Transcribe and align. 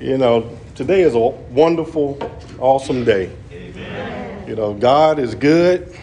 You 0.00 0.16
know, 0.16 0.58
today 0.74 1.02
is 1.02 1.14
a 1.14 1.18
wonderful, 1.18 2.18
awesome 2.58 3.04
day. 3.04 3.30
Amen. 3.52 4.48
You 4.48 4.56
know, 4.56 4.72
God 4.72 5.18
is 5.18 5.34
good, 5.34 5.94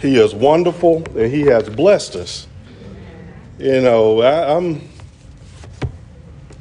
He 0.00 0.14
is 0.14 0.32
wonderful, 0.32 1.02
and 1.18 1.28
He 1.28 1.40
has 1.40 1.68
blessed 1.68 2.14
us. 2.14 2.46
You 3.58 3.80
know, 3.80 4.20
I, 4.20 4.56
am 4.56 4.80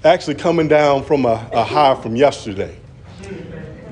actually 0.03 0.33
coming 0.33 0.67
down 0.67 1.03
from 1.03 1.25
a, 1.25 1.47
a 1.53 1.63
high 1.63 1.93
from 2.01 2.15
yesterday. 2.15 2.79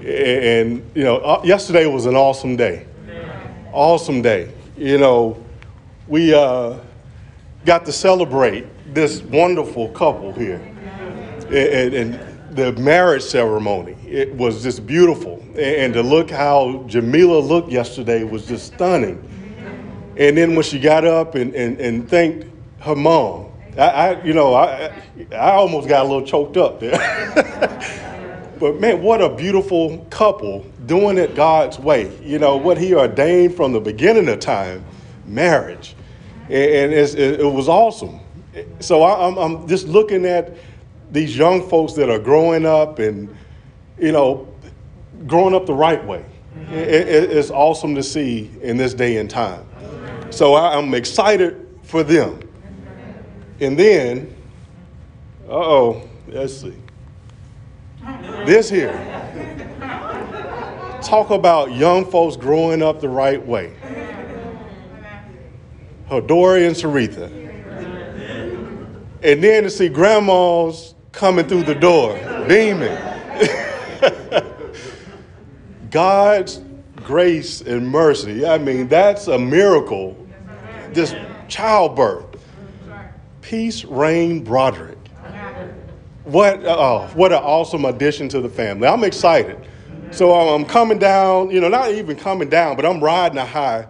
And, 0.03 0.83
you 0.95 1.03
know, 1.03 1.17
uh, 1.17 1.41
yesterday 1.43 1.85
was 1.85 2.07
an 2.07 2.15
awesome 2.15 2.55
day. 2.55 2.87
Awesome 3.71 4.23
day. 4.23 4.51
You 4.75 4.97
know, 4.97 5.45
we 6.07 6.33
uh, 6.33 6.79
got 7.67 7.85
to 7.85 7.91
celebrate 7.91 8.65
this 8.95 9.21
wonderful 9.21 9.89
couple 9.89 10.33
here. 10.33 10.59
And, 11.51 11.93
and, 11.93 12.30
the 12.55 12.73
marriage 12.73 13.23
ceremony, 13.23 13.95
it 14.05 14.33
was 14.35 14.63
just 14.63 14.85
beautiful. 14.85 15.43
And 15.57 15.93
to 15.93 16.03
look 16.03 16.29
how 16.29 16.83
Jamila 16.87 17.39
looked 17.39 17.71
yesterday 17.71 18.23
was 18.23 18.45
just 18.45 18.73
stunning. 18.73 19.27
And 20.17 20.37
then 20.37 20.55
when 20.55 20.63
she 20.63 20.79
got 20.79 21.05
up 21.05 21.35
and, 21.35 21.55
and, 21.55 21.79
and 21.79 22.09
thanked 22.09 22.45
her 22.79 22.95
mom, 22.95 23.51
I, 23.77 23.81
I 23.81 24.23
you 24.23 24.33
know, 24.33 24.53
I, 24.53 24.93
I 25.31 25.51
almost 25.51 25.87
got 25.87 26.05
a 26.05 26.09
little 26.09 26.25
choked 26.25 26.57
up 26.57 26.79
there. 26.79 26.97
but 28.59 28.79
man, 28.81 29.01
what 29.01 29.21
a 29.21 29.29
beautiful 29.29 30.05
couple 30.09 30.65
doing 30.85 31.17
it 31.17 31.35
God's 31.35 31.79
way. 31.79 32.17
You 32.21 32.37
know, 32.37 32.57
what 32.57 32.77
He 32.77 32.93
ordained 32.93 33.55
from 33.55 33.71
the 33.71 33.79
beginning 33.79 34.27
of 34.27 34.39
time, 34.41 34.83
marriage. 35.25 35.95
And, 36.49 36.91
it, 36.91 37.15
it 37.15 37.45
was 37.45 37.69
awesome. 37.69 38.19
So 38.81 39.03
I, 39.03 39.27
I'm, 39.27 39.37
I'm 39.37 39.67
just 39.69 39.87
looking 39.87 40.25
at 40.25 40.53
these 41.11 41.37
young 41.37 41.67
folks 41.69 41.93
that 41.93 42.09
are 42.09 42.19
growing 42.19 42.65
up 42.65 42.99
and, 42.99 43.35
you 43.99 44.11
know, 44.11 44.47
growing 45.27 45.53
up 45.53 45.65
the 45.65 45.73
right 45.73 46.03
way. 46.05 46.25
It, 46.69 47.07
it, 47.07 47.31
it's 47.31 47.51
awesome 47.51 47.95
to 47.95 48.03
see 48.03 48.49
in 48.61 48.77
this 48.77 48.93
day 48.93 49.17
and 49.17 49.29
time. 49.29 49.65
So 50.29 50.53
I, 50.53 50.77
I'm 50.77 50.93
excited 50.93 51.79
for 51.83 52.03
them. 52.03 52.39
And 53.59 53.77
then, 53.77 54.35
uh 55.47 55.53
oh, 55.53 56.09
let's 56.27 56.55
see. 56.57 56.75
This 58.45 58.69
here. 58.69 58.93
Talk 61.03 61.31
about 61.31 61.73
young 61.73 62.09
folks 62.09 62.37
growing 62.37 62.81
up 62.81 63.01
the 63.01 63.09
right 63.09 63.45
way. 63.45 63.73
Hodori 66.09 66.67
and 66.67 66.75
Saritha. 66.75 67.39
And 69.23 69.43
then 69.43 69.63
to 69.63 69.69
see 69.69 69.87
grandmas 69.87 70.95
coming 71.11 71.47
through 71.47 71.63
the 71.63 71.75
door, 71.75 72.15
beaming. 72.47 72.97
God's 75.91 76.61
grace 76.95 77.61
and 77.61 77.87
mercy. 77.87 78.45
I 78.45 78.57
mean, 78.57 78.87
that's 78.87 79.27
a 79.27 79.37
miracle. 79.37 80.15
This 80.93 81.13
childbirth. 81.47 82.25
Peace 83.41 83.83
Rain 83.85 84.43
Broderick. 84.43 84.97
What, 86.23 86.63
oh, 86.65 87.09
what 87.13 87.31
an 87.33 87.39
awesome 87.39 87.85
addition 87.85 88.29
to 88.29 88.41
the 88.41 88.49
family. 88.49 88.87
I'm 88.87 89.03
excited. 89.03 89.57
So 90.11 90.33
I'm 90.33 90.65
coming 90.65 90.99
down, 90.99 91.49
you 91.49 91.59
know, 91.59 91.67
not 91.67 91.91
even 91.91 92.15
coming 92.15 92.49
down, 92.49 92.75
but 92.75 92.85
I'm 92.85 93.03
riding 93.03 93.37
a 93.37 93.45
high 93.45 93.87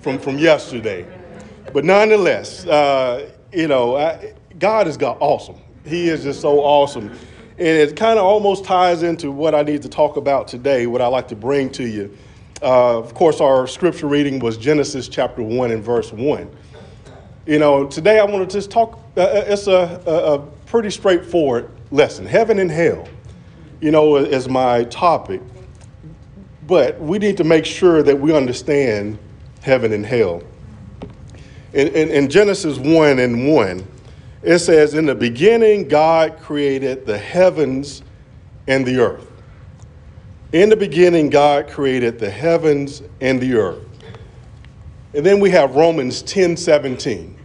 from, 0.00 0.18
from 0.18 0.38
yesterday. 0.38 1.06
But 1.72 1.84
nonetheless, 1.84 2.66
uh, 2.66 3.30
you 3.52 3.68
know, 3.68 3.96
I, 3.96 4.34
God 4.58 4.88
is 4.88 4.96
God 4.96 5.18
awesome. 5.20 5.56
He 5.84 6.08
is 6.08 6.22
just 6.22 6.40
so 6.40 6.60
awesome. 6.60 7.10
And 7.58 7.68
it 7.68 7.94
kind 7.94 8.18
of 8.18 8.24
almost 8.24 8.64
ties 8.64 9.02
into 9.02 9.30
what 9.30 9.54
I 9.54 9.62
need 9.62 9.82
to 9.82 9.88
talk 9.88 10.16
about 10.16 10.48
today, 10.48 10.86
what 10.86 11.02
I 11.02 11.06
like 11.06 11.28
to 11.28 11.36
bring 11.36 11.70
to 11.72 11.86
you. 11.86 12.16
Uh, 12.62 12.98
of 12.98 13.14
course, 13.14 13.40
our 13.40 13.66
scripture 13.66 14.06
reading 14.06 14.38
was 14.38 14.56
Genesis 14.56 15.08
chapter 15.08 15.42
1 15.42 15.70
and 15.70 15.84
verse 15.84 16.12
1. 16.12 16.50
You 17.46 17.58
know, 17.58 17.86
today 17.86 18.18
I 18.18 18.24
want 18.24 18.48
to 18.48 18.56
just 18.56 18.70
talk, 18.70 18.98
uh, 19.16 19.20
uh 19.20 19.44
it's 19.46 19.66
a, 19.66 20.02
a, 20.06 20.38
pretty 20.66 20.90
straightforward 20.90 21.70
lesson. 21.92 22.26
Heaven 22.26 22.58
and 22.58 22.70
hell, 22.70 23.06
you 23.80 23.90
know, 23.90 24.16
is 24.16 24.48
my 24.48 24.84
topic. 24.84 25.40
But 26.66 26.98
we 26.98 27.18
need 27.18 27.36
to 27.36 27.44
make 27.44 27.66
sure 27.66 28.02
that 28.02 28.18
we 28.18 28.34
understand 28.34 29.18
heaven 29.62 29.92
and 29.92 30.04
hell. 30.04 30.42
In, 31.74 31.88
in, 31.88 32.08
in 32.08 32.30
Genesis 32.30 32.78
1 32.78 33.18
and 33.18 33.52
1, 33.52 33.86
it 34.44 34.58
says, 34.58 34.94
In 34.94 35.06
the 35.06 35.14
beginning, 35.14 35.88
God 35.88 36.38
created 36.38 37.06
the 37.06 37.18
heavens 37.18 38.02
and 38.66 38.84
the 38.86 38.98
earth. 38.98 39.30
In 40.52 40.68
the 40.68 40.76
beginning, 40.76 41.30
God 41.30 41.68
created 41.68 42.18
the 42.18 42.30
heavens 42.30 43.02
and 43.20 43.40
the 43.40 43.54
earth. 43.54 43.82
And 45.14 45.24
then 45.24 45.40
we 45.40 45.50
have 45.50 45.74
Romans 45.74 46.22
10 46.22 46.56
17. 46.56 47.36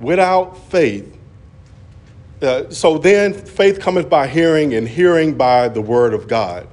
Without 0.00 0.56
faith, 0.70 1.16
uh, 2.40 2.70
so 2.70 2.96
then 2.96 3.34
faith 3.34 3.80
cometh 3.80 4.08
by 4.08 4.26
hearing, 4.26 4.74
and 4.74 4.88
hearing 4.88 5.34
by 5.34 5.68
the 5.68 5.80
word 5.80 6.14
of 6.14 6.26
God. 6.26 6.66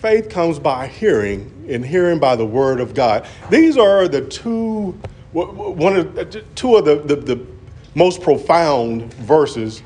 Faith 0.00 0.28
comes 0.28 0.60
by 0.60 0.86
hearing, 0.86 1.66
and 1.68 1.84
hearing 1.84 2.20
by 2.20 2.36
the 2.36 2.46
word 2.46 2.78
of 2.78 2.94
God. 2.94 3.26
These 3.50 3.76
are 3.76 4.06
the 4.06 4.20
two 4.20 4.96
one 5.32 5.96
of 5.96 6.18
uh, 6.18 6.24
two 6.54 6.76
of 6.76 6.84
the, 6.84 6.96
the, 6.96 7.16
the 7.16 7.46
most 7.94 8.22
profound 8.22 9.12
verses 9.14 9.82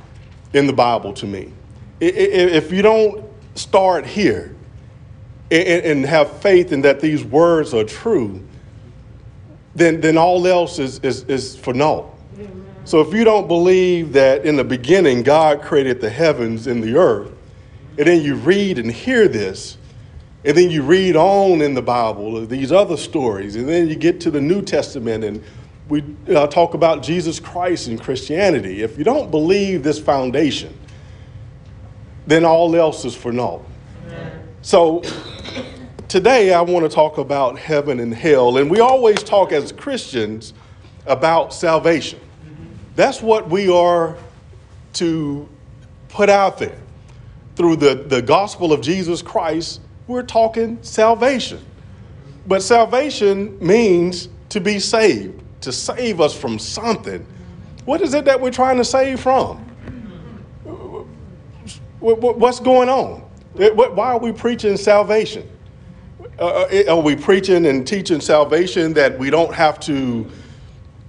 in 0.53 0.67
the 0.67 0.73
Bible 0.73 1.13
to 1.15 1.27
me. 1.27 1.53
If 2.01 2.73
you 2.73 2.83
don't 2.83 3.25
start 3.55 4.07
here 4.07 4.55
and 5.51 6.05
have 6.05 6.41
faith 6.41 6.73
in 6.73 6.83
that 6.83 7.01
these 7.01 7.25
words 7.25 7.75
are 7.75 7.85
true, 7.85 8.43
then, 9.75 10.01
then 10.01 10.19
all 10.19 10.47
else 10.47 10.79
is, 10.79 10.99
is, 11.01 11.25
is 11.25 11.57
for 11.57 11.73
naught. 11.73 12.07
So 12.85 13.01
if 13.01 13.15
you 13.15 13.23
don't 13.23 13.47
believe 13.47 14.13
that 14.15 14.45
in 14.45 14.57
the 14.57 14.65
beginning 14.65 15.23
God 15.23 15.63
created 15.63 16.01
the 16.01 16.11
heavens 16.11 16.67
and 16.67 16.83
the 16.83 16.97
earth, 16.97 17.31
and 17.97 18.07
then 18.07 18.23
you 18.23 18.35
read 18.35 18.79
and 18.79 18.91
hear 18.91 19.29
this, 19.29 19.77
and 20.45 20.57
then 20.57 20.71
you 20.71 20.83
read 20.83 21.17
on 21.17 21.63
in 21.63 21.75
the 21.75 21.83
Bible 21.83 22.45
these 22.47 22.73
other 22.73 22.97
stories, 22.97 23.57
and 23.57 23.69
then 23.69 23.89
you 23.89 23.97
get 23.97 24.21
to 24.23 24.31
the 24.31 24.41
New 24.41 24.63
Testament 24.63 25.25
and 25.25 25.43
we 25.89 26.03
uh, 26.29 26.47
talk 26.47 26.75
about 26.75 27.03
Jesus 27.03 27.39
Christ 27.39 27.89
and 27.89 28.01
Christianity. 28.01 28.83
If 28.83 28.97
you 28.97 29.05
don't 29.05 29.31
believe 29.31 29.83
this 29.83 30.01
foundation, 30.01 30.77
then 32.27 32.45
all 32.45 32.75
else 32.75 33.05
is 33.05 33.15
for 33.15 33.33
naught. 33.33 33.63
So 34.63 35.03
today 36.09 36.55
I 36.55 36.63
want 36.63 36.89
to 36.89 36.95
talk 36.95 37.19
about 37.19 37.59
heaven 37.59 38.01
and 38.01 38.15
hell. 38.15 38.57
And 38.59 38.71
we 38.71 38.81
always 38.81 39.23
talk 39.23 39.53
as 39.53 39.73
Christians 39.73 40.55
about 41.05 41.53
salvation. 41.53 42.21
That's 42.95 43.21
what 43.21 43.51
we 43.51 43.69
are 43.69 44.17
to 44.95 45.49
put 46.09 46.31
out 46.31 46.59
there. 46.59 46.79
Through 47.57 47.77
the, 47.77 47.95
the 47.95 48.23
gospel 48.23 48.73
of 48.73 48.81
Jesus 48.81 49.21
Christ, 49.21 49.81
we're 50.13 50.23
talking 50.23 50.79
salvation. 50.83 51.65
But 52.47 52.63
salvation 52.63 53.59
means 53.65 54.29
to 54.51 54.61
be 54.61 54.79
saved, 54.79 55.43
to 55.63 55.73
save 55.73 56.21
us 56.21 56.37
from 56.39 56.59
something. 56.59 57.27
What 57.85 58.01
is 58.03 58.15
it 58.15 58.25
that 58.27 58.41
we're 58.41 58.51
trying 58.51 58.77
to 58.77 58.85
save 58.85 59.21
from? 59.21 59.59
What's 62.01 62.61
going 62.61 62.89
on? 62.89 63.21
Why 63.55 64.13
are 64.13 64.19
we 64.19 64.33
preaching 64.33 64.77
salvation? 64.77 65.49
Uh, 66.39 66.47
uh, 66.47 66.85
are 66.89 67.01
we 67.01 67.15
preaching 67.15 67.67
and 67.67 67.87
teaching 67.87 68.21
salvation 68.21 68.93
that 68.95 69.19
we 69.19 69.31
don't 69.31 69.55
have 69.55 69.79
to 69.79 70.29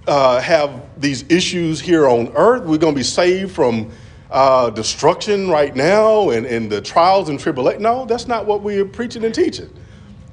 uh, 0.06 0.40
have 0.40 0.82
these 1.00 1.24
issues 1.30 1.80
here 1.80 2.06
on 2.06 2.30
earth? 2.36 2.62
We're 2.64 2.78
going 2.78 2.94
to 2.94 2.98
be 2.98 3.02
saved 3.02 3.52
from 3.52 3.90
uh, 4.34 4.68
destruction 4.68 5.48
right 5.48 5.76
now 5.76 6.30
and, 6.30 6.44
and 6.44 6.68
the 6.68 6.80
trials 6.80 7.28
and 7.28 7.38
tribulation. 7.38 7.80
No, 7.80 8.04
that's 8.04 8.26
not 8.26 8.46
what 8.46 8.62
we're 8.62 8.84
preaching 8.84 9.24
and 9.24 9.32
teaching. 9.32 9.70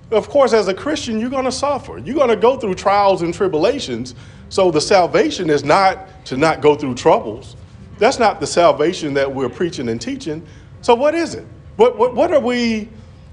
Of 0.10 0.28
course, 0.28 0.54
as 0.54 0.68
a 0.68 0.74
Christian, 0.74 1.20
you're 1.20 1.30
going 1.30 1.46
to 1.46 1.52
suffer. 1.52 2.00
You're 2.00 2.16
going 2.16 2.30
to 2.30 2.36
go 2.36 2.58
through 2.58 2.74
trials 2.74 3.22
and 3.22 3.32
tribulations. 3.32 4.16
So 4.50 4.72
the 4.72 4.82
salvation 4.82 5.52
is 5.52 5.64
not 5.64 6.26
to 6.26 6.36
not 6.36 6.62
go 6.62 6.76
through 6.76 6.96
troubles. 6.96 7.56
That's 8.00 8.18
not 8.18 8.40
the 8.40 8.48
salvation 8.48 9.14
that 9.14 9.32
we're 9.32 9.50
preaching 9.50 9.88
and 9.88 10.02
teaching. 10.02 10.46
So 10.82 10.96
what 10.96 11.14
is 11.14 11.36
it? 11.36 11.46
What, 11.76 11.96
what, 11.96 12.16
what 12.16 12.34
are 12.34 12.40
we, 12.40 12.90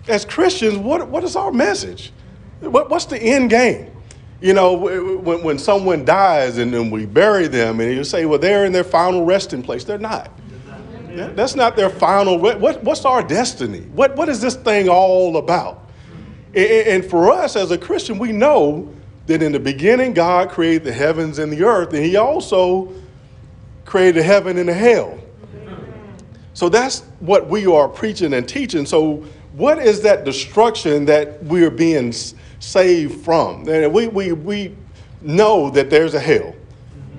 as 0.07 0.27
Christians, 0.27 0.77
what, 0.77 1.09
what 1.09 1.25
is 1.25 1.35
our 1.35 1.51
message? 1.51 2.13
What, 2.61 2.91
what's 2.91 3.07
the 3.07 3.21
end 3.21 3.49
game? 3.49 3.91
You 4.43 4.53
know, 4.53 4.75
when, 4.75 5.43
when 5.43 5.59
someone 5.59 6.05
dies 6.05 6.59
and 6.59 6.73
then 6.73 6.91
we 6.91 7.07
bury 7.07 7.49
them 7.49 7.81
and 7.81 7.91
you 7.91 8.05
say, 8.05 8.27
well, 8.27 8.39
they're 8.39 8.67
in 8.67 8.73
their 8.73 8.85
final 8.85 9.25
resting 9.25 9.63
place. 9.63 9.83
They're 9.83 9.97
not. 9.97 10.31
That's 11.27 11.55
not 11.55 11.77
their 11.77 11.91
final. 11.91 12.39
What, 12.39 12.61
what's 12.83 13.05
our 13.05 13.23
destiny? 13.23 13.81
What, 13.81 14.17
what 14.17 14.29
is 14.29 14.41
this 14.41 14.55
thing 14.55 14.89
all 14.89 15.37
about? 15.37 15.91
And 16.55 17.05
for 17.05 17.31
us 17.31 17.57
as 17.57 17.71
a 17.71 17.79
Christian, 17.79 18.19
we 18.19 18.33
know 18.33 18.93
that 19.27 19.43
in 19.43 19.53
the 19.53 19.61
beginning, 19.61 20.15
God 20.15 20.51
created 20.51 20.85
the 20.85 20.93
heavens 20.93 21.39
and 21.39 21.53
the 21.53 21.63
earth, 21.63 21.93
and 21.93 22.05
He 22.05 22.17
also 22.17 22.93
created 23.85 24.23
heaven 24.23 24.59
and 24.59 24.69
hell. 24.69 25.19
So 26.55 26.69
that's 26.69 27.01
what 27.21 27.49
we 27.49 27.67
are 27.67 27.89
preaching 27.89 28.35
and 28.35 28.49
teaching. 28.49 28.85
So, 28.87 29.25
what 29.53 29.79
is 29.79 30.03
that 30.03 30.25
destruction 30.25 31.05
that 31.05 31.43
we're 31.45 31.71
being 31.71 32.13
saved 32.61 33.25
from? 33.25 33.69
And 33.69 33.93
we, 33.93 34.09
we, 34.09 34.33
we 34.33 34.77
know 35.21 35.71
that 35.71 35.91
there's 35.91 36.15
a 36.15 36.21
hell, 36.21 36.55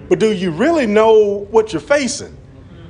but 0.08 0.20
do 0.20 0.32
you 0.32 0.52
really 0.52 0.86
know 0.86 1.48
what 1.52 1.74
you're 1.74 1.82
facing? 1.82 2.36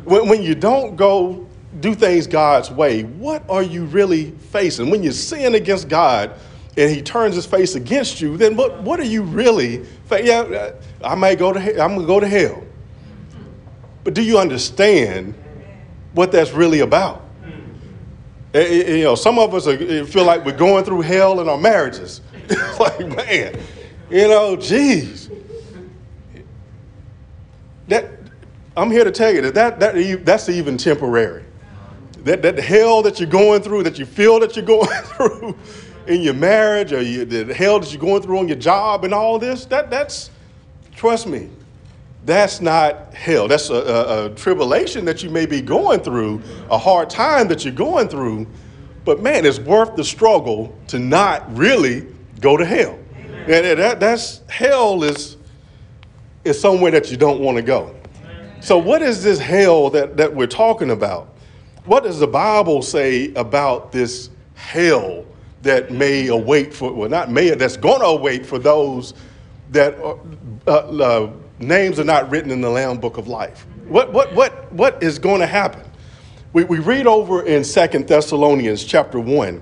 When, 0.09 0.27
when 0.27 0.43
you 0.43 0.55
don't 0.55 0.95
go 0.95 1.47
do 1.79 1.93
things 1.93 2.25
God's 2.25 2.71
way, 2.71 3.03
what 3.03 3.47
are 3.47 3.61
you 3.61 3.85
really 3.85 4.31
facing? 4.31 4.89
When 4.89 5.03
you 5.03 5.11
sin 5.11 5.53
against 5.53 5.87
God 5.87 6.33
and 6.75 6.89
He 6.89 7.01
turns 7.01 7.35
His 7.35 7.45
face 7.45 7.75
against 7.75 8.19
you, 8.19 8.35
then 8.35 8.55
what, 8.55 8.81
what 8.81 8.99
are 8.99 9.05
you 9.05 9.21
really? 9.21 9.85
facing? 10.05 10.27
yeah, 10.27 10.71
I 11.03 11.13
might 11.13 11.37
go 11.37 11.53
to 11.53 11.59
I'm 11.81 11.95
gonna 11.95 12.07
go 12.07 12.19
to 12.19 12.27
hell, 12.27 12.63
but 14.03 14.15
do 14.15 14.23
you 14.23 14.39
understand 14.39 15.35
what 16.13 16.31
that's 16.31 16.51
really 16.51 16.79
about? 16.79 17.23
Eh, 18.51 18.59
eh, 18.59 18.63
eh, 18.63 18.95
you 18.95 19.03
know, 19.03 19.13
some 19.13 19.37
of 19.37 19.53
us 19.53 19.67
are, 19.67 20.05
feel 20.05 20.25
like 20.25 20.43
we're 20.43 20.57
going 20.57 20.83
through 20.83 21.01
hell 21.01 21.39
in 21.39 21.47
our 21.47 21.57
marriages. 21.57 22.21
like, 22.79 23.07
man, 23.09 23.59
you 24.09 24.27
know, 24.27 24.55
geez. 24.55 25.29
That 27.87 28.09
I'm 28.79 28.91
here 28.91 29.03
to 29.03 29.11
tell 29.11 29.33
you 29.33 29.41
that, 29.41 29.53
that, 29.55 29.79
that 29.79 30.25
that's 30.25 30.47
even 30.47 30.77
temporary. 30.77 31.43
That, 32.23 32.41
that 32.41 32.57
hell 32.57 33.01
that 33.01 33.19
you're 33.19 33.29
going 33.29 33.61
through, 33.61 33.83
that 33.83 33.99
you 33.99 34.05
feel 34.05 34.39
that 34.39 34.55
you're 34.55 34.65
going 34.77 34.87
through 34.87 35.57
in 36.07 36.21
your 36.21 36.33
marriage, 36.33 36.93
or 36.93 37.01
you, 37.01 37.25
the 37.25 37.53
hell 37.53 37.79
that 37.79 37.91
you're 37.91 38.01
going 38.01 38.21
through 38.21 38.39
on 38.39 38.47
your 38.47 38.57
job 38.57 39.03
and 39.03 39.13
all 39.13 39.37
this, 39.37 39.65
that, 39.65 39.89
that's, 39.89 40.31
trust 40.95 41.27
me, 41.27 41.49
that's 42.25 42.61
not 42.61 43.13
hell. 43.13 43.47
That's 43.47 43.69
a, 43.69 43.75
a, 43.75 44.25
a, 44.25 44.29
tribulation 44.35 45.05
that 45.05 45.23
you 45.23 45.29
may 45.29 45.45
be 45.45 45.61
going 45.61 45.99
through, 45.99 46.41
a 46.69 46.77
hard 46.77 47.09
time 47.09 47.47
that 47.49 47.65
you're 47.65 47.73
going 47.73 48.07
through. 48.07 48.47
But 49.03 49.21
man, 49.21 49.45
it's 49.45 49.59
worth 49.59 49.95
the 49.95 50.03
struggle 50.03 50.77
to 50.87 50.99
not 50.99 51.55
really 51.55 52.07
go 52.39 52.55
to 52.57 52.65
hell. 52.65 52.97
Amen. 53.15 53.65
And 53.65 53.79
that, 53.79 53.99
that's 53.99 54.41
hell 54.47 55.03
is, 55.03 55.37
is 56.43 56.59
somewhere 56.59 56.91
that 56.91 57.11
you 57.11 57.17
don't 57.17 57.39
want 57.39 57.57
to 57.57 57.63
go. 57.63 57.98
So, 58.61 58.77
what 58.77 59.01
is 59.01 59.23
this 59.23 59.39
hell 59.39 59.89
that, 59.91 60.17
that 60.17 60.35
we're 60.35 60.47
talking 60.47 60.91
about? 60.91 61.33
What 61.85 62.03
does 62.03 62.19
the 62.19 62.27
Bible 62.27 62.81
say 62.81 63.33
about 63.33 63.91
this 63.91 64.29
hell 64.53 65.25
that 65.61 65.91
may 65.91 66.27
await 66.27 66.73
for, 66.73 66.91
well, 66.91 67.09
not 67.09 67.31
may, 67.31 67.51
that's 67.51 67.77
going 67.77 68.01
to 68.01 68.07
await 68.07 68.45
for 68.45 68.59
those 68.59 69.13
that 69.71 69.97
are, 69.99 70.19
uh, 70.67 70.71
uh, 70.71 71.31
names 71.59 71.99
are 71.99 72.03
not 72.03 72.29
written 72.29 72.51
in 72.51 72.59
the 72.59 72.69
Lamb 72.69 72.99
Book 72.99 73.17
of 73.17 73.27
Life? 73.27 73.65
What, 73.87 74.11
what, 74.11 74.33
what, 74.33 74.71
what 74.73 75.01
is 75.01 75.19
going 75.19 75.39
to 75.39 75.47
happen? 75.47 75.81
We, 76.51 76.65
we 76.65 76.79
read 76.79 77.07
over 77.07 77.43
in 77.43 77.63
Second 77.63 78.07
Thessalonians 78.07 78.83
chapter 78.83 79.19
1, 79.19 79.61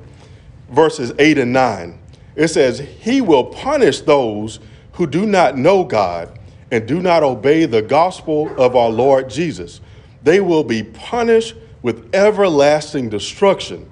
verses 0.72 1.14
8 1.20 1.38
and 1.38 1.54
9. 1.54 2.00
It 2.36 2.48
says, 2.48 2.80
He 2.80 3.22
will 3.22 3.46
punish 3.46 4.02
those 4.02 4.60
who 4.94 5.06
do 5.06 5.26
not 5.26 5.56
know 5.58 5.84
God 5.84 6.38
and 6.72 6.88
do 6.88 7.02
not 7.02 7.24
obey 7.24 7.66
the 7.66 7.82
gospel 7.82 8.50
of 8.62 8.76
our 8.76 8.90
Lord 8.90 9.30
Jesus, 9.30 9.82
they 10.24 10.42
will 10.42 10.64
be 10.64 10.84
punished 10.84 11.56
with 11.82 12.14
everlasting 12.14 13.10
destruction 13.10 13.90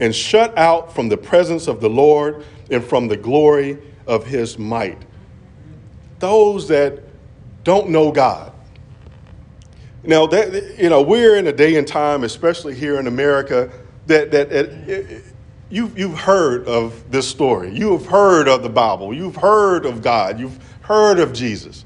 and 0.00 0.14
shut 0.14 0.56
out 0.58 0.94
from 0.94 1.08
the 1.08 1.16
presence 1.16 1.66
of 1.66 1.80
the 1.80 1.88
Lord 1.88 2.44
and 2.70 2.84
from 2.84 3.08
the 3.08 3.16
glory 3.16 3.78
of 4.06 4.26
his 4.26 4.58
might. 4.58 4.98
Those 6.18 6.68
that 6.68 7.00
don't 7.64 7.88
know 7.90 8.12
God. 8.12 8.52
Now, 10.04 10.26
that, 10.26 10.78
you 10.78 10.88
know, 10.88 11.02
we're 11.02 11.36
in 11.36 11.46
a 11.46 11.52
day 11.52 11.76
and 11.76 11.86
time, 11.86 12.24
especially 12.24 12.74
here 12.74 12.98
in 12.98 13.06
America, 13.06 13.70
that, 14.06 14.30
that, 14.30 14.50
that 14.50 15.22
you've, 15.70 15.98
you've 15.98 16.18
heard 16.18 16.66
of 16.66 17.10
this 17.10 17.28
story. 17.28 17.74
You 17.74 17.92
have 17.92 18.06
heard 18.06 18.48
of 18.48 18.62
the 18.62 18.68
Bible. 18.68 19.12
You've 19.12 19.36
heard 19.36 19.86
of 19.86 20.02
God. 20.02 20.38
You've 20.38 20.58
heard 20.82 21.18
of 21.18 21.32
Jesus 21.32 21.84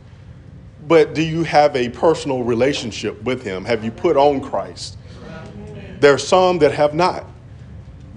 but 0.92 1.14
do 1.14 1.22
you 1.22 1.42
have 1.42 1.74
a 1.74 1.88
personal 1.88 2.42
relationship 2.42 3.22
with 3.22 3.42
him? 3.42 3.64
Have 3.64 3.82
you 3.82 3.90
put 3.90 4.14
on 4.14 4.42
Christ? 4.42 4.98
There 6.00 6.12
are 6.12 6.18
some 6.18 6.58
that 6.58 6.72
have 6.72 6.92
not. 6.92 7.24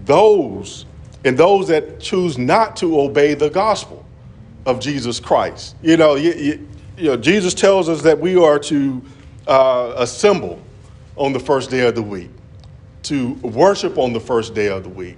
Those, 0.04 0.86
and 1.24 1.38
those 1.38 1.70
that 1.70 2.02
choose 2.02 2.38
not 2.38 2.76
to 2.76 3.00
obey 3.00 3.34
the 3.34 3.50
gospel 3.50 4.06
of 4.66 4.82
Jesus 4.82 5.22
Christ. 5.22 5.78
You 5.82 5.96
know, 5.96 6.16
you, 6.16 6.34
you, 6.34 6.68
you 6.98 7.04
know 7.06 7.16
Jesus 7.16 7.54
tells 7.54 7.88
us 7.88 8.02
that 8.02 8.20
we 8.20 8.36
are 8.36 8.60
to 8.60 9.02
uh, 9.48 9.94
assemble 9.96 10.62
on 11.16 11.32
the 11.32 11.40
first 11.40 11.70
day 11.70 11.88
of 11.88 11.96
the 11.96 12.04
week, 12.04 12.30
to 13.04 13.36
worship 13.36 13.98
on 13.98 14.12
the 14.12 14.20
first 14.20 14.54
day 14.54 14.68
of 14.68 14.84
the 14.84 14.90
week, 14.90 15.18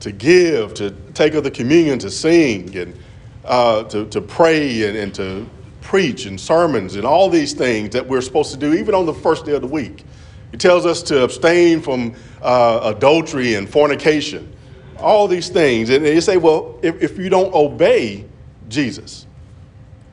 to 0.00 0.12
give, 0.12 0.72
to 0.72 0.92
take 1.12 1.34
of 1.34 1.44
the 1.44 1.50
communion, 1.50 1.98
to 1.98 2.10
sing, 2.10 2.74
and 2.74 2.98
uh, 3.44 3.82
to, 3.84 4.06
to 4.06 4.22
pray, 4.22 4.88
and, 4.88 4.96
and 4.96 5.14
to 5.14 5.46
preach 5.86 6.26
and 6.26 6.38
sermons 6.38 6.96
and 6.96 7.04
all 7.04 7.30
these 7.30 7.52
things 7.52 7.90
that 7.90 8.06
we're 8.06 8.20
supposed 8.20 8.50
to 8.50 8.56
do, 8.58 8.74
even 8.74 8.92
on 8.92 9.06
the 9.06 9.14
first 9.14 9.46
day 9.46 9.52
of 9.52 9.60
the 9.60 9.68
week. 9.68 10.04
He 10.50 10.56
tells 10.56 10.84
us 10.84 11.00
to 11.04 11.22
abstain 11.22 11.80
from 11.80 12.14
uh, 12.42 12.92
adultery 12.96 13.54
and 13.54 13.70
fornication, 13.70 14.52
all 14.98 15.28
these 15.28 15.48
things. 15.48 15.90
And 15.90 16.04
you 16.04 16.20
say, 16.20 16.38
well, 16.38 16.76
if, 16.82 17.00
if 17.00 17.18
you 17.18 17.28
don't 17.28 17.54
obey 17.54 18.24
Jesus, 18.68 19.26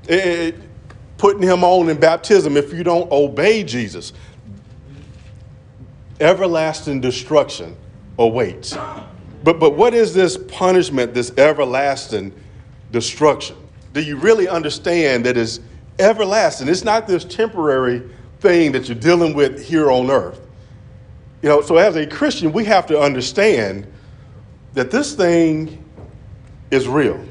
it, 0.08 0.56
putting 1.18 1.42
him 1.42 1.64
on 1.64 1.90
in 1.90 2.00
baptism, 2.00 2.56
if 2.56 2.72
you 2.72 2.84
don't 2.84 3.12
obey 3.12 3.64
Jesus, 3.64 4.14
everlasting 6.20 7.02
destruction 7.02 7.76
awaits. 8.20 8.78
But, 9.44 9.60
but 9.60 9.72
what 9.72 9.96
is 9.96 10.14
this 10.14 10.38
punishment, 10.38 11.16
this 11.16 11.36
everlasting 11.36 12.32
destruction? 12.92 13.58
Do 13.94 14.02
you 14.02 14.18
really 14.18 14.48
understand 14.48 15.26
that 15.26 15.38
is 15.38 15.60
everlasting? 16.00 16.68
It's 16.68 16.84
not 16.84 17.08
this 17.08 17.24
temporary 17.24 18.10
thing 18.40 18.72
that 18.74 18.90
you're 18.90 18.98
dealing 18.98 19.34
with 19.34 19.64
here 19.64 19.90
on 19.92 20.10
earth. 20.10 20.40
You 21.42 21.50
know, 21.50 21.62
so 21.62 21.78
as 21.78 21.96
a 21.96 22.08
Christian, 22.08 22.52
we 22.52 22.66
have 22.66 22.88
to 22.88 23.00
understand 23.00 23.88
that 24.74 24.92
this 24.92 25.14
thing 25.14 25.84
is 26.72 26.88
real. 26.88 27.24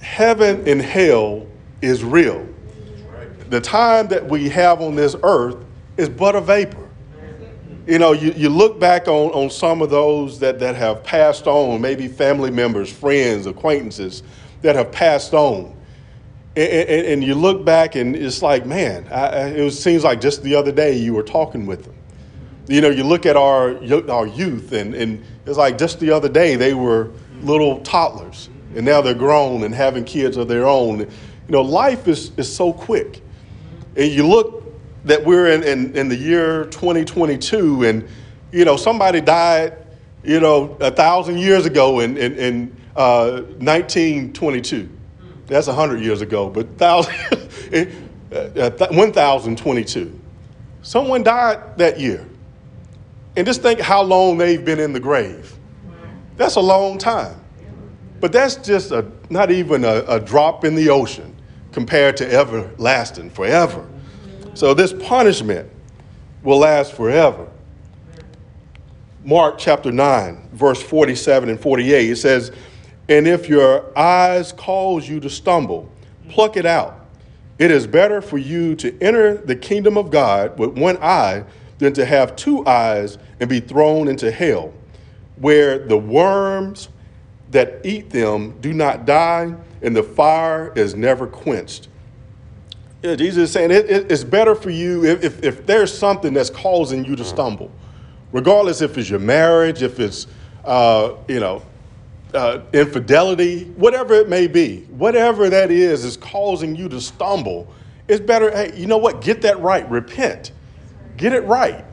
Heaven 0.00 0.66
and 0.66 0.80
hell 0.80 1.46
is 1.82 2.02
real. 2.02 2.46
The 3.50 3.60
time 3.60 4.08
that 4.08 4.26
we 4.26 4.48
have 4.48 4.80
on 4.80 4.94
this 4.94 5.14
earth 5.22 5.56
is 5.96 6.08
but 6.08 6.34
a 6.34 6.40
vapor. 6.40 6.88
You 7.86 7.98
know, 7.98 8.12
you, 8.12 8.32
you 8.32 8.48
look 8.48 8.80
back 8.80 9.08
on, 9.08 9.30
on 9.32 9.50
some 9.50 9.82
of 9.82 9.90
those 9.90 10.38
that, 10.38 10.58
that 10.60 10.74
have 10.74 11.04
passed 11.04 11.46
on, 11.46 11.82
maybe 11.82 12.08
family 12.08 12.50
members, 12.50 12.90
friends, 12.90 13.46
acquaintances, 13.46 14.22
that 14.64 14.76
have 14.76 14.90
passed 14.90 15.34
on. 15.34 15.76
And, 16.56 16.72
and, 16.72 17.06
and 17.06 17.24
you 17.24 17.34
look 17.34 17.66
back 17.66 17.96
and 17.96 18.16
it's 18.16 18.40
like, 18.40 18.64
man, 18.64 19.06
I, 19.10 19.48
it 19.48 19.62
was, 19.62 19.80
seems 19.80 20.04
like 20.04 20.22
just 20.22 20.42
the 20.42 20.54
other 20.54 20.72
day 20.72 20.96
you 20.96 21.12
were 21.12 21.22
talking 21.22 21.66
with 21.66 21.84
them. 21.84 21.94
You 22.66 22.80
know, 22.80 22.88
you 22.88 23.04
look 23.04 23.26
at 23.26 23.36
our, 23.36 23.76
our 24.10 24.26
youth 24.26 24.72
and, 24.72 24.94
and 24.94 25.22
it's 25.44 25.58
like 25.58 25.76
just 25.76 26.00
the 26.00 26.10
other 26.10 26.30
day 26.30 26.56
they 26.56 26.72
were 26.72 27.10
little 27.42 27.80
toddlers 27.80 28.48
and 28.74 28.86
now 28.86 29.02
they're 29.02 29.12
grown 29.12 29.64
and 29.64 29.74
having 29.74 30.02
kids 30.02 30.38
of 30.38 30.48
their 30.48 30.66
own. 30.66 31.00
You 31.00 31.08
know, 31.50 31.60
life 31.60 32.08
is, 32.08 32.32
is 32.38 32.50
so 32.50 32.72
quick. 32.72 33.20
And 33.96 34.10
you 34.10 34.26
look 34.26 34.64
that 35.04 35.22
we're 35.22 35.48
in, 35.48 35.62
in, 35.62 35.94
in 35.94 36.08
the 36.08 36.16
year 36.16 36.64
2022 36.66 37.84
and, 37.84 38.08
you 38.50 38.64
know, 38.64 38.78
somebody 38.78 39.20
died, 39.20 39.76
you 40.22 40.40
know, 40.40 40.74
a 40.80 40.90
thousand 40.90 41.36
years 41.36 41.66
ago 41.66 42.00
and, 42.00 42.16
and, 42.16 42.38
and 42.38 42.76
1922. 42.94 44.88
Uh, 44.88 45.26
That's 45.46 45.66
100 45.66 46.00
years 46.00 46.20
ago, 46.22 46.48
but 46.48 46.66
1022. 46.78 48.00
Uh, 48.34 48.50
Someone 50.82 51.22
died 51.22 51.78
that 51.78 52.00
year. 52.00 52.26
And 53.36 53.46
just 53.46 53.62
think 53.62 53.78
how 53.80 54.02
long 54.02 54.38
they've 54.38 54.64
been 54.64 54.80
in 54.80 54.92
the 54.92 54.98
grave. 54.98 55.56
That's 56.36 56.56
a 56.56 56.60
long 56.60 56.98
time. 56.98 57.40
But 58.20 58.32
that's 58.32 58.56
just 58.56 58.90
a, 58.90 59.06
not 59.30 59.50
even 59.50 59.84
a, 59.84 60.04
a 60.08 60.18
drop 60.20 60.64
in 60.64 60.74
the 60.74 60.88
ocean 60.90 61.34
compared 61.72 62.16
to 62.18 62.32
everlasting, 62.32 63.30
forever. 63.30 63.86
So 64.54 64.74
this 64.74 64.92
punishment 64.92 65.70
will 66.42 66.58
last 66.58 66.92
forever. 66.92 67.48
Mark 69.24 69.58
chapter 69.58 69.90
9, 69.90 70.50
verse 70.52 70.82
47 70.82 71.48
and 71.48 71.58
48, 71.60 72.10
it 72.10 72.16
says, 72.16 72.52
and 73.08 73.28
if 73.28 73.48
your 73.48 73.96
eyes 73.98 74.52
cause 74.52 75.08
you 75.08 75.20
to 75.20 75.30
stumble, 75.30 75.90
pluck 76.28 76.56
it 76.56 76.66
out. 76.66 77.00
It 77.58 77.70
is 77.70 77.86
better 77.86 78.20
for 78.20 78.38
you 78.38 78.74
to 78.76 78.98
enter 79.00 79.36
the 79.36 79.54
kingdom 79.54 79.96
of 79.96 80.10
God 80.10 80.58
with 80.58 80.76
one 80.76 80.96
eye 80.98 81.44
than 81.78 81.92
to 81.94 82.04
have 82.04 82.34
two 82.34 82.66
eyes 82.66 83.18
and 83.40 83.48
be 83.48 83.60
thrown 83.60 84.08
into 84.08 84.30
hell, 84.30 84.72
where 85.36 85.78
the 85.78 85.98
worms 85.98 86.88
that 87.50 87.80
eat 87.84 88.10
them 88.10 88.58
do 88.60 88.72
not 88.72 89.06
die 89.06 89.54
and 89.82 89.94
the 89.94 90.02
fire 90.02 90.72
is 90.74 90.94
never 90.94 91.26
quenched. 91.26 91.88
Yeah, 93.02 93.16
Jesus 93.16 93.44
is 93.44 93.52
saying 93.52 93.70
it, 93.70 93.88
it, 93.90 94.10
it's 94.10 94.24
better 94.24 94.54
for 94.54 94.70
you 94.70 95.04
if, 95.04 95.22
if, 95.22 95.44
if, 95.44 95.66
there's 95.66 95.96
something 95.96 96.32
that's 96.32 96.48
causing 96.48 97.04
you 97.04 97.14
to 97.16 97.24
stumble, 97.24 97.70
regardless 98.32 98.80
if 98.80 98.96
it's 98.96 99.10
your 99.10 99.20
marriage, 99.20 99.82
if 99.82 100.00
it's, 100.00 100.26
uh, 100.64 101.12
you 101.28 101.38
know, 101.38 101.62
uh, 102.34 102.62
infidelity, 102.72 103.64
whatever 103.76 104.14
it 104.14 104.28
may 104.28 104.46
be, 104.46 104.80
whatever 104.90 105.48
that 105.48 105.70
is 105.70 106.04
is 106.04 106.16
causing 106.16 106.74
you 106.74 106.88
to 106.88 107.00
stumble, 107.00 107.72
it's 108.08 108.20
better, 108.20 108.50
hey, 108.50 108.76
you 108.76 108.86
know 108.86 108.98
what? 108.98 109.22
Get 109.22 109.42
that 109.42 109.60
right. 109.60 109.88
Repent. 109.88 110.52
Get 111.16 111.32
it 111.32 111.44
right 111.44 111.84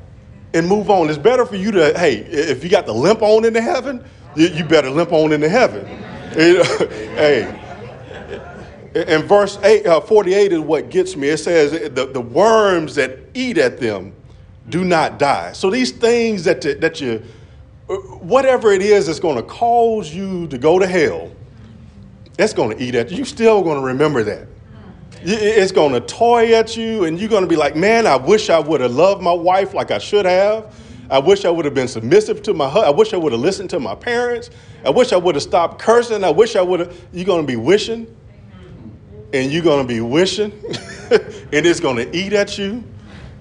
and 0.54 0.68
move 0.68 0.90
on. 0.90 1.10
It's 1.10 1.18
better 1.18 1.46
for 1.46 1.56
you 1.56 1.72
to, 1.72 1.98
hey, 1.98 2.18
if 2.18 2.64
you 2.64 2.70
got 2.70 2.86
the 2.86 2.94
limp 2.94 3.22
on 3.22 3.46
into 3.46 3.62
heaven, 3.62 4.04
you 4.36 4.64
better 4.66 4.90
limp 4.90 5.12
on 5.12 5.32
into 5.32 5.50
heaven. 5.50 5.86
hey, 6.32 7.58
in 8.94 9.24
verse 9.24 9.58
eight, 9.64 9.86
uh, 9.86 10.02
48 10.02 10.54
is 10.54 10.60
what 10.60 10.90
gets 10.90 11.16
me. 11.16 11.30
It 11.30 11.38
says, 11.38 11.72
the, 11.72 12.08
the 12.08 12.22
worms 12.22 12.96
that 12.96 13.20
eat 13.34 13.58
at 13.58 13.80
them 13.80 14.14
do 14.70 14.84
not 14.84 15.18
die. 15.20 15.54
So 15.54 15.70
these 15.70 15.92
things 15.92 16.44
that, 16.44 16.62
that 16.62 17.00
you, 17.00 17.24
whatever 17.98 18.72
it 18.72 18.82
is 18.82 19.08
that's 19.08 19.20
going 19.20 19.38
to 19.38 19.44
cause 19.44 20.14
you 20.14 20.48
to 20.48 20.58
go 20.58 20.80
to 20.80 20.88
hell, 20.88 21.32
it's 22.40 22.54
going 22.54 22.76
to 22.78 22.84
eat 22.84 22.96
at 22.96 23.12
you. 23.12 23.18
You're 23.18 23.26
still 23.26 23.62
going 23.62 23.80
to 23.80 23.86
remember 23.86 24.24
that. 24.24 24.48
It's 25.24 25.72
going 25.72 25.94
to 25.94 26.02
toy 26.02 26.56
at 26.56 26.76
you, 26.76 27.04
and 27.04 27.20
you're 27.20 27.30
going 27.30 27.44
to 27.44 27.50
be 27.50 27.56
like, 27.56 27.76
man, 27.76 28.08
I 28.08 28.16
wish 28.16 28.50
I 28.50 28.60
would 28.60 28.82
have 28.82 28.92
loved 28.92 29.22
my 29.22 29.34
wife 29.34 29.74
like 29.74 29.92
I 29.92 30.00
should 30.00 30.26
have. 30.26 30.76
I 31.12 31.20
wish 31.20 31.46
I 31.46 31.50
would 31.50 31.66
have 31.66 31.74
been 31.74 31.90
submissive 31.90 32.42
to 32.44 32.54
my 32.54 32.68
husband. 32.68 32.96
I 32.96 32.98
wish 32.98 33.14
I 33.14 33.18
would 33.18 33.34
have 33.34 33.42
listened 33.42 33.70
to 33.72 33.80
my 33.80 33.94
parents. 33.94 34.50
I 34.84 34.90
wish 34.90 35.14
I 35.14 35.18
would 35.18 35.36
have 35.36 35.44
stopped 35.44 35.80
cursing. 35.80 36.24
I 36.24 36.32
wish 36.32 36.56
I 36.56 36.62
would 36.62 36.80
have. 36.80 37.06
You're 37.12 37.26
going 37.26 37.42
to 37.42 37.48
be 37.48 37.58
wishing 37.58 38.08
and 39.34 39.52
you're 39.52 39.64
going 39.64 39.86
to 39.86 39.88
be 39.88 40.02
wishing, 40.02 40.52
and 41.12 41.66
it's 41.66 41.80
going 41.80 41.98
to 41.98 42.18
eat 42.18 42.34
at 42.34 42.58
you. 42.58 42.84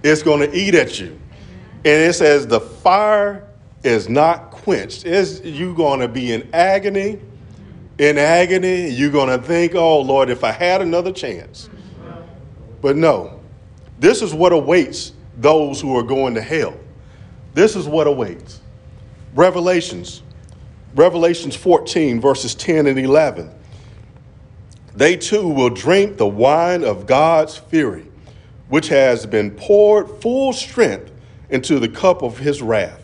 It's 0.02 0.22
going 0.22 0.40
to 0.48 0.56
eat 0.56 0.74
at 0.74 1.00
you. 1.00 1.18
And 1.84 2.08
it 2.08 2.14
says 2.14 2.46
the 2.46 2.60
fire 2.60 3.48
is 3.82 4.08
not 4.08 4.50
quenched. 4.50 5.04
Is 5.04 5.40
you 5.42 5.74
to 6.00 6.08
be 6.08 6.32
in 6.32 6.48
agony, 6.52 7.18
in 7.98 8.18
agony. 8.18 8.90
You're 8.90 9.10
to 9.28 9.44
think, 9.44 9.74
oh 9.74 10.00
Lord, 10.00 10.30
if 10.30 10.44
I 10.44 10.52
had 10.52 10.82
another 10.82 11.12
chance. 11.12 11.68
But 12.80 12.96
no, 12.96 13.40
this 13.98 14.22
is 14.22 14.32
what 14.32 14.52
awaits 14.52 15.12
those 15.36 15.80
who 15.80 15.96
are 15.96 16.02
going 16.02 16.34
to 16.34 16.42
hell. 16.42 16.74
This 17.54 17.76
is 17.76 17.86
what 17.86 18.06
awaits. 18.06 18.60
Revelations, 19.34 20.22
Revelations 20.94 21.54
14, 21.56 22.20
verses 22.20 22.54
10 22.54 22.86
and 22.86 22.98
11. 22.98 23.50
They 24.96 25.16
too 25.16 25.46
will 25.48 25.70
drink 25.70 26.16
the 26.16 26.26
wine 26.26 26.84
of 26.84 27.06
God's 27.06 27.56
fury, 27.56 28.06
which 28.68 28.88
has 28.88 29.24
been 29.26 29.52
poured 29.52 30.08
full 30.20 30.52
strength 30.52 31.10
into 31.48 31.78
the 31.78 31.88
cup 31.88 32.22
of 32.22 32.38
his 32.38 32.60
wrath. 32.62 32.99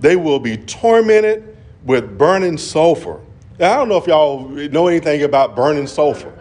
They 0.00 0.16
will 0.16 0.38
be 0.38 0.56
tormented 0.56 1.56
with 1.84 2.18
burning 2.18 2.58
sulfur. 2.58 3.20
Now, 3.58 3.72
I 3.72 3.76
don't 3.76 3.88
know 3.88 3.96
if 3.96 4.06
y'all 4.06 4.48
know 4.48 4.86
anything 4.86 5.22
about 5.22 5.56
burning 5.56 5.86
sulfur. 5.86 6.32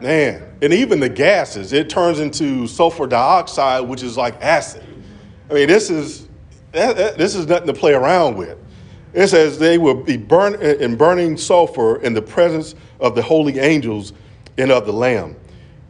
Man, 0.00 0.42
and 0.60 0.72
even 0.72 1.00
the 1.00 1.08
gases, 1.08 1.72
it 1.72 1.88
turns 1.88 2.20
into 2.20 2.66
sulfur 2.66 3.06
dioxide, 3.06 3.88
which 3.88 4.02
is 4.02 4.16
like 4.16 4.40
acid. 4.42 4.82
I 5.50 5.54
mean, 5.54 5.68
this 5.68 5.90
is 5.90 6.28
this 6.72 7.36
is 7.36 7.46
nothing 7.46 7.68
to 7.68 7.72
play 7.72 7.94
around 7.94 8.36
with. 8.36 8.58
It 9.12 9.28
says 9.28 9.58
they 9.58 9.78
will 9.78 9.94
be 9.94 10.16
burned 10.16 10.56
in 10.56 10.96
burning 10.96 11.36
sulfur 11.36 12.02
in 12.02 12.14
the 12.14 12.22
presence 12.22 12.74
of 12.98 13.14
the 13.14 13.22
holy 13.22 13.60
angels 13.60 14.12
and 14.58 14.72
of 14.72 14.86
the 14.86 14.92
Lamb. 14.92 15.36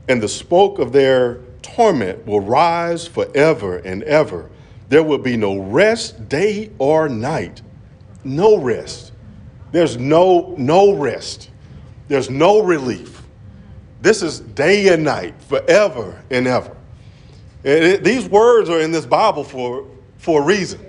And 0.08 0.22
the 0.22 0.28
smoke 0.28 0.78
of 0.78 0.92
their 0.92 1.40
torment 1.62 2.26
will 2.26 2.40
rise 2.40 3.06
forever 3.06 3.78
and 3.78 4.02
ever. 4.02 4.50
There 4.88 5.02
will 5.02 5.18
be 5.18 5.36
no 5.36 5.58
rest, 5.58 6.28
day 6.28 6.70
or 6.78 7.08
night. 7.08 7.62
No 8.22 8.56
rest. 8.58 9.12
There's 9.72 9.96
no 9.96 10.54
no 10.56 10.94
rest. 10.94 11.50
There's 12.08 12.30
no 12.30 12.62
relief. 12.62 13.22
This 14.02 14.22
is 14.22 14.40
day 14.40 14.92
and 14.92 15.02
night, 15.02 15.34
forever 15.42 16.22
and 16.30 16.46
ever. 16.46 16.76
And 17.64 17.84
it, 17.84 18.04
these 18.04 18.28
words 18.28 18.68
are 18.68 18.80
in 18.80 18.92
this 18.92 19.06
Bible 19.06 19.42
for, 19.42 19.88
for 20.18 20.42
a 20.42 20.44
reason. 20.44 20.80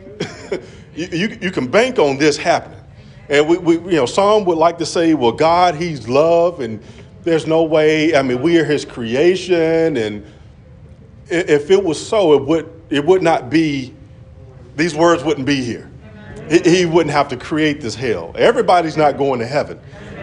you, 0.95 1.07
you, 1.11 1.37
you 1.41 1.51
can 1.51 1.67
bank 1.67 1.97
on 1.97 2.17
this 2.17 2.35
happening. 2.35 2.81
And 3.29 3.47
we, 3.47 3.57
we, 3.57 3.73
you 3.75 3.97
know, 3.97 4.05
some 4.05 4.43
would 4.45 4.57
like 4.57 4.77
to 4.79 4.85
say, 4.85 5.13
well, 5.13 5.31
God, 5.31 5.75
He's 5.75 6.09
love, 6.09 6.59
and 6.59 6.81
there's 7.23 7.47
no 7.47 7.63
way. 7.63 8.15
I 8.15 8.21
mean, 8.21 8.41
we 8.41 8.59
are 8.59 8.65
His 8.65 8.83
creation, 8.83 9.97
and 9.97 10.25
if 11.29 11.71
it 11.71 11.81
was 11.81 12.05
so, 12.05 12.33
it 12.33 12.43
would 12.45 12.74
it 12.89 13.05
would 13.05 13.21
not 13.21 13.49
be. 13.49 13.93
These 14.75 14.95
words 14.95 15.23
wouldn't 15.23 15.45
be 15.45 15.63
here. 15.63 15.89
He, 16.49 16.59
he 16.59 16.85
wouldn't 16.85 17.13
have 17.13 17.29
to 17.29 17.37
create 17.37 17.81
this 17.81 17.95
hell. 17.95 18.33
Everybody's 18.37 18.97
not 18.97 19.17
going 19.17 19.39
to 19.39 19.47
heaven. 19.47 19.79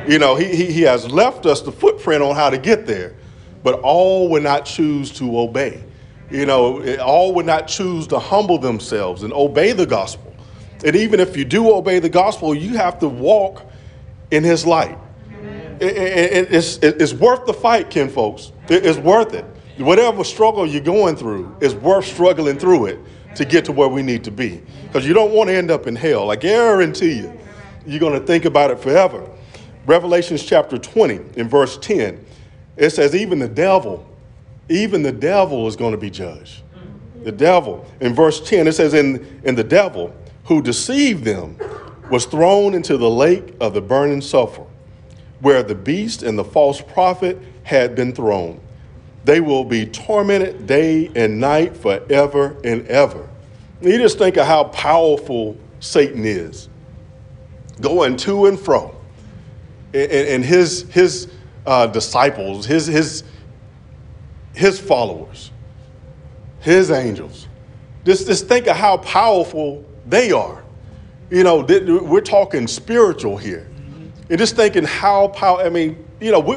You 0.07 0.19
know, 0.19 0.35
he, 0.35 0.55
he, 0.55 0.67
he 0.67 0.83
has 0.83 1.11
left 1.11 1.47
us 1.47 1.63
the 1.63 1.73
footprint 1.73 2.23
on 2.23 2.35
how 2.35 2.51
to 2.51 2.59
get 2.59 2.87
there, 2.87 3.15
but 3.63 3.81
all 3.81 4.29
would 4.31 4.43
not 4.43 4.65
choose 4.65 5.11
to 5.13 5.39
obey. 5.39 5.83
You 6.31 6.47
know, 6.47 6.83
all 6.99 7.35
would 7.35 7.47
not 7.47 7.69
choose 7.69 8.07
to 8.09 8.19
humble 8.19 8.59
themselves 8.59 9.23
and 9.23 9.33
obey 9.33 9.73
the 9.73 9.87
gospel. 9.87 10.35
And 10.85 10.97
even 10.97 11.21
if 11.21 11.37
you 11.37 11.45
do 11.45 11.73
obey 11.73 11.99
the 11.99 12.09
gospel, 12.09 12.55
you 12.55 12.77
have 12.77 12.99
to 13.01 13.09
walk 13.09 13.71
in 14.31 14.43
his 14.43 14.67
light. 14.67 14.99
It, 15.79 15.97
it, 15.97 16.53
it's, 16.53 16.79
it's 16.79 17.13
worth 17.13 17.45
the 17.45 17.53
fight, 17.53 17.91
kin 17.91 18.09
folks. 18.09 18.53
it's 18.69 18.99
worth 18.99 19.35
it. 19.35 19.45
Whatever 19.79 20.25
struggle 20.25 20.67
you're 20.67 20.83
going 20.83 21.17
through, 21.17 21.57
is 21.61 21.75
worth 21.75 22.05
struggling 22.05 22.59
through 22.59 22.87
it 22.87 22.99
to 23.37 23.45
get 23.45 23.65
to 23.65 23.73
where 23.73 23.89
we 23.89 24.03
need 24.03 24.25
to 24.25 24.31
be. 24.31 24.63
Because 24.83 25.07
you 25.07 25.15
don't 25.15 25.33
want 25.33 25.49
to 25.49 25.55
end 25.55 25.71
up 25.71 25.87
in 25.87 25.97
hell. 25.97 26.31
I 26.31 26.37
guarantee 26.37 27.13
you, 27.13 27.33
you're 27.87 28.01
going 28.01 28.19
to 28.19 28.27
think 28.27 28.45
about 28.45 28.71
it 28.71 28.79
forever. 28.79 29.29
Revelations 29.87 30.45
chapter 30.45 30.79
20, 30.79 31.39
in 31.39 31.49
verse 31.49 31.79
10, 31.79 32.25
it 32.77 32.91
says, 32.91 33.15
Even 33.15 33.39
the 33.39 33.49
devil, 33.49 34.07
even 34.69 35.03
the 35.03 35.13
devil 35.13 35.67
is 35.67 35.77
going 35.77 35.93
to 35.93 35.99
be 35.99 36.11
judged. 36.11 36.63
The 37.25 37.33
devil. 37.33 37.87
In 38.01 38.15
verse 38.15 38.41
10, 38.49 38.69
it 38.69 38.73
says, 38.73 38.95
In, 38.95 39.41
in 39.45 39.55
the 39.55 39.65
devil, 39.65 40.15
who 40.45 40.63
deceived 40.63 41.25
them 41.25 41.57
was 42.11 42.27
thrown 42.27 42.75
into 42.75 42.97
the 42.97 43.09
lake 43.09 43.55
of 43.61 43.75
the 43.75 43.81
burning 43.81 44.21
sulfur, 44.21 44.67
where 45.41 45.63
the 45.63 45.75
beast 45.75 46.23
and 46.23 46.39
the 46.39 46.45
false 46.45 46.81
prophet 46.81 47.39
had 47.63 47.95
been 47.95 48.13
thrown. 48.13 48.61
They 49.25 49.41
will 49.41 49.65
be 49.65 49.87
tormented 49.87 50.67
day 50.67 51.11
and 51.15 51.39
night 51.39 51.77
forever 51.77 52.57
and 52.65 52.87
ever. 52.89 53.29
You 53.81 53.99
just 53.99 54.19
think 54.19 54.37
of 54.37 54.47
how 54.47 54.65
powerful 54.65 55.57
Satan 55.81 56.25
is, 56.25 56.69
going 57.81 58.17
to 58.19 58.47
and 58.47 58.59
fro. 58.59 58.97
And, 59.95 60.45
his, 60.45 60.83
his 60.91 61.29
uh, 61.67 61.87
disciples, 61.87 62.65
his, 62.65 62.87
his, 62.87 63.25
his 64.55 64.81
followers, 64.81 65.51
his 66.61 66.91
angels. 66.91 67.47
Just, 68.05 68.27
just 68.27 68.49
think 68.49 68.67
of 68.69 68.77
how 68.77 68.97
powerful 68.99 69.85
they 70.07 70.33
are. 70.33 70.65
You 71.31 71.45
know, 71.45 71.61
we're 71.61 72.21
talking 72.21 72.67
spiritual 72.67 73.37
here. 73.37 73.69
And 74.31 74.39
just 74.39 74.57
thinking 74.57 74.85
how 74.85 75.29
power, 75.29 75.61
I 75.61 75.69
mean, 75.69 76.05
you 76.21 76.31
know, 76.31 76.41
we, 76.41 76.57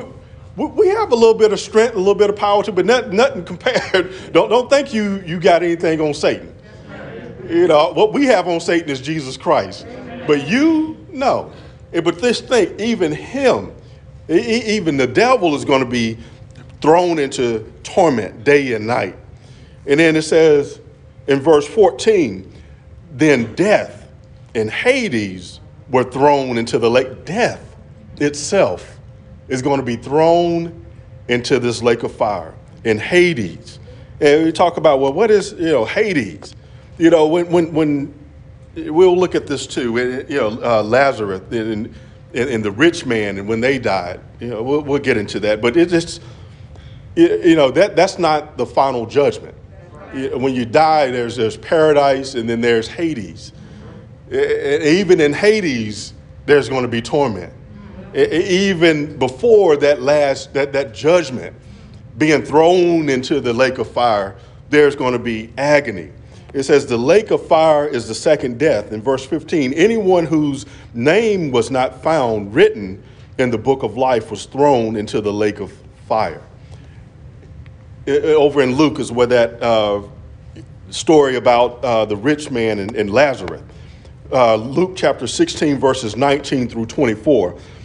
we 0.55 0.87
have 0.87 1.11
a 1.11 1.15
little 1.15 1.33
bit 1.33 1.51
of 1.51 1.59
strength, 1.59 1.95
a 1.95 1.97
little 1.97 2.15
bit 2.15 2.29
of 2.29 2.35
power 2.35 2.63
too, 2.63 2.71
but 2.71 2.85
not, 2.85 3.11
nothing 3.11 3.43
compared. 3.45 4.13
Don't, 4.31 4.49
don't 4.49 4.69
think 4.69 4.93
you, 4.93 5.21
you 5.25 5.39
got 5.39 5.63
anything 5.63 5.99
on 5.99 6.13
Satan. 6.13 6.53
You 7.47 7.67
know, 7.67 7.91
what 7.93 8.13
we 8.13 8.25
have 8.25 8.47
on 8.47 8.59
Satan 8.59 8.89
is 8.89 9.01
Jesus 9.01 9.37
Christ. 9.37 9.85
But 10.25 10.47
you, 10.47 10.97
no. 11.09 11.51
But 11.91 12.19
this 12.19 12.41
thing, 12.41 12.79
even 12.79 13.11
him, 13.11 13.71
even 14.27 14.97
the 14.97 15.07
devil 15.07 15.53
is 15.55 15.63
going 15.63 15.81
to 15.81 15.89
be 15.89 16.17
thrown 16.81 17.19
into 17.19 17.71
torment 17.83 18.43
day 18.43 18.73
and 18.73 18.87
night. 18.87 19.15
And 19.85 19.99
then 19.99 20.15
it 20.15 20.23
says 20.23 20.79
in 21.27 21.39
verse 21.39 21.67
14, 21.67 22.51
then 23.11 23.53
death 23.55 24.09
and 24.55 24.69
Hades 24.69 25.59
were 25.89 26.03
thrown 26.03 26.57
into 26.57 26.79
the 26.79 26.89
lake. 26.89 27.25
Death 27.25 27.75
itself 28.17 28.94
is 29.47 29.61
going 29.61 29.79
to 29.79 29.85
be 29.85 29.95
thrown 29.95 30.85
into 31.27 31.59
this 31.59 31.81
lake 31.81 32.03
of 32.03 32.13
fire 32.13 32.53
in 32.83 32.97
Hades. 32.97 33.79
And 34.21 34.45
we 34.45 34.51
talk 34.51 34.77
about, 34.77 34.99
well, 34.99 35.13
what 35.13 35.31
is, 35.31 35.53
you 35.53 35.71
know, 35.71 35.85
Hades? 35.85 36.55
You 36.97 37.09
know, 37.09 37.27
when, 37.27 37.51
when, 37.51 37.73
when 37.73 38.13
we'll 38.75 39.17
look 39.17 39.35
at 39.35 39.47
this 39.47 39.67
too, 39.67 40.25
you 40.29 40.37
know, 40.37 40.59
uh, 40.63 40.83
Lazarus 40.83 41.41
and, 41.51 41.93
and, 42.33 42.49
and, 42.49 42.63
the 42.63 42.71
rich 42.71 43.05
man, 43.05 43.37
and 43.37 43.47
when 43.47 43.61
they 43.61 43.79
died, 43.79 44.21
you 44.39 44.47
know, 44.47 44.63
we'll, 44.63 44.81
we'll 44.81 44.99
get 44.99 45.17
into 45.17 45.39
that. 45.41 45.61
But 45.61 45.75
it's 45.75 45.91
just, 45.91 46.21
you 47.15 47.55
know, 47.55 47.71
that, 47.71 47.95
that's 47.95 48.17
not 48.17 48.57
the 48.57 48.65
final 48.65 49.05
judgment 49.05 49.55
when 50.15 50.55
you 50.55 50.65
die, 50.65 51.11
there's, 51.11 51.35
there's 51.35 51.57
paradise 51.57 52.35
and 52.35 52.47
then 52.49 52.61
there's 52.61 52.87
Hades. 52.87 53.51
Even 54.31 55.19
in 55.19 55.33
Hades, 55.33 56.13
there's 56.45 56.69
going 56.69 56.83
to 56.83 56.87
be 56.87 57.01
torment. 57.01 57.53
Even 58.15 59.17
before 59.17 59.75
that 59.77 60.01
last, 60.01 60.53
that, 60.53 60.71
that 60.73 60.93
judgment, 60.93 61.55
being 62.17 62.43
thrown 62.43 63.09
into 63.09 63.41
the 63.41 63.51
lake 63.51 63.77
of 63.77 63.91
fire, 63.91 64.37
there's 64.69 64.95
going 64.95 65.13
to 65.13 65.19
be 65.19 65.51
agony. 65.57 66.11
It 66.53 66.63
says, 66.63 66.85
The 66.85 66.97
lake 66.97 67.31
of 67.31 67.45
fire 67.45 67.85
is 67.85 68.07
the 68.07 68.15
second 68.15 68.57
death. 68.57 68.93
In 68.93 69.01
verse 69.01 69.25
15, 69.25 69.73
anyone 69.73 70.25
whose 70.25 70.65
name 70.93 71.51
was 71.51 71.69
not 71.69 72.01
found 72.01 72.55
written 72.55 73.03
in 73.37 73.49
the 73.49 73.57
book 73.57 73.83
of 73.83 73.97
life 73.97 74.31
was 74.31 74.45
thrown 74.45 74.95
into 74.95 75.19
the 75.19 75.33
lake 75.33 75.59
of 75.59 75.73
fire. 76.07 76.41
Over 78.07 78.61
in 78.61 78.75
Luke 78.75 78.99
is 78.99 79.11
where 79.11 79.27
that 79.27 79.61
uh, 79.61 80.03
story 80.89 81.35
about 81.35 81.83
uh, 81.83 82.05
the 82.05 82.15
rich 82.15 82.49
man 82.49 82.79
and, 82.79 82.95
and 82.95 83.09
Lazarus. 83.09 83.61
Uh, 84.31 84.55
Luke 84.55 84.93
chapter 84.95 85.27
16, 85.27 85.77
verses 85.79 86.15
19 86.15 86.69
through 86.69 86.85
24. 86.85 87.59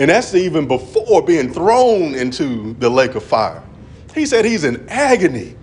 And 0.00 0.08
that's 0.08 0.34
even 0.34 0.66
before 0.66 1.22
being 1.22 1.52
thrown 1.52 2.14
into 2.14 2.72
the 2.78 2.88
lake 2.88 3.16
of 3.16 3.22
fire. 3.22 3.62
He 4.14 4.24
said 4.24 4.46
he's 4.46 4.64
in 4.64 4.88
agony. 4.88 5.54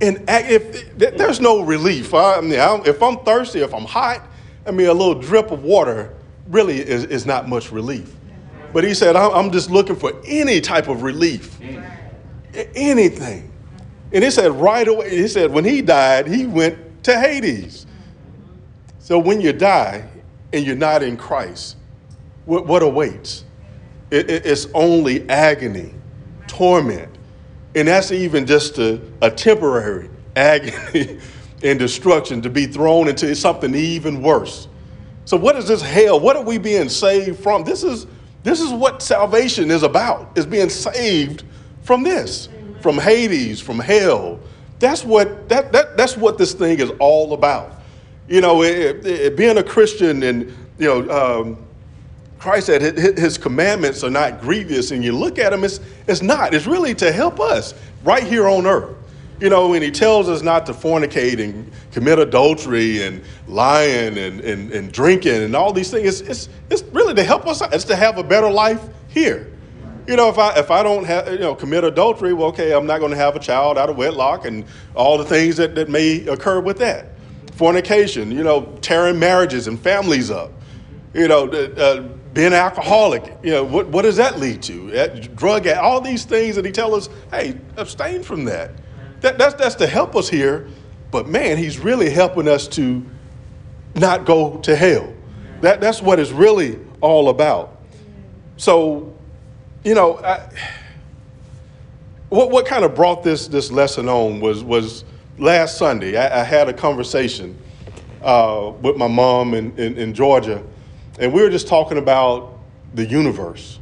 And 0.00 0.24
if, 0.28 0.98
there's 0.98 1.40
no 1.40 1.62
relief. 1.62 2.12
I 2.12 2.40
mean, 2.40 2.54
if 2.84 3.00
I'm 3.00 3.18
thirsty, 3.18 3.60
if 3.60 3.72
I'm 3.72 3.84
hot, 3.84 4.26
I 4.66 4.72
mean, 4.72 4.88
a 4.88 4.92
little 4.92 5.14
drip 5.14 5.52
of 5.52 5.62
water 5.62 6.12
really 6.48 6.80
is, 6.80 7.04
is 7.04 7.26
not 7.26 7.48
much 7.48 7.70
relief. 7.70 8.12
But 8.72 8.82
he 8.82 8.92
said, 8.92 9.14
I'm 9.14 9.52
just 9.52 9.70
looking 9.70 9.94
for 9.94 10.20
any 10.26 10.60
type 10.60 10.88
of 10.88 11.02
relief, 11.02 11.56
anything. 12.74 13.52
And 14.12 14.24
he 14.24 14.32
said, 14.32 14.50
right 14.50 14.88
away, 14.88 15.10
he 15.10 15.28
said, 15.28 15.52
when 15.52 15.64
he 15.64 15.80
died, 15.80 16.26
he 16.26 16.44
went 16.44 17.04
to 17.04 17.18
Hades. 17.18 17.86
So 18.98 19.16
when 19.18 19.40
you 19.40 19.52
die 19.52 20.08
and 20.52 20.66
you're 20.66 20.74
not 20.74 21.04
in 21.04 21.16
Christ, 21.16 21.76
what, 22.46 22.66
what 22.66 22.82
awaits? 22.82 23.44
It, 24.10 24.30
it, 24.30 24.46
it's 24.46 24.66
only 24.74 25.28
agony, 25.28 25.94
torment. 26.46 27.10
And 27.74 27.86
that's 27.88 28.10
even 28.10 28.46
just 28.46 28.78
a, 28.78 29.00
a 29.22 29.30
temporary 29.30 30.10
agony 30.34 31.20
and 31.62 31.78
destruction 31.78 32.42
to 32.42 32.50
be 32.50 32.66
thrown 32.66 33.08
into 33.08 33.34
something 33.34 33.74
even 33.74 34.22
worse. 34.22 34.68
So 35.24 35.36
what 35.36 35.56
is 35.56 35.68
this 35.68 35.82
hell? 35.82 36.18
What 36.18 36.36
are 36.36 36.42
we 36.42 36.58
being 36.58 36.88
saved 36.88 37.40
from? 37.40 37.62
This 37.64 37.84
is 37.84 38.06
this 38.42 38.60
is 38.60 38.72
what 38.72 39.02
salvation 39.02 39.70
is 39.70 39.82
about. 39.82 40.36
Is 40.36 40.46
being 40.46 40.70
saved 40.70 41.44
from 41.82 42.02
this, 42.02 42.48
from 42.80 42.98
Hades, 42.98 43.60
from 43.60 43.78
hell. 43.78 44.40
That's 44.78 45.04
what 45.04 45.48
that, 45.48 45.72
that 45.72 45.96
that's 45.96 46.16
what 46.16 46.38
this 46.38 46.54
thing 46.54 46.80
is 46.80 46.90
all 46.98 47.34
about. 47.34 47.80
You 48.28 48.40
know, 48.40 48.62
it, 48.62 49.06
it, 49.06 49.36
being 49.36 49.58
a 49.58 49.62
Christian 49.62 50.22
and 50.22 50.52
you 50.78 50.86
know, 50.86 51.10
um, 51.10 51.66
Christ 52.40 52.66
said 52.66 52.80
his 52.96 53.36
commandments 53.36 54.02
are 54.02 54.10
not 54.10 54.40
grievous, 54.40 54.92
and 54.92 55.04
you 55.04 55.12
look 55.12 55.38
at 55.38 55.50
them, 55.50 55.62
it's 55.62 55.78
it's 56.06 56.22
not. 56.22 56.54
It's 56.54 56.66
really 56.66 56.94
to 56.94 57.12
help 57.12 57.38
us 57.38 57.74
right 58.02 58.22
here 58.22 58.48
on 58.48 58.66
earth. 58.66 58.96
You 59.40 59.50
know, 59.50 59.68
when 59.68 59.82
he 59.82 59.90
tells 59.90 60.28
us 60.28 60.42
not 60.42 60.64
to 60.66 60.72
fornicate 60.72 61.38
and 61.38 61.70
commit 61.92 62.18
adultery 62.18 63.02
and 63.02 63.22
lying 63.46 64.18
and, 64.18 64.40
and, 64.40 64.70
and 64.70 64.92
drinking 64.92 65.42
and 65.42 65.56
all 65.56 65.72
these 65.72 65.90
things, 65.90 66.20
it's, 66.20 66.28
it's, 66.28 66.48
it's 66.70 66.82
really 66.94 67.14
to 67.14 67.24
help 67.24 67.46
us. 67.46 67.62
It's 67.72 67.84
to 67.84 67.96
have 67.96 68.18
a 68.18 68.22
better 68.22 68.50
life 68.50 68.86
here. 69.08 69.50
You 70.06 70.16
know, 70.16 70.30
if 70.30 70.38
I 70.38 70.58
if 70.58 70.70
I 70.70 70.82
don't 70.82 71.04
have 71.04 71.30
you 71.30 71.40
know 71.40 71.54
commit 71.54 71.84
adultery, 71.84 72.32
well, 72.32 72.48
okay, 72.48 72.72
I'm 72.72 72.86
not 72.86 73.00
going 73.00 73.10
to 73.10 73.18
have 73.18 73.36
a 73.36 73.38
child 73.38 73.76
out 73.76 73.90
of 73.90 73.98
wedlock 73.98 74.46
and 74.46 74.64
all 74.94 75.18
the 75.18 75.26
things 75.26 75.58
that, 75.58 75.74
that 75.74 75.90
may 75.90 76.26
occur 76.26 76.60
with 76.60 76.78
that. 76.78 77.08
Fornication, 77.52 78.30
you 78.32 78.42
know, 78.42 78.78
tearing 78.80 79.18
marriages 79.18 79.66
and 79.66 79.78
families 79.78 80.30
up. 80.30 80.52
You 81.12 81.28
know, 81.28 81.48
uh, 81.48 82.08
being 82.32 82.52
alcoholic, 82.52 83.36
you 83.42 83.50
know, 83.50 83.64
what, 83.64 83.88
what 83.88 84.02
does 84.02 84.16
that 84.16 84.38
lead 84.38 84.62
to? 84.62 85.08
Drug, 85.34 85.66
all 85.66 86.00
these 86.00 86.24
things 86.24 86.56
that 86.56 86.64
he 86.64 86.70
tells 86.70 87.08
us, 87.08 87.14
hey, 87.30 87.58
abstain 87.76 88.22
from 88.22 88.44
that. 88.44 88.70
That, 89.20 89.36
that's, 89.36 89.54
that's 89.54 89.74
to 89.76 89.86
help 89.86 90.14
us 90.14 90.28
here, 90.28 90.68
but 91.10 91.28
man, 91.28 91.58
he's 91.58 91.78
really 91.78 92.08
helping 92.08 92.46
us 92.46 92.68
to 92.68 93.04
not 93.94 94.24
go 94.24 94.58
to 94.58 94.76
hell. 94.76 95.12
That, 95.60 95.80
that's 95.80 96.00
what 96.00 96.18
it's 96.18 96.30
really 96.30 96.78
all 97.00 97.28
about. 97.28 97.78
So, 98.56 99.14
you 99.84 99.94
know, 99.94 100.18
I, 100.18 100.48
what, 102.28 102.50
what 102.50 102.66
kind 102.66 102.84
of 102.84 102.94
brought 102.94 103.24
this, 103.24 103.48
this 103.48 103.72
lesson 103.72 104.08
on 104.08 104.40
was, 104.40 104.62
was 104.62 105.04
last 105.38 105.78
Sunday. 105.78 106.16
I, 106.16 106.40
I 106.40 106.44
had 106.44 106.68
a 106.68 106.72
conversation 106.72 107.58
uh, 108.22 108.72
with 108.80 108.96
my 108.96 109.08
mom 109.08 109.54
in, 109.54 109.76
in, 109.78 109.96
in 109.96 110.14
Georgia, 110.14 110.62
and 111.20 111.32
we 111.32 111.42
were 111.42 111.50
just 111.50 111.68
talking 111.68 111.98
about 111.98 112.58
the 112.94 113.06
universe 113.06 113.78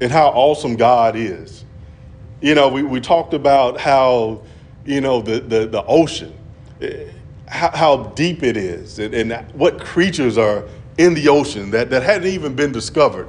and 0.00 0.12
how 0.12 0.28
awesome 0.28 0.76
God 0.76 1.16
is. 1.16 1.64
You 2.42 2.54
know, 2.54 2.68
we, 2.68 2.82
we 2.82 3.00
talked 3.00 3.32
about 3.32 3.80
how 3.80 4.42
you 4.86 5.00
know, 5.00 5.20
the, 5.20 5.40
the, 5.40 5.66
the 5.66 5.84
ocean, 5.84 6.32
eh, 6.80 7.08
how, 7.46 7.70
how 7.70 7.96
deep 8.14 8.42
it 8.42 8.56
is, 8.56 8.98
and, 8.98 9.14
and, 9.14 9.52
what 9.52 9.80
creatures 9.80 10.38
are 10.38 10.64
in 10.96 11.12
the 11.12 11.28
ocean 11.28 11.70
that, 11.72 11.90
that 11.90 12.02
hadn't 12.02 12.28
even 12.28 12.54
been 12.54 12.72
discovered. 12.72 13.28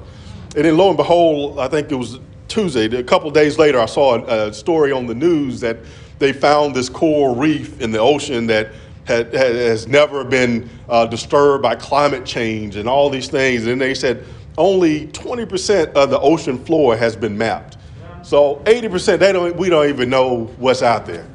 And 0.55 0.65
then 0.65 0.77
lo 0.77 0.89
and 0.89 0.97
behold, 0.97 1.59
I 1.59 1.67
think 1.67 1.91
it 1.91 1.95
was 1.95 2.19
Tuesday, 2.47 2.85
a 2.85 3.03
couple 3.03 3.29
days 3.31 3.57
later, 3.57 3.79
I 3.79 3.85
saw 3.87 4.15
a, 4.15 4.47
a, 4.47 4.53
story 4.53 4.91
on 4.91 5.05
the 5.05 5.15
news 5.15 5.59
that 5.59 5.77
they 6.19 6.31
found 6.31 6.75
this 6.75 6.87
coral 6.87 7.35
reef 7.35 7.81
in 7.81 7.91
the 7.91 7.99
ocean 7.99 8.47
that 8.47 8.69
had, 9.07 9.33
has 9.33 9.87
never 9.87 10.23
been 10.25 10.69
uh, 10.89 11.05
disturbed 11.05 11.63
by 11.63 11.75
climate 11.75 12.25
change 12.25 12.75
and 12.75 12.89
all 12.89 13.09
these 13.09 13.29
things. 13.29 13.65
And 13.65 13.79
they 13.79 13.93
said 13.93 14.25
only 14.57 15.07
20% 15.07 15.93
of 15.93 16.09
the 16.09 16.19
ocean 16.19 16.63
floor 16.63 16.97
has 16.97 17.15
been 17.15 17.37
mapped. 17.37 17.77
So 18.21 18.57
80%, 18.65 19.19
they 19.19 19.31
don't, 19.31 19.55
we 19.55 19.69
don't 19.69 19.87
even 19.87 20.09
know 20.09 20.45
what's 20.57 20.81
out 20.81 21.05
there. 21.05 21.25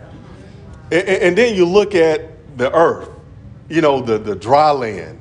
And, 0.91 1.09
and 1.09 1.39
then 1.39 1.55
you 1.55 1.65
look 1.65 1.95
at 1.95 2.59
the 2.59 2.71
earth, 2.75 3.09
you 3.71 3.81
know, 3.81 4.03
the, 4.03 4.19
the 4.19 4.37
dry 4.37 4.71
land. 4.71 5.19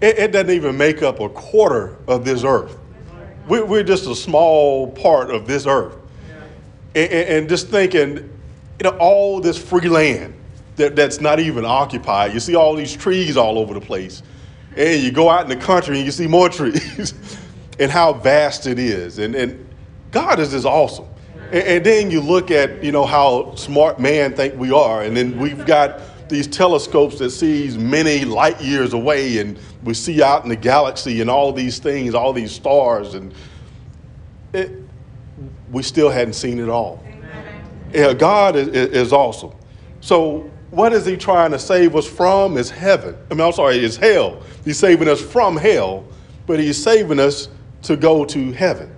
It, 0.00 0.18
it 0.18 0.32
doesn't 0.32 0.50
even 0.50 0.78
make 0.78 1.02
up 1.02 1.20
a 1.20 1.28
quarter 1.28 1.98
of 2.08 2.24
this 2.24 2.42
earth. 2.42 2.78
We, 3.48 3.60
we're 3.60 3.82
just 3.82 4.06
a 4.06 4.14
small 4.14 4.90
part 4.92 5.30
of 5.30 5.46
this 5.46 5.66
earth. 5.66 5.94
And, 6.94 7.12
and 7.12 7.48
just 7.50 7.68
thinking, 7.68 8.16
you 8.16 8.84
know, 8.84 8.96
all 8.98 9.40
this 9.42 9.62
free 9.62 9.90
land 9.90 10.32
that, 10.76 10.96
that's 10.96 11.20
not 11.20 11.40
even 11.40 11.64
occupied. 11.64 12.32
You 12.32 12.40
see 12.40 12.54
all 12.54 12.74
these 12.74 12.94
trees 12.94 13.36
all 13.36 13.58
over 13.58 13.74
the 13.74 13.80
place. 13.80 14.22
And 14.76 15.02
you 15.02 15.10
go 15.10 15.28
out 15.28 15.42
in 15.42 15.48
the 15.48 15.64
country 15.64 15.96
and 15.96 16.04
you 16.04 16.12
see 16.12 16.26
more 16.26 16.48
trees 16.50 17.38
and 17.78 17.90
how 17.90 18.12
vast 18.12 18.66
it 18.66 18.78
is. 18.78 19.18
And, 19.18 19.34
and 19.34 19.66
God 20.10 20.38
is 20.38 20.50
just 20.50 20.66
awesome. 20.66 21.06
And, 21.50 21.54
and 21.54 21.86
then 21.86 22.10
you 22.10 22.20
look 22.20 22.50
at, 22.50 22.82
you 22.84 22.92
know, 22.92 23.04
how 23.04 23.54
smart 23.54 23.98
man 23.98 24.34
think 24.34 24.54
we 24.56 24.72
are. 24.72 25.02
And 25.02 25.16
then 25.16 25.38
we've 25.38 25.64
got 25.66 26.00
these 26.28 26.46
telescopes 26.46 27.18
that 27.18 27.30
sees 27.30 27.78
many 27.78 28.24
light 28.24 28.60
years 28.60 28.92
away 28.92 29.38
and 29.38 29.58
we 29.84 29.94
see 29.94 30.22
out 30.22 30.42
in 30.42 30.48
the 30.48 30.56
galaxy 30.56 31.20
and 31.20 31.30
all 31.30 31.52
these 31.52 31.78
things, 31.78 32.14
all 32.14 32.32
these 32.32 32.50
stars, 32.50 33.14
and 33.14 33.32
it, 34.52 34.72
we 35.70 35.82
still 35.82 36.10
hadn't 36.10 36.34
seen 36.34 36.58
it 36.58 36.68
all. 36.68 37.02
Yeah, 37.92 38.12
God 38.12 38.56
is, 38.56 38.68
is, 38.68 39.12
awesome. 39.12 39.52
So 40.00 40.50
what 40.70 40.92
is 40.92 41.06
he 41.06 41.16
trying 41.16 41.52
to 41.52 41.58
save 41.58 41.94
us 41.94 42.06
from 42.06 42.56
is 42.56 42.70
heaven. 42.70 43.16
I 43.30 43.34
mean, 43.34 43.46
I'm 43.46 43.52
sorry, 43.52 43.82
is 43.82 43.96
hell. 43.96 44.42
He's 44.64 44.78
saving 44.78 45.08
us 45.08 45.20
from 45.20 45.56
hell, 45.56 46.04
but 46.46 46.58
he's 46.58 46.82
saving 46.82 47.20
us 47.20 47.48
to 47.82 47.96
go 47.96 48.24
to 48.24 48.52
heaven. 48.52 48.92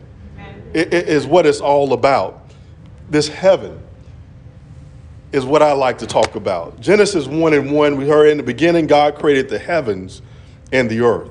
It, 0.72 0.92
it 0.92 1.08
is 1.08 1.26
what 1.26 1.46
it's 1.46 1.60
all 1.60 1.92
about 1.92 2.50
this 3.10 3.28
heaven. 3.28 3.80
is 5.32 5.44
what 5.44 5.62
I 5.62 5.72
like 5.72 5.98
to 5.98 6.06
talk 6.06 6.36
about. 6.36 6.80
Genesis 6.80 7.26
1 7.26 7.52
and 7.52 7.72
1, 7.72 7.96
we 7.96 8.08
heard 8.08 8.30
in 8.30 8.38
the 8.38 8.42
beginning, 8.42 8.86
God 8.86 9.14
created 9.16 9.48
the 9.48 9.58
heavens 9.58 10.22
and 10.72 10.90
the 10.90 11.00
earth. 11.00 11.30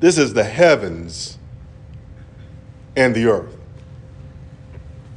This 0.00 0.16
is 0.16 0.32
the 0.32 0.44
heavens 0.44 1.38
and 2.96 3.14
the 3.14 3.26
earth. 3.26 3.57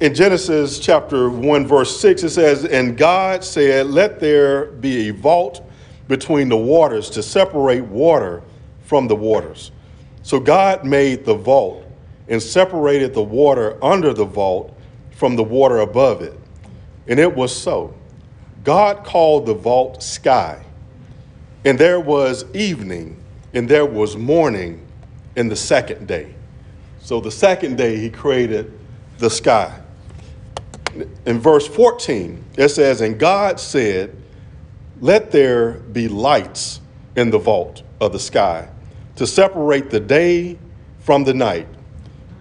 In 0.01 0.15
Genesis 0.15 0.79
chapter 0.79 1.29
1, 1.29 1.67
verse 1.67 2.01
6, 2.01 2.23
it 2.23 2.31
says, 2.31 2.65
And 2.65 2.97
God 2.97 3.43
said, 3.43 3.85
Let 3.85 4.19
there 4.19 4.65
be 4.65 5.09
a 5.09 5.13
vault 5.13 5.63
between 6.07 6.49
the 6.49 6.57
waters 6.57 7.07
to 7.11 7.21
separate 7.21 7.83
water 7.83 8.41
from 8.83 9.07
the 9.07 9.15
waters. 9.15 9.69
So 10.23 10.39
God 10.39 10.83
made 10.83 11.23
the 11.23 11.35
vault 11.35 11.85
and 12.27 12.41
separated 12.41 13.13
the 13.13 13.21
water 13.21 13.77
under 13.83 14.11
the 14.11 14.25
vault 14.25 14.75
from 15.11 15.35
the 15.35 15.43
water 15.43 15.81
above 15.81 16.23
it. 16.23 16.33
And 17.07 17.19
it 17.19 17.35
was 17.35 17.55
so. 17.55 17.93
God 18.63 19.03
called 19.03 19.45
the 19.45 19.53
vault 19.53 20.01
sky. 20.01 20.65
And 21.63 21.77
there 21.77 21.99
was 21.99 22.43
evening, 22.55 23.21
and 23.53 23.69
there 23.69 23.85
was 23.85 24.17
morning 24.17 24.83
in 25.35 25.47
the 25.47 25.55
second 25.55 26.07
day. 26.07 26.33
So 27.01 27.21
the 27.21 27.29
second 27.29 27.77
day, 27.77 27.97
he 27.97 28.09
created 28.09 28.79
the 29.19 29.29
sky. 29.29 29.80
In 31.25 31.39
verse 31.39 31.67
14, 31.67 32.43
it 32.57 32.69
says, 32.69 33.01
And 33.01 33.19
God 33.19 33.59
said, 33.59 34.15
Let 34.99 35.31
there 35.31 35.73
be 35.73 36.07
lights 36.07 36.81
in 37.15 37.29
the 37.29 37.39
vault 37.39 37.83
of 37.99 38.11
the 38.13 38.19
sky 38.19 38.69
to 39.15 39.27
separate 39.27 39.89
the 39.89 39.99
day 39.99 40.57
from 40.99 41.23
the 41.23 41.33
night, 41.33 41.67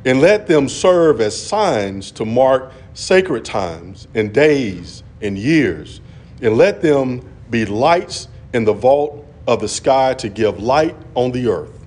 and 0.05 0.21
let 0.21 0.47
them 0.47 0.69
serve 0.69 1.21
as 1.21 1.41
signs 1.41 2.11
to 2.13 2.25
mark 2.25 2.73
sacred 2.95 3.45
times 3.45 4.09
and 4.15 4.33
days 4.33 5.03
and 5.21 5.37
years, 5.37 6.01
and 6.41 6.57
let 6.57 6.81
them 6.81 7.21
be 7.51 7.67
lights 7.67 8.29
in 8.53 8.65
the 8.65 8.73
vault 8.73 9.27
of 9.47 9.61
the 9.61 9.69
sky 9.69 10.15
to 10.15 10.29
give 10.29 10.61
light 10.61 10.97
on 11.15 11.33
the 11.33 11.49
earth. 11.49 11.87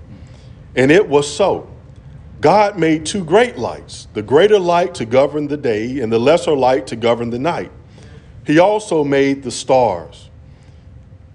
And 0.75 0.91
it 0.91 1.07
was 1.07 1.31
so. 1.31 1.72
God 2.43 2.77
made 2.77 3.05
two 3.05 3.23
great 3.23 3.57
lights 3.57 4.09
the 4.13 4.21
greater 4.21 4.59
light 4.59 4.95
to 4.95 5.05
govern 5.05 5.47
the 5.47 5.55
day, 5.55 6.01
and 6.01 6.11
the 6.11 6.19
lesser 6.19 6.51
light 6.51 6.87
to 6.87 6.97
govern 6.97 7.29
the 7.29 7.39
night. 7.39 7.71
He 8.45 8.59
also 8.59 9.05
made 9.05 9.43
the 9.43 9.49
stars. 9.49 10.29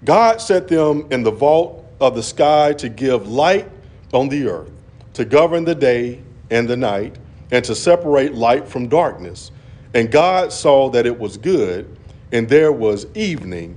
God 0.05 0.39
set 0.39 0.67
them 0.67 1.07
in 1.09 1.23
the 1.23 1.31
vault 1.31 1.83
of 1.99 2.13
the 2.13 2.21
sky 2.21 2.73
to 2.73 2.89
give 2.89 3.27
light 3.27 3.67
on 4.13 4.29
the 4.29 4.47
earth, 4.47 4.69
to 5.15 5.25
govern 5.25 5.65
the 5.65 5.73
day 5.73 6.21
and 6.51 6.69
the 6.69 6.77
night, 6.77 7.17
and 7.49 7.65
to 7.65 7.73
separate 7.73 8.35
light 8.35 8.67
from 8.67 8.87
darkness. 8.87 9.49
And 9.95 10.11
God 10.11 10.53
saw 10.53 10.91
that 10.91 11.07
it 11.07 11.19
was 11.19 11.37
good, 11.37 11.97
and 12.31 12.47
there 12.47 12.71
was 12.71 13.07
evening, 13.15 13.75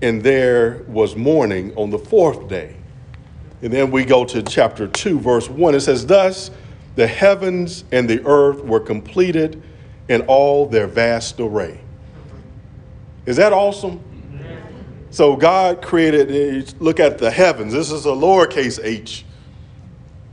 and 0.00 0.22
there 0.22 0.84
was 0.88 1.16
morning 1.16 1.74
on 1.76 1.90
the 1.90 1.98
fourth 1.98 2.48
day. 2.48 2.79
And 3.62 3.72
then 3.72 3.90
we 3.90 4.04
go 4.04 4.24
to 4.24 4.42
chapter 4.42 4.88
2, 4.88 5.20
verse 5.20 5.48
1. 5.48 5.74
It 5.74 5.80
says, 5.80 6.06
Thus 6.06 6.50
the 6.96 7.06
heavens 7.06 7.84
and 7.92 8.08
the 8.08 8.24
earth 8.24 8.64
were 8.64 8.80
completed 8.80 9.62
in 10.08 10.22
all 10.22 10.66
their 10.66 10.86
vast 10.86 11.38
array. 11.40 11.80
Is 13.26 13.36
that 13.36 13.52
awesome? 13.52 14.02
So 15.10 15.36
God 15.36 15.82
created, 15.82 16.30
eh, 16.30 16.70
look 16.78 17.00
at 17.00 17.18
the 17.18 17.30
heavens. 17.30 17.72
This 17.72 17.90
is 17.90 18.06
a 18.06 18.10
lowercase 18.10 18.80
h 18.82 19.24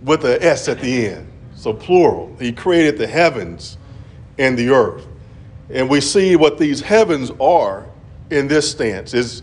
with 0.04 0.24
an 0.24 0.42
S 0.42 0.68
at 0.68 0.80
the 0.80 1.08
end. 1.08 1.32
So 1.56 1.74
plural. 1.74 2.36
He 2.40 2.52
created 2.52 2.98
the 2.98 3.08
heavens 3.08 3.78
and 4.38 4.58
the 4.58 4.70
earth. 4.70 5.06
And 5.70 5.90
we 5.90 6.00
see 6.00 6.36
what 6.36 6.58
these 6.58 6.82
heavens 6.82 7.32
are 7.40 7.88
in 8.30 8.48
this 8.48 8.70
stance 8.70 9.14
is 9.14 9.42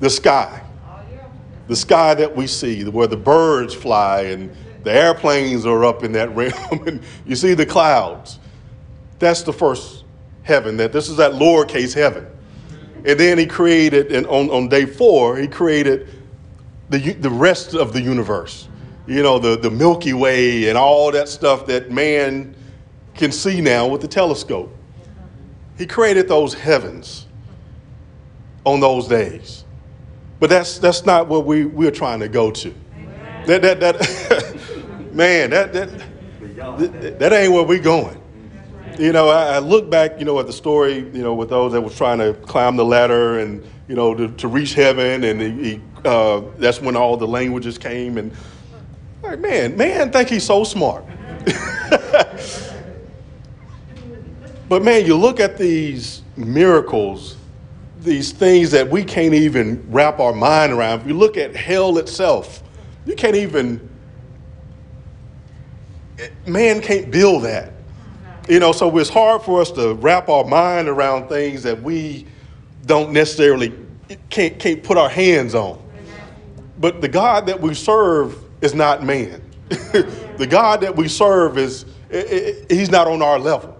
the 0.00 0.10
sky. 0.10 0.62
The 1.68 1.76
sky 1.76 2.14
that 2.14 2.36
we 2.36 2.46
see, 2.46 2.84
where 2.84 3.06
the 3.06 3.16
birds 3.16 3.74
fly 3.74 4.22
and 4.22 4.54
the 4.84 4.92
airplanes 4.92 5.66
are 5.66 5.84
up 5.84 6.04
in 6.04 6.12
that 6.12 6.34
realm, 6.36 6.86
and 6.86 7.02
you 7.26 7.36
see 7.36 7.54
the 7.54 7.66
clouds. 7.66 8.38
That's 9.18 9.42
the 9.42 9.52
first 9.52 10.04
heaven. 10.42 10.76
That 10.76 10.92
this 10.92 11.08
is 11.08 11.16
that 11.16 11.32
lowercase 11.32 11.94
heaven. 11.94 12.26
And 13.04 13.18
then 13.18 13.38
he 13.38 13.46
created, 13.46 14.12
and 14.12 14.26
on, 14.26 14.50
on 14.50 14.68
day 14.68 14.86
four, 14.86 15.36
he 15.36 15.46
created 15.46 16.08
the, 16.88 17.12
the 17.14 17.30
rest 17.30 17.74
of 17.74 17.92
the 17.92 18.00
universe. 18.00 18.68
You 19.06 19.22
know, 19.22 19.38
the, 19.38 19.56
the 19.56 19.70
Milky 19.70 20.12
Way 20.12 20.68
and 20.68 20.76
all 20.76 21.12
that 21.12 21.28
stuff 21.28 21.66
that 21.66 21.90
man 21.90 22.54
can 23.14 23.30
see 23.30 23.60
now 23.60 23.86
with 23.86 24.00
the 24.00 24.08
telescope. 24.08 24.74
He 25.78 25.86
created 25.86 26.26
those 26.26 26.54
heavens 26.54 27.26
on 28.64 28.80
those 28.80 29.06
days. 29.06 29.64
But 30.38 30.50
that's, 30.50 30.78
that's 30.78 31.04
not 31.06 31.28
what 31.28 31.46
we, 31.46 31.64
we're 31.64 31.90
trying 31.90 32.20
to 32.20 32.28
go 32.28 32.50
to. 32.50 32.74
That, 33.46 33.62
that, 33.62 33.80
that, 33.80 35.12
man, 35.12 35.50
that, 35.50 35.72
that, 35.72 37.18
that, 37.18 37.32
ain't 37.32 37.52
where 37.52 37.62
we're 37.62 37.82
going. 37.82 38.20
You 38.98 39.12
know, 39.12 39.28
I, 39.28 39.54
I, 39.54 39.58
look 39.58 39.90
back, 39.90 40.18
you 40.18 40.24
know, 40.24 40.38
at 40.40 40.46
the 40.46 40.52
story, 40.52 40.98
you 40.98 41.22
know, 41.22 41.34
with 41.34 41.50
those 41.50 41.72
that 41.72 41.80
was 41.80 41.96
trying 41.96 42.18
to 42.18 42.34
climb 42.34 42.76
the 42.76 42.84
ladder 42.84 43.38
and, 43.38 43.64
you 43.88 43.94
know, 43.94 44.14
to, 44.14 44.28
to 44.28 44.48
reach 44.48 44.74
heaven. 44.74 45.24
And 45.24 45.40
he, 45.40 45.70
he, 45.70 45.80
uh, 46.04 46.42
that's 46.58 46.80
when 46.80 46.96
all 46.96 47.16
the 47.16 47.28
languages 47.28 47.78
came. 47.78 48.18
And, 48.18 48.32
like, 49.22 49.38
man, 49.38 49.76
man, 49.76 50.10
think 50.10 50.28
he's 50.28 50.44
so 50.44 50.64
smart. 50.64 51.04
But 54.68 54.82
man, 54.82 55.06
you 55.06 55.16
look 55.16 55.38
at 55.38 55.56
these 55.56 56.22
miracles, 56.36 57.35
these 58.00 58.32
things 58.32 58.70
that 58.72 58.88
we 58.88 59.04
can't 59.04 59.34
even 59.34 59.84
wrap 59.90 60.20
our 60.20 60.32
mind 60.32 60.72
around. 60.72 61.00
If 61.00 61.06
you 61.06 61.14
look 61.14 61.36
at 61.36 61.56
hell 61.56 61.98
itself, 61.98 62.62
you 63.04 63.14
can't 63.14 63.36
even, 63.36 63.88
man 66.46 66.80
can't 66.80 67.10
build 67.10 67.44
that. 67.44 67.72
You 68.48 68.60
know, 68.60 68.72
so 68.72 68.96
it's 68.98 69.10
hard 69.10 69.42
for 69.42 69.60
us 69.60 69.70
to 69.72 69.94
wrap 69.94 70.28
our 70.28 70.44
mind 70.44 70.88
around 70.88 71.28
things 71.28 71.62
that 71.64 71.82
we 71.82 72.26
don't 72.84 73.12
necessarily 73.12 73.72
can't, 74.30 74.58
can't 74.58 74.82
put 74.82 74.96
our 74.96 75.08
hands 75.08 75.54
on. 75.54 75.82
But 76.78 77.00
the 77.00 77.08
God 77.08 77.46
that 77.46 77.60
we 77.60 77.74
serve 77.74 78.38
is 78.60 78.74
not 78.74 79.02
man. 79.02 79.42
the 79.68 80.46
God 80.48 80.80
that 80.82 80.94
we 80.94 81.08
serve 81.08 81.58
is, 81.58 81.86
he's 82.68 82.90
not 82.90 83.08
on 83.08 83.22
our 83.22 83.38
level. 83.38 83.75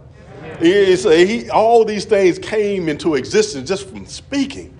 He, 0.61 1.51
all 1.51 1.85
these 1.85 2.05
things 2.05 2.39
came 2.39 2.89
into 2.89 3.15
existence 3.15 3.69
just 3.69 3.89
from 3.89 4.07
speaking. 4.07 4.77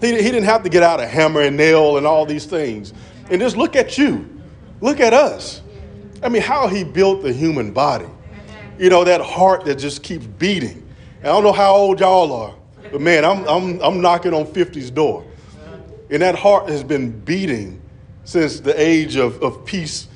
He, 0.00 0.08
he 0.08 0.30
didn't 0.30 0.44
have 0.44 0.62
to 0.62 0.68
get 0.68 0.82
out 0.82 1.00
a 1.00 1.06
hammer 1.06 1.42
and 1.42 1.56
nail 1.56 1.96
and 1.96 2.06
all 2.06 2.24
these 2.24 2.46
things. 2.46 2.94
And 3.30 3.40
just 3.40 3.56
look 3.56 3.76
at 3.76 3.98
you. 3.98 4.28
Look 4.80 5.00
at 5.00 5.12
us. 5.12 5.60
I 6.22 6.28
mean, 6.28 6.42
how 6.42 6.68
he 6.68 6.84
built 6.84 7.22
the 7.22 7.32
human 7.32 7.72
body. 7.72 8.08
You 8.78 8.90
know, 8.90 9.04
that 9.04 9.20
heart 9.20 9.64
that 9.64 9.76
just 9.76 10.02
keeps 10.02 10.26
beating. 10.26 10.86
And 11.18 11.26
I 11.26 11.32
don't 11.32 11.42
know 11.42 11.52
how 11.52 11.74
old 11.74 12.00
y'all 12.00 12.32
are, 12.32 12.54
but 12.92 13.00
man, 13.00 13.24
I'm, 13.24 13.46
I'm, 13.48 13.80
I'm 13.80 14.00
knocking 14.00 14.32
on 14.32 14.46
50's 14.46 14.90
door. 14.90 15.24
And 16.10 16.22
that 16.22 16.36
heart 16.36 16.68
has 16.68 16.84
been 16.84 17.10
beating 17.20 17.82
since 18.24 18.60
the 18.60 18.80
age 18.80 19.16
of, 19.16 19.42
of 19.42 19.64
peace. 19.64 20.06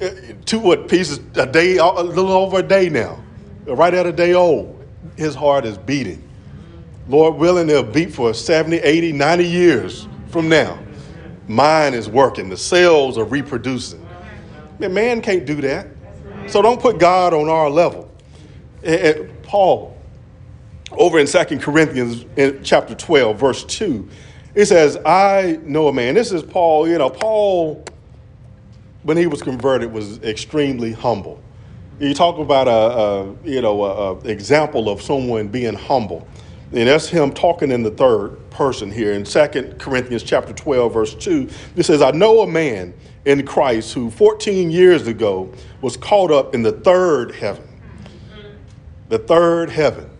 Uh, 0.00 0.10
two 0.44 0.58
what 0.58 0.88
pieces 0.88 1.20
a 1.36 1.46
day, 1.46 1.78
a 1.78 1.86
little 1.86 2.32
over 2.32 2.58
a 2.58 2.62
day 2.62 2.88
now 2.88 3.22
right 3.66 3.94
at 3.94 4.06
a 4.06 4.12
day 4.12 4.34
old, 4.34 4.78
his 5.16 5.34
heart 5.34 5.64
is 5.64 5.78
beating. 5.78 6.28
Lord 7.08 7.34
willing, 7.34 7.66
they'll 7.66 7.82
beat 7.82 8.12
for 8.12 8.32
70, 8.32 8.78
80, 8.78 9.12
90 9.12 9.44
years 9.44 10.08
from 10.28 10.48
now. 10.48 10.78
Mine 11.48 11.94
is 11.94 12.08
working, 12.08 12.48
the 12.48 12.56
cells 12.56 13.18
are 13.18 13.24
reproducing. 13.24 14.06
Man, 14.78 14.94
man 14.94 15.20
can't 15.20 15.44
do 15.44 15.60
that. 15.62 15.88
So 16.46 16.62
don't 16.62 16.80
put 16.80 16.98
God 16.98 17.34
on 17.34 17.48
our 17.48 17.68
level. 17.68 18.10
And 18.82 19.30
Paul, 19.42 19.96
over 20.92 21.18
in 21.18 21.26
Second 21.26 21.62
Corinthians 21.62 22.24
in 22.36 22.62
chapter 22.62 22.94
12, 22.94 23.38
verse 23.38 23.64
2, 23.64 24.08
it 24.54 24.66
says, 24.66 24.98
I 25.04 25.58
know 25.62 25.88
a 25.88 25.92
man. 25.92 26.14
This 26.14 26.30
is 26.30 26.42
Paul, 26.42 26.88
you 26.88 26.98
know, 26.98 27.10
Paul, 27.10 27.84
when 29.02 29.16
he 29.16 29.26
was 29.26 29.42
converted, 29.42 29.92
was 29.92 30.18
extremely 30.22 30.92
humble. 30.92 31.41
You 32.02 32.14
talk 32.14 32.38
about 32.38 32.66
a, 32.66 32.70
a 32.70 33.48
you 33.48 33.62
know 33.62 33.84
a, 33.84 34.14
a 34.14 34.18
example 34.24 34.88
of 34.88 35.00
someone 35.00 35.46
being 35.46 35.74
humble, 35.74 36.26
and 36.72 36.88
that's 36.88 37.06
him 37.06 37.32
talking 37.32 37.70
in 37.70 37.84
the 37.84 37.92
third 37.92 38.50
person 38.50 38.90
here 38.90 39.12
in 39.12 39.24
Second 39.24 39.78
Corinthians 39.78 40.24
chapter 40.24 40.52
12, 40.52 40.92
verse 40.92 41.14
2. 41.14 41.48
It 41.76 41.84
says, 41.84 42.02
I 42.02 42.10
know 42.10 42.40
a 42.40 42.46
man 42.48 42.92
in 43.24 43.46
Christ 43.46 43.94
who 43.94 44.10
14 44.10 44.68
years 44.68 45.06
ago 45.06 45.52
was 45.80 45.96
caught 45.96 46.32
up 46.32 46.56
in 46.56 46.62
the 46.64 46.72
third 46.72 47.36
heaven. 47.36 47.68
The 49.08 49.18
third 49.18 49.70
heaven. 49.70 50.10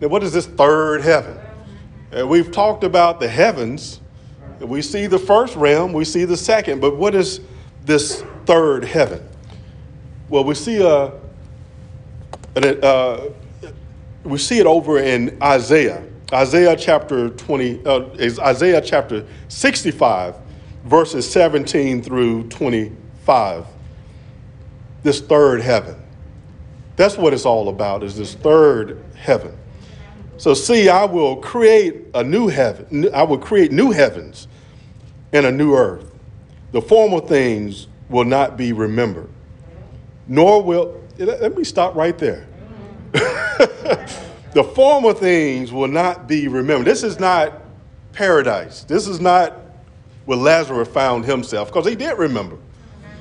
Now, 0.00 0.06
what 0.06 0.22
is 0.22 0.32
this 0.32 0.46
third 0.46 1.00
heaven? 1.02 1.40
And 2.12 2.28
we've 2.28 2.52
talked 2.52 2.84
about 2.84 3.18
the 3.18 3.28
heavens. 3.28 4.00
We 4.60 4.80
see 4.80 5.08
the 5.08 5.18
first 5.18 5.56
realm, 5.56 5.92
we 5.92 6.04
see 6.04 6.24
the 6.24 6.36
second, 6.36 6.80
but 6.80 6.96
what 6.96 7.16
is 7.16 7.40
this 7.84 8.22
third 8.46 8.84
heaven? 8.84 9.28
Well, 10.28 10.44
we 10.44 10.54
see 10.54 10.80
a, 10.82 11.12
a, 12.56 13.32
we 14.24 14.38
see 14.38 14.58
it 14.58 14.66
over 14.66 14.98
in 14.98 15.36
Isaiah. 15.42 16.02
Isaiah 16.32 16.76
chapter 16.76 17.28
20, 17.28 17.86
uh, 17.86 18.00
is 18.14 18.38
Isaiah 18.38 18.80
chapter 18.80 19.26
65, 19.48 20.36
verses 20.84 21.30
17 21.30 22.02
through 22.02 22.48
25. 22.48 23.66
This 25.02 25.20
third 25.20 25.60
heaven. 25.60 25.96
That's 26.96 27.18
what 27.18 27.34
it's 27.34 27.44
all 27.44 27.68
about, 27.68 28.02
is 28.02 28.16
this 28.16 28.34
third 28.34 29.04
heaven. 29.16 29.56
So 30.36 30.54
see, 30.54 30.88
I 30.88 31.04
will 31.04 31.36
create 31.36 32.06
a 32.14 32.24
new 32.24 32.48
heaven. 32.48 33.08
I 33.14 33.22
will 33.22 33.38
create 33.38 33.72
new 33.72 33.90
heavens 33.90 34.48
and 35.32 35.46
a 35.46 35.52
new 35.52 35.74
earth. 35.74 36.10
The 36.72 36.80
former 36.80 37.20
things 37.20 37.88
will 38.08 38.24
not 38.24 38.56
be 38.56 38.72
remembered, 38.72 39.28
nor 40.26 40.62
will, 40.62 41.00
let 41.18 41.56
me 41.56 41.64
stop 41.64 41.94
right 41.94 42.16
there. 42.18 42.46
the 43.12 44.64
former 44.74 45.12
things 45.12 45.72
will 45.72 45.88
not 45.88 46.26
be 46.26 46.48
remembered. 46.48 46.86
This 46.86 47.02
is 47.02 47.20
not 47.20 47.62
paradise. 48.12 48.84
This 48.84 49.06
is 49.06 49.20
not 49.20 49.60
where 50.24 50.38
Lazarus 50.38 50.88
found 50.88 51.24
himself, 51.24 51.68
because 51.68 51.86
he 51.86 51.94
did 51.94 52.18
remember. 52.18 52.56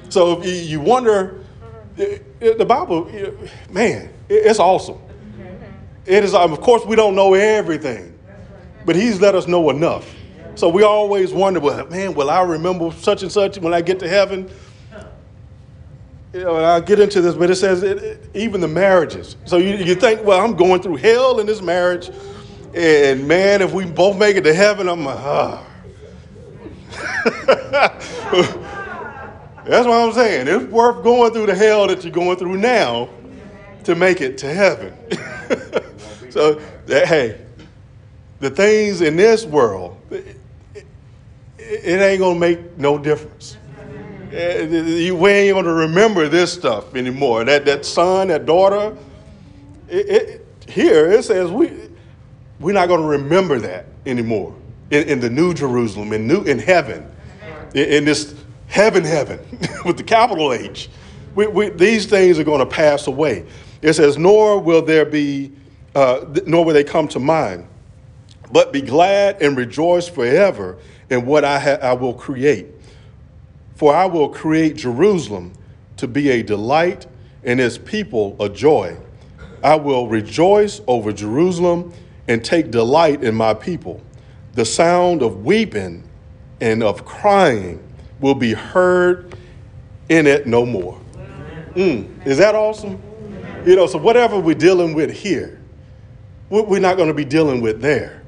So 0.09 0.41
if 0.41 0.69
you 0.69 0.79
wonder, 0.79 1.43
the 1.95 2.65
Bible, 2.67 3.11
man, 3.69 4.09
it's 4.29 4.59
awesome. 4.59 4.99
It 6.05 6.23
is, 6.23 6.33
of 6.33 6.59
course, 6.61 6.85
we 6.85 6.95
don't 6.95 7.15
know 7.15 7.33
everything, 7.33 8.17
but 8.85 8.95
He's 8.95 9.21
let 9.21 9.35
us 9.35 9.47
know 9.47 9.69
enough. 9.69 10.13
So 10.55 10.69
we 10.69 10.83
always 10.83 11.31
wonder, 11.31 11.59
well, 11.59 11.87
man, 11.87 12.13
will 12.13 12.29
I 12.29 12.41
remember 12.41 12.91
such 12.91 13.23
and 13.23 13.31
such 13.31 13.57
when 13.57 13.73
I 13.73 13.81
get 13.81 13.99
to 13.99 14.07
heaven? 14.07 14.49
You 16.33 16.39
know, 16.39 16.55
I'll 16.55 16.81
get 16.81 16.99
into 16.99 17.21
this, 17.21 17.35
but 17.35 17.51
it 17.51 17.55
says 17.55 17.83
it, 17.83 17.97
it, 17.99 18.29
even 18.33 18.59
the 18.59 18.67
marriages. 18.67 19.35
So 19.45 19.57
you, 19.57 19.75
you 19.75 19.93
think, 19.93 20.23
well, 20.25 20.43
I'm 20.43 20.55
going 20.55 20.81
through 20.81 20.95
hell 20.95 21.39
in 21.39 21.45
this 21.45 21.61
marriage, 21.61 22.09
and 22.73 23.27
man, 23.27 23.61
if 23.61 23.71
we 23.71 23.85
both 23.85 24.17
make 24.17 24.35
it 24.35 24.43
to 24.45 24.53
heaven, 24.53 24.89
I'm 24.89 25.05
like, 25.05 25.19
ah. 25.19 25.63
That's 29.65 29.87
what 29.87 29.93
I'm 29.93 30.11
saying. 30.11 30.47
It's 30.47 30.71
worth 30.71 31.03
going 31.03 31.33
through 31.33 31.45
the 31.45 31.55
hell 31.55 31.87
that 31.87 32.03
you're 32.03 32.11
going 32.11 32.37
through 32.37 32.57
now 32.57 33.09
to 33.83 33.93
make 33.93 34.19
it 34.19 34.37
to 34.39 34.51
heaven. 34.51 34.93
so, 36.31 36.59
hey, 36.87 37.39
the 38.39 38.49
things 38.49 39.01
in 39.01 39.15
this 39.15 39.45
world, 39.45 39.97
it, 40.09 40.35
it 41.59 42.01
ain't 42.01 42.19
going 42.19 42.35
to 42.35 42.39
make 42.39 42.77
no 42.77 42.97
difference. 42.97 43.57
Eh, 44.33 45.11
we 45.11 45.29
ain't 45.29 45.53
going 45.53 45.65
to 45.65 45.73
remember 45.73 46.27
this 46.27 46.51
stuff 46.51 46.95
anymore. 46.95 47.43
That, 47.43 47.65
that 47.65 47.85
son, 47.85 48.29
that 48.29 48.47
daughter, 48.47 48.97
it, 49.87 50.09
it, 50.09 50.47
here 50.67 51.11
it 51.11 51.23
says 51.23 51.51
we, 51.51 51.71
we're 52.59 52.73
not 52.73 52.87
going 52.87 53.01
to 53.01 53.07
remember 53.07 53.59
that 53.59 53.85
anymore 54.07 54.55
in, 54.89 55.07
in, 55.07 55.19
the 55.19 55.29
new 55.29 55.53
Jerusalem, 55.53 56.13
in, 56.13 56.27
new, 56.27 56.41
in 56.43 56.57
heaven, 56.57 57.05
in, 57.75 57.85
in 57.89 58.05
this 58.05 58.33
heaven, 58.65 59.03
heaven, 59.03 59.39
with 59.85 59.97
the 59.97 60.03
capital 60.03 60.51
H. 60.51 60.89
We, 61.35 61.45
we, 61.45 61.69
these 61.69 62.07
things 62.07 62.39
are 62.39 62.43
going 62.43 62.59
to 62.59 62.65
pass 62.65 63.05
away. 63.05 63.45
It 63.83 63.93
says, 63.93 64.17
nor 64.17 64.59
will 64.59 64.81
there 64.81 65.05
be, 65.05 65.51
uh, 65.93 66.25
nor 66.47 66.65
will 66.65 66.73
they 66.73 66.83
come 66.83 67.07
to 67.09 67.19
mind, 67.19 67.67
but 68.51 68.73
be 68.73 68.81
glad 68.81 69.43
and 69.43 69.55
rejoice 69.55 70.07
forever 70.07 70.79
in 71.11 71.23
what 71.27 71.45
I, 71.45 71.59
ha- 71.59 71.79
I 71.83 71.93
will 71.93 72.15
create. 72.15 72.72
For 73.75 73.95
I 73.95 74.05
will 74.05 74.29
create 74.29 74.75
Jerusalem 74.75 75.53
to 75.97 76.07
be 76.07 76.29
a 76.29 76.43
delight 76.43 77.07
and 77.43 77.59
its 77.59 77.77
people 77.77 78.35
a 78.39 78.49
joy. 78.49 78.97
I 79.63 79.75
will 79.75 80.07
rejoice 80.07 80.81
over 80.87 81.11
Jerusalem 81.11 81.93
and 82.27 82.43
take 82.43 82.71
delight 82.71 83.23
in 83.23 83.35
my 83.35 83.53
people. 83.53 84.01
The 84.53 84.65
sound 84.65 85.21
of 85.21 85.43
weeping 85.45 86.07
and 86.61 86.83
of 86.83 87.05
crying 87.05 87.81
will 88.19 88.35
be 88.35 88.53
heard 88.53 89.35
in 90.09 90.27
it 90.27 90.47
no 90.47 90.65
more. 90.65 90.99
Mm. 91.75 92.25
Is 92.25 92.37
that 92.37 92.55
awesome? 92.55 93.01
You 93.65 93.75
know, 93.75 93.87
so 93.87 93.97
whatever 93.97 94.39
we're 94.39 94.55
dealing 94.55 94.93
with 94.93 95.11
here, 95.11 95.59
we're 96.49 96.79
not 96.79 96.97
going 96.97 97.07
to 97.07 97.13
be 97.13 97.25
dealing 97.25 97.61
with 97.61 97.81
there. 97.81 98.21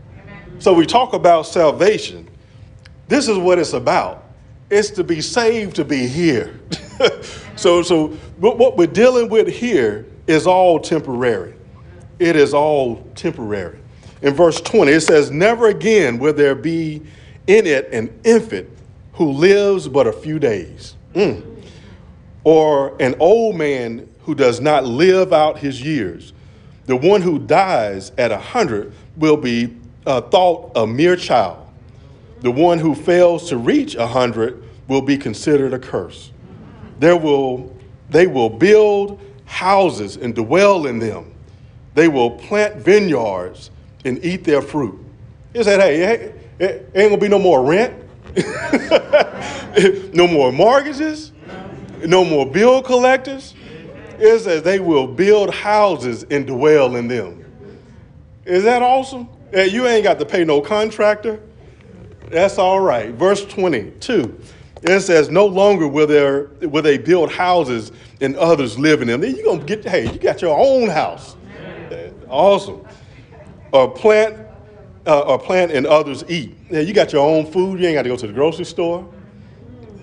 So 0.59 0.73
we 0.73 0.85
talk 0.85 1.13
about 1.13 1.45
salvation. 1.45 2.29
This 3.07 3.27
is 3.27 3.37
what 3.37 3.59
it's 3.59 3.73
about. 3.73 4.24
It's 4.69 4.89
to 4.91 5.03
be 5.03 5.21
saved 5.21 5.75
to 5.75 5.85
be 5.85 6.07
here. 6.07 6.59
so, 7.55 7.81
so 7.81 8.07
what 8.39 8.77
we're 8.77 8.87
dealing 8.87 9.29
with 9.29 9.47
here 9.47 10.05
is 10.27 10.47
all 10.47 10.79
temporary. 10.79 11.53
It 12.19 12.35
is 12.35 12.53
all 12.53 13.03
temporary. 13.15 13.79
In 14.21 14.33
verse 14.33 14.59
20, 14.61 14.91
it 14.91 15.01
says, 15.01 15.29
Never 15.29 15.67
again 15.67 16.17
will 16.17 16.33
there 16.33 16.55
be 16.55 17.01
in 17.47 17.67
it 17.67 17.91
an 17.91 18.17
infant 18.23 18.69
who 19.13 19.31
lives 19.31 19.87
but 19.87 20.07
a 20.07 20.11
few 20.11 20.39
days, 20.39 20.95
mm. 21.13 21.43
or 22.43 22.99
an 23.01 23.15
old 23.19 23.55
man 23.55 24.09
who 24.23 24.33
does 24.33 24.59
not 24.59 24.85
live 24.85 25.31
out 25.31 25.59
his 25.59 25.81
years. 25.81 26.33
The 26.85 26.95
one 26.95 27.21
who 27.21 27.39
dies 27.39 28.11
at 28.17 28.31
a 28.31 28.37
hundred 28.37 28.93
will 29.15 29.37
be 29.37 29.75
uh, 30.05 30.21
thought 30.21 30.71
a 30.75 30.85
mere 30.85 31.15
child. 31.15 31.64
The 32.45 32.51
one 32.51 32.77
who 32.77 32.93
fails 32.93 33.49
to 33.49 33.57
reach 33.57 33.95
a 33.95 34.05
hundred 34.05 34.63
will 34.87 35.01
be 35.01 35.17
considered 35.17 35.73
a 35.73 35.79
curse. 35.79 36.31
There 36.99 37.17
will, 37.17 37.75
they 38.11 38.27
will 38.27 38.51
build 38.51 39.19
houses 39.45 40.15
and 40.15 40.35
dwell 40.35 40.85
in 40.85 40.99
them. 40.99 41.33
They 41.95 42.07
will 42.07 42.29
plant 42.29 42.75
vineyards 42.75 43.71
and 44.05 44.23
eat 44.23 44.43
their 44.43 44.61
fruit. 44.61 44.95
He 45.53 45.63
said, 45.63 45.79
hey, 45.79 46.35
it 46.59 46.91
ain't 46.93 47.09
gonna 47.09 47.17
be 47.17 47.29
no 47.29 47.39
more 47.39 47.63
rent. 47.63 47.95
no 50.13 50.27
more 50.27 50.51
mortgages, 50.51 51.31
no 52.05 52.23
more 52.23 52.45
bill 52.45 52.83
collectors. 52.83 53.55
It 54.19 54.37
says 54.41 54.61
they 54.61 54.79
will 54.79 55.07
build 55.07 55.51
houses 55.51 56.27
and 56.29 56.45
dwell 56.45 56.95
in 56.95 57.07
them. 57.07 57.43
Is 58.45 58.65
that 58.65 58.83
awesome? 58.83 59.29
You 59.51 59.87
ain't 59.87 60.03
got 60.03 60.19
to 60.19 60.27
pay 60.27 60.43
no 60.43 60.61
contractor. 60.61 61.41
That's 62.29 62.57
all 62.57 62.79
right. 62.79 63.11
Verse 63.11 63.45
22. 63.45 64.39
It 64.83 64.99
says, 65.01 65.29
No 65.29 65.45
longer 65.45 65.87
will, 65.87 66.07
there, 66.07 66.45
will 66.61 66.83
they 66.83 66.97
build 66.97 67.31
houses 67.31 67.91
and 68.21 68.35
others 68.35 68.77
live 68.77 69.01
in 69.01 69.07
them. 69.07 69.21
Then 69.21 69.35
you're 69.35 69.45
going 69.45 69.59
to 69.59 69.65
get, 69.65 69.85
hey, 69.85 70.11
you 70.11 70.19
got 70.19 70.41
your 70.41 70.57
own 70.57 70.89
house. 70.89 71.35
Awesome. 72.27 72.85
Or 73.71 73.91
plant 73.91 74.45
uh, 75.07 75.21
or 75.21 75.39
plant 75.39 75.71
and 75.71 75.85
others 75.85 76.23
eat. 76.27 76.55
Yeah, 76.69 76.79
you 76.79 76.93
got 76.93 77.13
your 77.13 77.27
own 77.27 77.45
food. 77.51 77.79
You 77.79 77.87
ain't 77.87 77.95
got 77.95 78.03
to 78.03 78.09
go 78.09 78.15
to 78.15 78.27
the 78.27 78.33
grocery 78.33 78.65
store. 78.65 79.07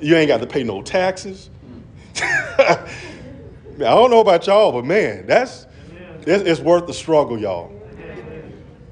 You 0.01 0.17
ain't 0.17 0.29
got 0.29 0.41
to 0.41 0.47
pay 0.47 0.63
no 0.63 0.83
taxes. 0.83 1.51
I 2.17 2.87
don't 3.77 4.11
know 4.11 4.21
about 4.21 4.47
y'all, 4.47 4.73
but 4.73 4.85
man, 4.85 5.27
that's 5.27 5.67
it's, 6.27 6.45
it's 6.45 6.61
worth 6.61 6.87
the 6.87 6.95
struggle, 6.95 7.39
y'all. 7.39 7.73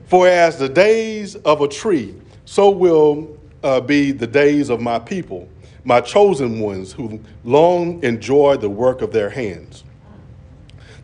For 0.07 0.27
as 0.27 0.59
the 0.59 0.69
days 0.69 1.37
of 1.37 1.61
a 1.61 1.69
tree, 1.69 2.15
so 2.51 2.69
will 2.69 3.39
uh, 3.63 3.81
be 3.81 4.11
the 4.11 4.27
days 4.27 4.71
of 4.71 4.81
my 4.81 4.99
people, 4.99 5.49
my 5.85 6.01
chosen 6.01 6.59
ones 6.59 6.91
who 6.91 7.21
long 7.45 8.03
enjoy 8.03 8.57
the 8.57 8.69
work 8.69 9.03
of 9.03 9.13
their 9.13 9.31
hands. 9.31 9.85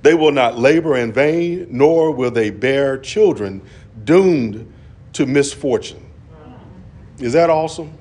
They 0.03 0.15
will 0.15 0.33
not 0.33 0.59
labor 0.59 0.97
in 0.97 1.13
vain, 1.13 1.69
nor 1.71 2.11
will 2.11 2.33
they 2.33 2.51
bear 2.51 2.99
children 2.99 3.63
doomed 4.03 4.73
to 5.13 5.25
misfortune. 5.25 6.05
Is 7.21 7.35
that 7.35 7.49
awesome? 7.49 7.97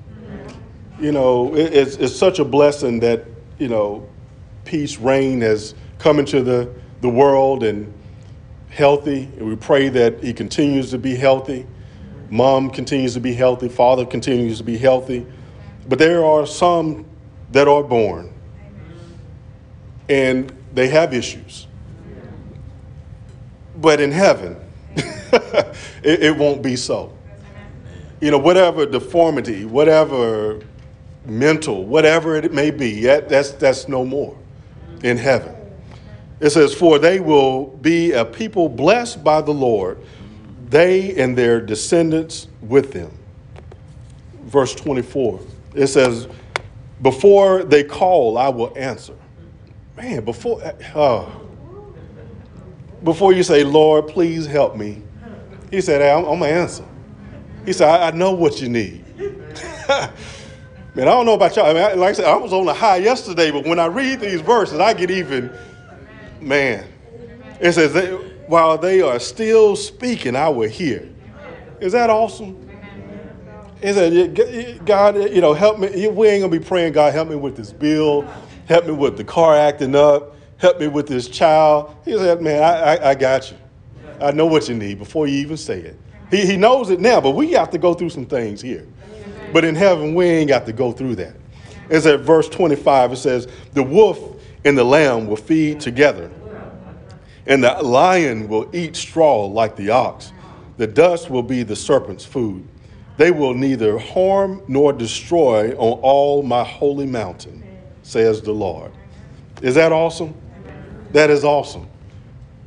You 0.98 1.12
know, 1.12 1.54
it, 1.54 1.72
it's, 1.72 1.94
it's 1.98 2.16
such 2.16 2.40
a 2.40 2.44
blessing 2.44 2.98
that, 2.98 3.26
you 3.60 3.68
know, 3.68 4.08
peace, 4.64 4.98
reign 4.98 5.40
has 5.42 5.76
come 6.00 6.18
into 6.18 6.42
the, 6.42 6.68
the 7.00 7.08
world 7.08 7.62
and 7.62 7.94
healthy. 8.70 9.30
And 9.38 9.46
we 9.46 9.54
pray 9.54 9.88
that 9.90 10.20
he 10.24 10.32
continues 10.32 10.90
to 10.90 10.98
be 10.98 11.14
healthy. 11.14 11.64
Mom 12.30 12.70
continues 12.70 13.14
to 13.14 13.20
be 13.20 13.34
healthy. 13.34 13.68
Father 13.68 14.04
continues 14.04 14.58
to 14.58 14.64
be 14.64 14.76
healthy. 14.76 15.26
But 15.88 15.98
there 15.98 16.24
are 16.24 16.46
some 16.46 17.06
that 17.52 17.68
are 17.68 17.82
born 17.82 18.32
and 20.08 20.52
they 20.72 20.88
have 20.88 21.14
issues. 21.14 21.66
But 23.76 24.00
in 24.00 24.10
heaven, 24.10 24.56
it, 24.96 26.22
it 26.22 26.36
won't 26.36 26.62
be 26.62 26.76
so. 26.76 27.12
You 28.20 28.30
know, 28.30 28.38
whatever 28.38 28.86
deformity, 28.86 29.64
whatever 29.64 30.60
mental, 31.26 31.84
whatever 31.84 32.36
it 32.36 32.52
may 32.52 32.70
be, 32.70 33.02
that, 33.02 33.28
that's, 33.28 33.50
that's 33.52 33.88
no 33.88 34.04
more 34.04 34.36
in 35.02 35.16
heaven. 35.16 35.54
It 36.40 36.50
says, 36.50 36.74
For 36.74 36.98
they 36.98 37.20
will 37.20 37.66
be 37.66 38.12
a 38.12 38.24
people 38.24 38.68
blessed 38.68 39.22
by 39.22 39.42
the 39.42 39.52
Lord, 39.52 39.98
they 40.68 41.14
and 41.16 41.36
their 41.36 41.60
descendants 41.60 42.48
with 42.60 42.92
them. 42.92 43.16
Verse 44.44 44.74
24, 44.74 45.40
it 45.74 45.86
says, 45.88 46.28
Before 47.02 47.64
they 47.64 47.84
call, 47.84 48.38
I 48.38 48.48
will 48.48 48.72
answer. 48.76 49.14
Man, 49.96 50.24
before, 50.24 50.62
uh, 50.94 51.30
before 53.02 53.32
you 53.32 53.42
say, 53.42 53.64
Lord, 53.64 54.08
please 54.08 54.46
help 54.46 54.76
me, 54.76 55.02
he 55.70 55.80
said, 55.80 56.00
hey, 56.00 56.10
I'm, 56.10 56.24
I'm 56.24 56.38
going 56.38 56.52
to 56.52 56.60
answer. 56.60 56.84
He 57.64 57.72
said, 57.72 57.88
I, 57.88 58.08
I, 58.08 58.10
know 58.12 58.32
what 58.32 58.60
you 58.60 58.68
need. 58.68 59.04
Man, 59.18 61.08
I 61.08 61.10
don't 61.10 61.26
know 61.26 61.34
about 61.34 61.56
y'all. 61.56 61.66
I 61.66 61.72
mean, 61.74 62.00
like 62.00 62.10
I 62.10 62.12
said, 62.12 62.24
I 62.24 62.36
was 62.36 62.52
on 62.52 62.66
a 62.68 62.72
high 62.72 62.96
yesterday, 62.96 63.50
but 63.50 63.66
when 63.66 63.78
I 63.78 63.86
read 63.86 64.20
these 64.20 64.40
verses, 64.40 64.78
I 64.78 64.94
get 64.94 65.10
even, 65.10 65.52
man. 66.40 66.86
It 67.60 67.72
says, 67.72 67.92
while 68.48 68.78
they 68.78 69.00
are 69.00 69.18
still 69.18 69.76
speaking, 69.76 70.36
I 70.36 70.48
will 70.48 70.68
hear. 70.68 71.08
Is 71.80 71.92
that 71.92 72.10
awesome? 72.10 72.62
He 73.82 73.92
said, 73.92 74.84
God, 74.86 75.16
you 75.16 75.40
know, 75.40 75.52
help 75.52 75.78
me. 75.78 76.08
We 76.08 76.28
ain't 76.28 76.42
to 76.42 76.48
be 76.48 76.64
praying, 76.64 76.94
God, 76.94 77.12
help 77.12 77.28
me 77.28 77.36
with 77.36 77.56
this 77.56 77.72
bill. 77.72 78.22
Help 78.66 78.86
me 78.86 78.92
with 78.92 79.16
the 79.16 79.24
car 79.24 79.56
acting 79.56 79.94
up. 79.94 80.34
Help 80.58 80.80
me 80.80 80.88
with 80.88 81.06
this 81.06 81.28
child. 81.28 81.94
He 82.04 82.16
said, 82.16 82.40
man, 82.40 82.62
I, 82.62 82.94
I, 82.96 83.10
I 83.10 83.14
got 83.14 83.50
you. 83.50 83.56
I 84.20 84.30
know 84.32 84.46
what 84.46 84.68
you 84.68 84.74
need 84.74 84.98
before 84.98 85.26
you 85.26 85.38
even 85.38 85.56
say 85.56 85.80
it. 85.80 85.98
He, 86.30 86.46
he 86.46 86.56
knows 86.56 86.90
it 86.90 87.00
now, 87.00 87.20
but 87.20 87.32
we 87.32 87.52
have 87.52 87.70
to 87.70 87.78
go 87.78 87.94
through 87.94 88.10
some 88.10 88.26
things 88.26 88.60
here. 88.60 88.86
But 89.52 89.64
in 89.64 89.74
heaven, 89.74 90.14
we 90.14 90.24
ain't 90.26 90.48
got 90.48 90.66
to 90.66 90.72
go 90.72 90.92
through 90.92 91.16
that. 91.16 91.36
It's 91.88 92.06
at 92.06 92.20
verse 92.20 92.48
25. 92.48 93.12
It 93.12 93.16
says, 93.16 93.46
The 93.74 93.82
wolf 93.82 94.42
and 94.64 94.76
the 94.76 94.84
lamb 94.84 95.26
will 95.26 95.36
feed 95.36 95.80
together, 95.80 96.30
and 97.46 97.62
the 97.62 97.72
lion 97.82 98.48
will 98.48 98.68
eat 98.74 98.96
straw 98.96 99.46
like 99.46 99.76
the 99.76 99.90
ox. 99.90 100.32
The 100.76 100.86
dust 100.86 101.30
will 101.30 101.42
be 101.42 101.62
the 101.62 101.76
serpent's 101.76 102.24
food. 102.24 102.66
They 103.16 103.30
will 103.30 103.54
neither 103.54 103.98
harm 103.98 104.62
nor 104.68 104.92
destroy 104.92 105.70
on 105.72 105.98
all 106.00 106.42
my 106.42 106.64
holy 106.64 107.06
mountain, 107.06 107.62
says 108.02 108.42
the 108.42 108.52
Lord. 108.52 108.92
Is 109.62 109.74
that 109.76 109.92
awesome? 109.92 110.34
That 111.12 111.30
is 111.30 111.44
awesome. 111.44 111.88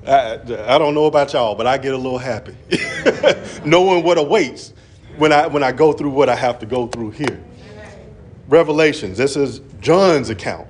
I, 0.07 0.39
I 0.65 0.77
don't 0.77 0.95
know 0.95 1.05
about 1.05 1.33
y'all, 1.33 1.55
but 1.55 1.67
I 1.67 1.77
get 1.77 1.93
a 1.93 1.97
little 1.97 2.17
happy 2.17 2.55
knowing 3.65 4.03
what 4.03 4.17
awaits 4.17 4.73
when 5.17 5.31
I, 5.31 5.45
when 5.45 5.61
I 5.61 5.71
go 5.71 5.91
through 5.91 6.11
what 6.11 6.29
I 6.29 6.35
have 6.35 6.57
to 6.59 6.65
go 6.65 6.87
through 6.87 7.11
here. 7.11 7.43
Revelations, 8.47 9.17
this 9.17 9.35
is 9.35 9.59
John's 9.81 10.29
account 10.29 10.68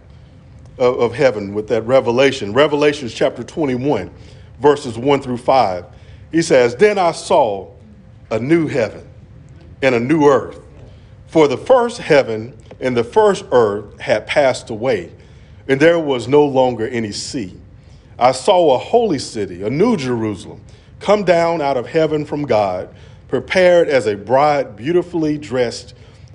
of, 0.80 1.00
of 1.00 1.14
heaven 1.14 1.54
with 1.54 1.68
that 1.68 1.84
revelation. 1.84 2.54
Revelations 2.54 3.14
chapter 3.14 3.44
21, 3.44 4.10
verses 4.60 4.98
1 4.98 5.22
through 5.22 5.38
5. 5.38 5.86
He 6.32 6.42
says, 6.42 6.76
Then 6.76 6.98
I 6.98 7.12
saw 7.12 7.72
a 8.32 8.40
new 8.40 8.68
heaven 8.68 9.08
and 9.82 9.94
a 9.94 10.00
new 10.00 10.26
earth. 10.26 10.60
For 11.28 11.48
the 11.48 11.58
first 11.58 12.00
heaven 12.00 12.58
and 12.80 12.96
the 12.96 13.04
first 13.04 13.46
earth 13.52 14.00
had 14.00 14.26
passed 14.26 14.70
away, 14.70 15.12
and 15.68 15.80
there 15.80 16.00
was 16.00 16.28
no 16.28 16.46
longer 16.46 16.88
any 16.88 17.12
sea. 17.12 17.56
I 18.18 18.32
saw 18.32 18.76
a 18.76 18.78
holy 18.78 19.20
city, 19.20 19.64
a 19.64 19.70
new 19.70 19.96
Jerusalem, 19.96 20.62
come 21.00 21.24
down 21.24 21.62
out 21.62 21.78
of 21.78 21.88
heaven 21.88 22.26
from 22.26 22.44
God, 22.44 22.94
prepared 23.28 23.88
as 23.88 24.08
a 24.08 24.16
bride 24.16 24.76
beautifully 24.76 25.38
dressed 25.38 25.94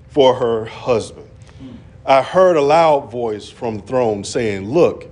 for 0.09 0.35
her 0.35 0.64
husband. 0.64 1.23
I 2.06 2.22
heard 2.22 2.56
a 2.56 2.60
loud 2.60 3.10
voice 3.10 3.48
from 3.48 3.78
the 3.78 3.82
throne 3.82 4.24
saying, 4.24 4.68
Look, 4.70 5.08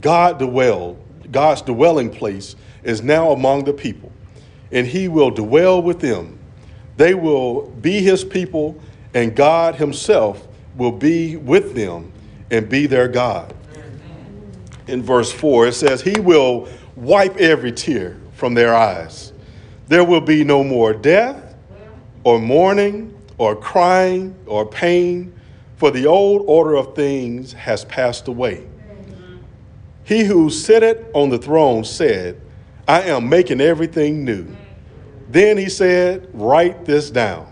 God 0.00 0.38
dwell, 0.38 0.96
God's 1.30 1.62
dwelling 1.62 2.10
place 2.10 2.54
is 2.84 3.02
now 3.02 3.32
among 3.32 3.64
the 3.64 3.72
people, 3.72 4.12
and 4.70 4.86
he 4.86 5.08
will 5.08 5.30
dwell 5.30 5.82
with 5.82 6.00
them. 6.00 6.38
They 6.96 7.14
will 7.14 7.68
be 7.70 8.00
his 8.00 8.24
people, 8.24 8.80
and 9.12 9.34
God 9.34 9.74
himself 9.74 10.46
will 10.76 10.92
be 10.92 11.36
with 11.36 11.74
them 11.74 12.12
and 12.50 12.68
be 12.68 12.86
their 12.86 13.08
God 13.08 13.52
in 14.86 15.02
verse 15.02 15.32
4. 15.32 15.68
It 15.68 15.72
says, 15.72 16.00
He 16.02 16.18
will 16.20 16.68
wipe 16.94 17.36
every 17.36 17.72
tear 17.72 18.16
from 18.32 18.54
their 18.54 18.74
eyes. 18.74 19.32
There 19.88 20.04
will 20.04 20.20
be 20.20 20.44
no 20.44 20.64
more 20.64 20.92
death, 20.92 21.54
or 22.24 22.40
mourning, 22.40 23.16
or 23.38 23.54
crying, 23.54 24.34
or 24.46 24.66
pain, 24.66 25.32
for 25.76 25.90
the 25.90 26.06
old 26.06 26.42
order 26.46 26.74
of 26.74 26.94
things 26.94 27.52
has 27.52 27.84
passed 27.84 28.28
away. 28.28 28.66
He 30.04 30.24
who 30.24 30.50
sitteth 30.50 31.04
on 31.14 31.30
the 31.30 31.38
throne 31.38 31.84
said, 31.84 32.40
I 32.88 33.02
am 33.02 33.28
making 33.28 33.60
everything 33.60 34.24
new. 34.24 34.46
Then 35.28 35.58
he 35.58 35.68
said, 35.68 36.28
Write 36.32 36.84
this 36.84 37.10
down, 37.10 37.48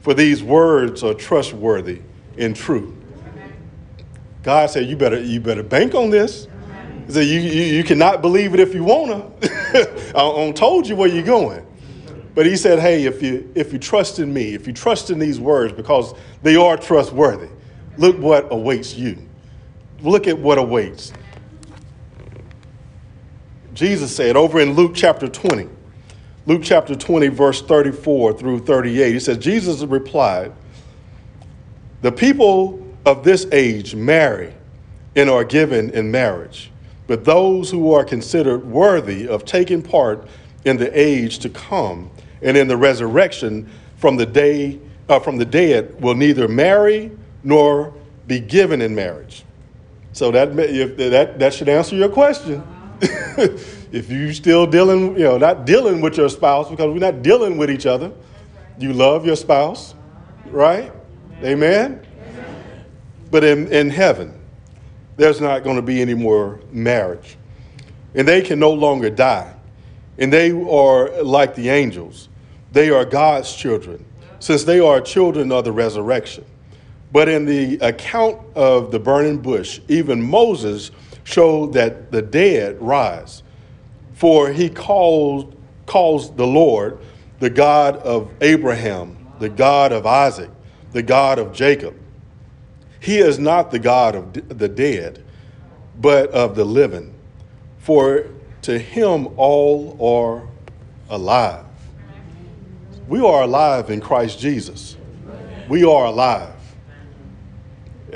for 0.00 0.14
these 0.14 0.42
words 0.42 1.02
are 1.02 1.14
trustworthy 1.14 2.02
and 2.38 2.54
true. 2.54 2.96
God 4.42 4.70
said, 4.70 4.86
You 4.86 4.96
better, 4.96 5.20
you 5.20 5.40
better 5.40 5.62
bank 5.62 5.94
on 5.94 6.10
this. 6.10 6.46
He 7.06 7.12
said, 7.12 7.26
you, 7.26 7.38
you, 7.38 7.62
you 7.62 7.84
cannot 7.84 8.20
believe 8.20 8.52
it 8.52 8.58
if 8.58 8.74
you 8.74 8.82
want 8.82 9.40
to. 9.40 10.12
I, 10.16 10.48
I 10.48 10.52
told 10.52 10.88
you 10.88 10.96
where 10.96 11.08
you're 11.08 11.22
going. 11.24 11.64
But 12.34 12.46
he 12.46 12.56
said, 12.56 12.80
hey, 12.80 13.04
if 13.04 13.22
you, 13.22 13.50
if 13.54 13.72
you 13.72 13.78
trust 13.78 14.18
in 14.18 14.32
me, 14.32 14.54
if 14.54 14.66
you 14.66 14.72
trust 14.72 15.10
in 15.10 15.18
these 15.18 15.38
words 15.38 15.72
because 15.72 16.14
they 16.42 16.56
are 16.56 16.76
trustworthy, 16.76 17.48
look 17.98 18.18
what 18.18 18.52
awaits 18.52 18.94
you. 18.94 19.18
Look 20.00 20.26
at 20.26 20.38
what 20.38 20.58
awaits. 20.58 21.12
Jesus 23.74 24.14
said 24.14 24.36
over 24.36 24.60
in 24.60 24.72
Luke 24.72 24.92
chapter 24.94 25.28
20, 25.28 25.68
Luke 26.46 26.62
chapter 26.64 26.94
20, 26.94 27.28
verse 27.28 27.60
34 27.62 28.34
through 28.34 28.60
38, 28.60 29.12
he 29.12 29.20
says, 29.20 29.38
Jesus 29.38 29.82
replied, 29.82 30.52
The 32.02 32.12
people 32.12 32.86
of 33.04 33.24
this 33.24 33.46
age 33.52 33.94
marry 33.94 34.54
and 35.14 35.28
are 35.28 35.44
given 35.44 35.90
in 35.90 36.10
marriage 36.10 36.70
but 37.06 37.24
those 37.24 37.70
who 37.70 37.92
are 37.92 38.04
considered 38.04 38.64
worthy 38.64 39.28
of 39.28 39.44
taking 39.44 39.82
part 39.82 40.26
in 40.64 40.76
the 40.76 40.90
age 40.98 41.38
to 41.40 41.48
come 41.48 42.10
and 42.42 42.56
in 42.56 42.68
the 42.68 42.76
resurrection 42.76 43.68
from 43.96 44.16
the 44.16 44.26
day 44.26 44.78
uh, 45.08 45.20
from 45.20 45.36
the 45.36 45.44
dead 45.44 46.00
will 46.00 46.14
neither 46.14 46.48
marry 46.48 47.12
nor 47.46 47.94
be 48.26 48.40
given 48.40 48.82
in 48.82 48.92
marriage. 48.94 49.44
So 50.12 50.32
that 50.32 50.56
that 50.56 51.38
that 51.38 51.54
should 51.54 51.68
answer 51.68 51.94
your 51.94 52.08
question. 52.08 52.62
if 53.00 54.10
you 54.10 54.32
still 54.32 54.66
dealing, 54.66 55.16
you 55.16 55.24
know, 55.24 55.38
not 55.38 55.64
dealing 55.64 56.00
with 56.00 56.16
your 56.16 56.28
spouse 56.28 56.68
because 56.68 56.92
we're 56.92 56.98
not 56.98 57.22
dealing 57.22 57.56
with 57.56 57.70
each 57.70 57.86
other. 57.86 58.10
You 58.78 58.92
love 58.92 59.24
your 59.24 59.36
spouse, 59.36 59.94
right? 60.46 60.92
Amen. 61.42 62.04
But 63.30 63.44
in, 63.44 63.68
in 63.68 63.90
heaven, 63.90 64.40
there's 65.16 65.40
not 65.40 65.62
going 65.62 65.76
to 65.76 65.82
be 65.82 66.00
any 66.00 66.14
more 66.14 66.60
marriage. 66.72 67.36
And 68.14 68.26
they 68.26 68.42
can 68.42 68.58
no 68.58 68.72
longer 68.72 69.10
die. 69.10 69.54
And 70.18 70.32
they 70.32 70.50
are 70.50 71.22
like 71.22 71.54
the 71.54 71.68
angels. 71.68 72.28
They 72.72 72.90
are 72.90 73.04
God's 73.04 73.54
children, 73.54 74.04
since 74.40 74.64
they 74.64 74.80
are 74.80 75.00
children 75.00 75.52
of 75.52 75.64
the 75.64 75.72
resurrection. 75.72 76.44
But 77.12 77.28
in 77.28 77.44
the 77.44 77.78
account 77.78 78.38
of 78.54 78.90
the 78.90 78.98
burning 78.98 79.38
bush, 79.38 79.80
even 79.88 80.22
Moses 80.22 80.90
showed 81.24 81.72
that 81.74 82.10
the 82.12 82.22
dead 82.22 82.80
rise. 82.80 83.42
For 84.14 84.50
he 84.50 84.68
calls, 84.68 85.54
calls 85.86 86.34
the 86.34 86.46
Lord 86.46 86.98
the 87.38 87.50
God 87.50 87.96
of 87.98 88.30
Abraham, 88.40 89.16
the 89.38 89.48
God 89.48 89.92
of 89.92 90.06
Isaac, 90.06 90.50
the 90.92 91.02
God 91.02 91.38
of 91.38 91.52
Jacob. 91.52 91.94
He 93.00 93.18
is 93.18 93.38
not 93.38 93.70
the 93.70 93.78
God 93.78 94.14
of 94.14 94.58
the 94.58 94.68
dead, 94.68 95.22
but 96.00 96.30
of 96.30 96.56
the 96.56 96.64
living. 96.64 97.14
For 97.78 98.26
to 98.62 98.78
him 98.78 99.28
all 99.36 99.96
are 100.00 100.48
alive. 101.08 101.64
We 103.06 103.20
are 103.20 103.42
alive 103.42 103.90
in 103.90 104.00
Christ 104.00 104.40
Jesus. 104.40 104.96
We 105.68 105.84
are 105.84 106.06
alive. 106.06 106.55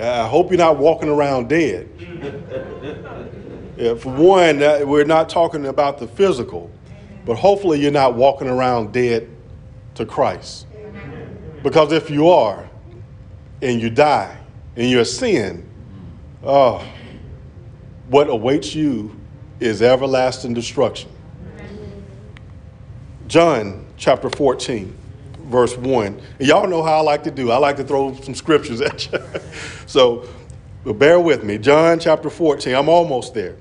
I 0.01 0.27
hope 0.27 0.51
you're 0.51 0.59
not 0.59 0.79
walking 0.79 1.09
around 1.09 1.49
dead. 1.49 1.89
Yeah, 3.77 3.95
for 3.95 4.13
one, 4.15 4.59
we're 4.89 5.05
not 5.05 5.29
talking 5.29 5.67
about 5.67 5.99
the 5.99 6.07
physical, 6.07 6.71
but 7.25 7.37
hopefully 7.37 7.81
you're 7.81 7.91
not 7.91 8.15
walking 8.15 8.49
around 8.49 8.93
dead 8.93 9.29
to 9.95 10.07
Christ. 10.07 10.67
Because 11.63 11.93
if 11.93 12.11
you 12.11 12.29
are 12.29 12.69
and 13.61 13.81
you 13.81 13.91
die, 13.91 14.37
and 14.77 14.89
you're 14.89 15.05
sin, 15.05 15.69
oh, 16.43 16.83
what 18.09 18.31
awaits 18.31 18.75
you 18.75 19.15
is 19.59 19.83
everlasting 19.83 20.55
destruction. 20.55 21.11
John 23.29 23.87
chapter 23.97 24.31
14, 24.31 24.97
verse 25.51 25.77
1. 25.77 26.21
And 26.39 26.49
y'all 26.49 26.69
know 26.69 26.83
how 26.83 26.99
I 26.99 27.01
like 27.01 27.25
to 27.25 27.31
do. 27.31 27.51
I 27.51 27.59
like 27.59 27.77
to 27.77 27.85
throw 27.85 28.15
some 28.21 28.35
scriptures 28.35 28.81
at 28.81 29.11
you. 29.11 29.19
so 29.87 30.29
but 30.83 30.99
bear 30.99 31.21
with 31.21 31.45
me. 31.45 31.59
John 31.59 31.99
chapter 31.99 32.31
14, 32.31 32.75
I'm 32.75 32.89
almost 32.89 33.35
there. 33.35 33.57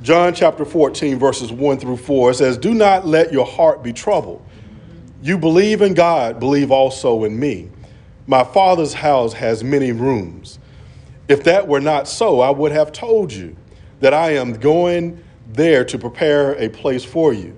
John 0.00 0.32
chapter 0.32 0.64
14, 0.64 1.18
verses 1.18 1.52
1 1.52 1.78
through 1.78 1.98
4 1.98 2.32
says, 2.34 2.56
Do 2.56 2.72
not 2.72 3.06
let 3.06 3.32
your 3.32 3.44
heart 3.44 3.82
be 3.82 3.92
troubled. 3.92 4.44
You 5.20 5.36
believe 5.36 5.82
in 5.82 5.94
God, 5.94 6.40
believe 6.40 6.70
also 6.70 7.24
in 7.24 7.38
me. 7.38 7.68
My 8.26 8.44
Father's 8.44 8.94
house 8.94 9.34
has 9.34 9.64
many 9.64 9.92
rooms. 9.92 10.58
If 11.28 11.44
that 11.44 11.68
were 11.68 11.80
not 11.80 12.08
so, 12.08 12.40
I 12.40 12.50
would 12.50 12.72
have 12.72 12.92
told 12.92 13.32
you 13.32 13.56
that 14.00 14.14
I 14.14 14.30
am 14.32 14.54
going 14.54 15.22
there 15.48 15.84
to 15.84 15.98
prepare 15.98 16.52
a 16.52 16.68
place 16.68 17.04
for 17.04 17.32
you. 17.32 17.54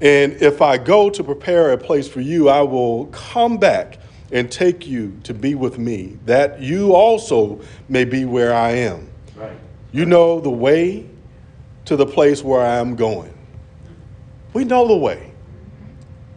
And 0.00 0.32
if 0.34 0.62
I 0.62 0.78
go 0.78 1.10
to 1.10 1.22
prepare 1.22 1.72
a 1.72 1.78
place 1.78 2.08
for 2.08 2.20
you, 2.20 2.48
I 2.48 2.62
will 2.62 3.06
come 3.06 3.58
back 3.58 3.98
and 4.32 4.50
take 4.50 4.86
you 4.86 5.18
to 5.24 5.34
be 5.34 5.54
with 5.54 5.78
me, 5.78 6.16
that 6.24 6.60
you 6.60 6.94
also 6.94 7.60
may 7.88 8.04
be 8.04 8.24
where 8.24 8.54
I 8.54 8.70
am. 8.70 9.08
Right. 9.36 9.56
You 9.92 10.06
know 10.06 10.40
the 10.40 10.50
way 10.50 11.06
to 11.86 11.96
the 11.96 12.06
place 12.06 12.44
where 12.44 12.60
I 12.60 12.76
am 12.76 12.94
going. 12.94 13.34
We 14.52 14.64
know 14.64 14.86
the 14.86 14.96
way. 14.96 15.32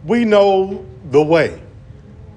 We 0.04 0.24
know 0.24 0.84
the 1.10 1.22
way. 1.22 1.60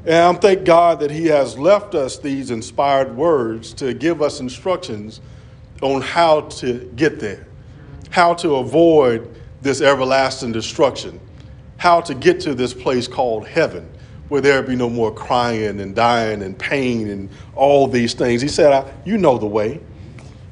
And 0.06 0.16
I'm 0.16 0.38
thank 0.38 0.64
God 0.64 1.00
that 1.02 1.12
He 1.12 1.26
has 1.26 1.58
left 1.58 1.96
us 1.96 2.18
these 2.18 2.52
inspired 2.52 3.16
words 3.16 3.74
to 3.74 3.94
give 3.94 4.22
us 4.22 4.40
instructions 4.40 5.20
on 5.82 6.02
how 6.02 6.42
to 6.42 6.92
get 6.96 7.20
there, 7.20 7.48
how 8.10 8.34
to 8.36 8.56
avoid 8.56 9.36
this 9.62 9.82
everlasting 9.82 10.52
destruction, 10.52 11.20
how 11.78 12.02
to 12.02 12.14
get 12.14 12.40
to 12.42 12.54
this 12.54 12.74
place 12.74 13.08
called 13.08 13.48
heaven, 13.48 13.90
where 14.30 14.42
there 14.42 14.62
be 14.62 14.76
no 14.76 14.90
more 14.90 15.14
crying 15.14 15.80
and 15.80 15.96
dying 15.96 16.42
and 16.42 16.58
pain 16.58 17.10
and 17.10 17.30
all 17.56 17.88
these 17.88 18.14
things. 18.14 18.42
He 18.42 18.48
said, 18.48 18.94
You 19.06 19.18
know 19.18 19.38
the 19.38 19.46
way. 19.46 19.80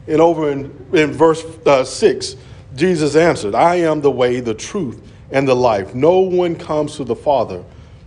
And 0.08 0.22
over 0.22 0.52
in, 0.52 0.66
in 0.94 1.12
verse 1.12 1.44
uh, 1.66 1.84
6, 1.84 2.36
Jesus 2.76 3.16
answered, 3.16 3.56
I 3.56 3.76
am 3.76 4.02
the 4.02 4.12
way, 4.12 4.40
the 4.40 4.54
truth, 4.54 5.02
and 5.32 5.48
the 5.48 5.56
life. 5.56 5.96
No 5.96 6.20
one 6.20 6.56
comes 6.56 6.96
to 6.98 7.04
the 7.04 7.16
Father 7.16 7.64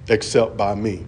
except 0.09 0.57
by 0.57 0.75
me. 0.75 1.07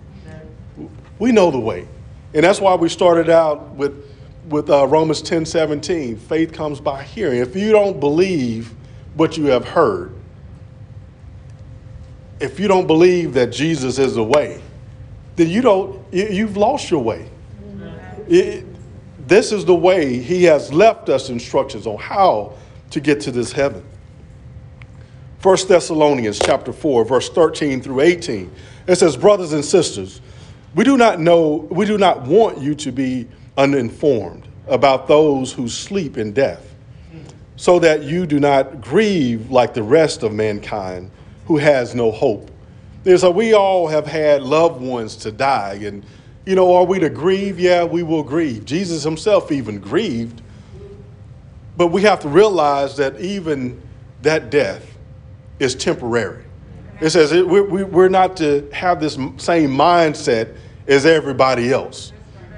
We 1.18 1.32
know 1.32 1.50
the 1.50 1.60
way. 1.60 1.86
And 2.34 2.44
that's 2.44 2.60
why 2.60 2.74
we 2.74 2.88
started 2.88 3.28
out 3.28 3.70
with, 3.70 4.04
with 4.48 4.70
uh, 4.70 4.86
Romans 4.86 5.20
10 5.22 5.44
17. 5.44 6.16
Faith 6.16 6.52
comes 6.52 6.80
by 6.80 7.02
hearing. 7.02 7.40
If 7.40 7.54
you 7.54 7.72
don't 7.72 8.00
believe 8.00 8.74
what 9.20 9.36
you 9.36 9.44
have 9.48 9.68
heard, 9.68 10.14
if 12.40 12.58
you 12.58 12.66
don't 12.66 12.86
believe 12.86 13.34
that 13.34 13.52
Jesus 13.52 13.98
is 13.98 14.14
the 14.14 14.24
way, 14.24 14.62
then 15.36 15.50
you 15.50 15.60
don't, 15.60 16.02
you've 16.10 16.56
lost 16.56 16.90
your 16.90 17.04
way. 17.04 17.28
It, 18.28 18.64
this 19.28 19.52
is 19.52 19.66
the 19.66 19.74
way 19.74 20.18
he 20.18 20.44
has 20.44 20.72
left 20.72 21.10
us 21.10 21.28
instructions 21.28 21.86
on 21.86 21.98
how 21.98 22.54
to 22.92 23.00
get 23.00 23.20
to 23.20 23.30
this 23.30 23.52
heaven. 23.52 23.84
1 25.42 25.68
Thessalonians 25.68 26.38
chapter 26.38 26.72
4, 26.72 27.04
verse 27.04 27.28
13 27.28 27.82
through 27.82 28.00
18. 28.00 28.50
It 28.86 28.96
says, 28.96 29.18
Brothers 29.18 29.52
and 29.52 29.62
sisters, 29.62 30.22
we 30.74 30.82
do 30.82 30.96
not 30.96 31.20
know, 31.20 31.68
we 31.70 31.84
do 31.84 31.98
not 31.98 32.22
want 32.22 32.56
you 32.56 32.74
to 32.76 32.90
be 32.90 33.28
uninformed 33.58 34.48
about 34.66 35.08
those 35.08 35.52
who 35.52 35.68
sleep 35.68 36.16
in 36.16 36.32
death, 36.32 36.69
so 37.60 37.78
that 37.78 38.02
you 38.02 38.24
do 38.24 38.40
not 38.40 38.80
grieve 38.80 39.50
like 39.50 39.74
the 39.74 39.82
rest 39.82 40.22
of 40.22 40.32
mankind 40.32 41.10
who 41.44 41.58
has 41.58 41.94
no 41.94 42.10
hope. 42.10 42.50
There's 43.04 43.22
a, 43.22 43.30
we 43.30 43.52
all 43.52 43.86
have 43.86 44.06
had 44.06 44.42
loved 44.42 44.80
ones 44.80 45.14
to 45.16 45.30
die, 45.30 45.74
and 45.82 46.02
you 46.46 46.54
know, 46.54 46.74
are 46.74 46.84
we 46.84 46.98
to 47.00 47.10
grieve? 47.10 47.60
Yeah, 47.60 47.84
we 47.84 48.02
will 48.02 48.22
grieve. 48.22 48.64
Jesus 48.64 49.02
himself 49.02 49.52
even 49.52 49.78
grieved. 49.78 50.40
But 51.76 51.88
we 51.88 52.00
have 52.00 52.20
to 52.20 52.30
realize 52.30 52.96
that 52.96 53.20
even 53.20 53.78
that 54.22 54.48
death 54.48 54.96
is 55.58 55.74
temporary. 55.74 56.44
It 57.02 57.10
says 57.10 57.30
it, 57.30 57.46
we, 57.46 57.60
we, 57.60 57.84
we're 57.84 58.08
not 58.08 58.38
to 58.38 58.70
have 58.72 59.00
this 59.00 59.16
same 59.36 59.68
mindset 59.68 60.56
as 60.88 61.04
everybody 61.04 61.74
else. 61.74 62.14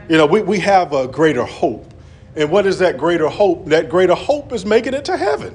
You 0.09 0.17
know, 0.17 0.27
we, 0.27 0.43
we 0.43 0.61
have 0.61 0.93
a 0.93 1.09
greater 1.09 1.45
hope. 1.45 1.92
And 2.37 2.51
what 2.51 2.67
is 2.67 2.79
that 2.79 2.97
greater 2.97 3.29
hope? 3.29 3.67
That 3.67 3.89
greater 3.89 4.15
hope 4.15 4.53
is 4.53 4.65
making 4.65 4.95
it 4.95 5.05
to 5.07 5.17
heaven. 5.17 5.55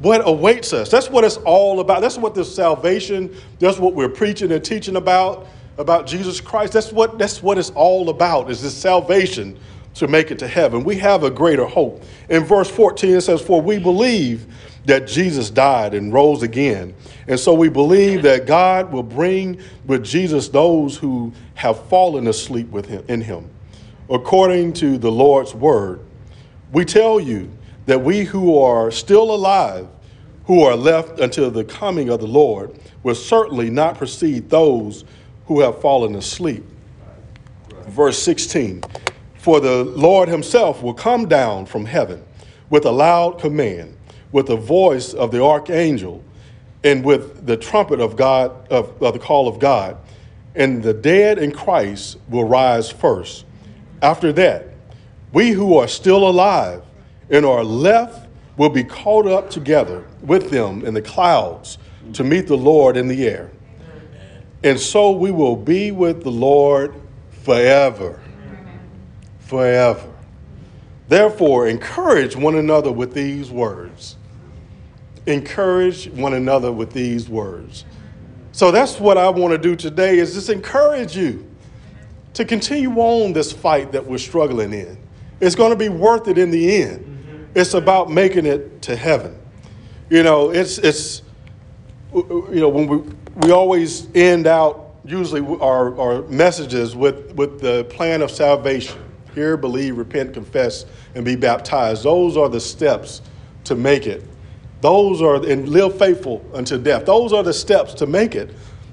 What 0.00 0.22
awaits 0.26 0.72
us? 0.72 0.90
That's 0.90 1.10
what 1.10 1.24
it's 1.24 1.36
all 1.38 1.80
about. 1.80 2.00
That's 2.00 2.16
what 2.16 2.34
this 2.34 2.54
salvation, 2.54 3.34
that's 3.58 3.78
what 3.78 3.94
we're 3.94 4.08
preaching 4.08 4.50
and 4.50 4.64
teaching 4.64 4.96
about, 4.96 5.46
about 5.76 6.06
Jesus 6.06 6.40
Christ. 6.40 6.72
That's 6.72 6.90
what, 6.90 7.18
that's 7.18 7.42
what 7.42 7.58
it's 7.58 7.70
all 7.70 8.08
about, 8.08 8.50
is 8.50 8.62
this 8.62 8.74
salvation 8.74 9.58
to 9.94 10.08
make 10.08 10.30
it 10.30 10.38
to 10.38 10.48
heaven. 10.48 10.84
We 10.84 10.96
have 10.96 11.22
a 11.22 11.30
greater 11.30 11.66
hope. 11.66 12.02
In 12.30 12.44
verse 12.44 12.70
14, 12.70 13.16
it 13.16 13.20
says, 13.20 13.42
For 13.42 13.60
we 13.60 13.78
believe 13.78 14.46
that 14.86 15.06
Jesus 15.06 15.50
died 15.50 15.92
and 15.92 16.12
rose 16.12 16.42
again. 16.42 16.94
And 17.28 17.38
so 17.38 17.52
we 17.52 17.68
believe 17.68 18.22
that 18.22 18.46
God 18.46 18.92
will 18.92 19.02
bring 19.02 19.60
with 19.86 20.04
Jesus 20.04 20.48
those 20.48 20.96
who 20.96 21.32
have 21.54 21.84
fallen 21.88 22.26
asleep 22.26 22.70
with 22.70 22.86
him, 22.86 23.04
in 23.08 23.20
him. 23.20 23.50
According 24.10 24.72
to 24.74 24.98
the 24.98 25.10
Lord's 25.10 25.54
word, 25.54 26.00
we 26.72 26.84
tell 26.84 27.20
you 27.20 27.50
that 27.86 28.00
we 28.00 28.24
who 28.24 28.58
are 28.58 28.90
still 28.90 29.32
alive, 29.32 29.86
who 30.46 30.62
are 30.62 30.74
left 30.74 31.20
until 31.20 31.50
the 31.50 31.64
coming 31.64 32.08
of 32.08 32.18
the 32.20 32.26
Lord, 32.26 32.76
will 33.04 33.14
certainly 33.14 33.70
not 33.70 33.96
precede 33.96 34.50
those 34.50 35.04
who 35.46 35.60
have 35.60 35.80
fallen 35.80 36.16
asleep. 36.16 36.64
Verse 37.86 38.20
16 38.20 38.82
For 39.34 39.60
the 39.60 39.84
Lord 39.84 40.28
himself 40.28 40.82
will 40.82 40.94
come 40.94 41.28
down 41.28 41.66
from 41.66 41.84
heaven 41.84 42.24
with 42.68 42.84
a 42.84 42.90
loud 42.90 43.38
command 43.38 43.96
with 44.32 44.46
the 44.46 44.56
voice 44.56 45.12
of 45.14 45.30
the 45.30 45.42
archangel 45.42 46.22
and 46.84 47.04
with 47.04 47.46
the 47.46 47.56
trumpet 47.56 48.00
of 48.00 48.16
God, 48.16 48.68
of, 48.70 49.00
of 49.02 49.12
the 49.12 49.18
call 49.18 49.48
of 49.48 49.58
God. 49.58 49.96
And 50.54 50.82
the 50.82 50.94
dead 50.94 51.38
in 51.38 51.52
Christ 51.52 52.18
will 52.28 52.44
rise 52.44 52.90
first. 52.90 53.44
After 54.02 54.32
that, 54.32 54.66
we 55.32 55.50
who 55.50 55.76
are 55.76 55.88
still 55.88 56.28
alive 56.28 56.82
and 57.28 57.44
are 57.44 57.64
left 57.64 58.28
will 58.56 58.70
be 58.70 58.84
caught 58.84 59.26
up 59.26 59.50
together 59.50 60.04
with 60.22 60.50
them 60.50 60.84
in 60.84 60.94
the 60.94 61.02
clouds 61.02 61.78
to 62.14 62.24
meet 62.24 62.46
the 62.46 62.56
Lord 62.56 62.96
in 62.96 63.08
the 63.08 63.26
air. 63.26 63.50
And 64.62 64.78
so 64.78 65.12
we 65.12 65.30
will 65.30 65.56
be 65.56 65.90
with 65.90 66.22
the 66.22 66.30
Lord 66.30 66.94
forever. 67.44 68.20
Forever. 69.38 70.12
Therefore, 71.08 71.68
encourage 71.68 72.36
one 72.36 72.56
another 72.56 72.92
with 72.92 73.14
these 73.14 73.50
words 73.50 74.16
encourage 75.26 76.08
one 76.10 76.34
another 76.34 76.72
with 76.72 76.92
these 76.92 77.28
words. 77.28 77.84
So 78.52 78.70
that's 78.70 78.98
what 78.98 79.16
I 79.16 79.28
want 79.28 79.52
to 79.52 79.58
do 79.58 79.76
today 79.76 80.18
is 80.18 80.34
just 80.34 80.50
encourage 80.50 81.16
you 81.16 81.48
to 82.34 82.44
continue 82.44 82.92
on 82.96 83.32
this 83.32 83.52
fight 83.52 83.92
that 83.92 84.04
we're 84.04 84.18
struggling 84.18 84.72
in. 84.72 84.96
It's 85.40 85.54
going 85.54 85.70
to 85.70 85.76
be 85.76 85.88
worth 85.88 86.28
it 86.28 86.38
in 86.38 86.50
the 86.50 86.82
end. 86.82 87.00
Mm-hmm. 87.00 87.58
It's 87.58 87.74
about 87.74 88.10
making 88.10 88.46
it 88.46 88.82
to 88.82 88.96
heaven. 88.96 89.36
You 90.08 90.22
know, 90.22 90.50
it's 90.50 90.78
it's 90.78 91.22
you 92.14 92.48
know 92.50 92.68
when 92.68 92.86
we 92.86 92.98
we 93.36 93.52
always 93.52 94.08
end 94.14 94.46
out 94.46 94.96
usually 95.04 95.40
our, 95.60 95.98
our 95.98 96.22
messages 96.22 96.94
with 96.94 97.32
with 97.34 97.60
the 97.60 97.84
plan 97.84 98.22
of 98.22 98.30
salvation. 98.30 98.98
Hear, 99.34 99.56
believe, 99.56 99.96
repent, 99.96 100.34
confess, 100.34 100.86
and 101.14 101.24
be 101.24 101.36
baptized. 101.36 102.02
Those 102.02 102.36
are 102.36 102.48
the 102.48 102.60
steps 102.60 103.22
to 103.64 103.76
make 103.76 104.06
it 104.06 104.24
those 104.80 105.20
are, 105.20 105.36
and 105.46 105.68
live 105.68 105.98
faithful 105.98 106.44
unto 106.54 106.78
death. 106.78 107.04
Those 107.04 107.32
are 107.32 107.42
the 107.42 107.52
steps 107.52 107.94
to 107.94 108.06
make 108.06 108.34
it 108.34 108.50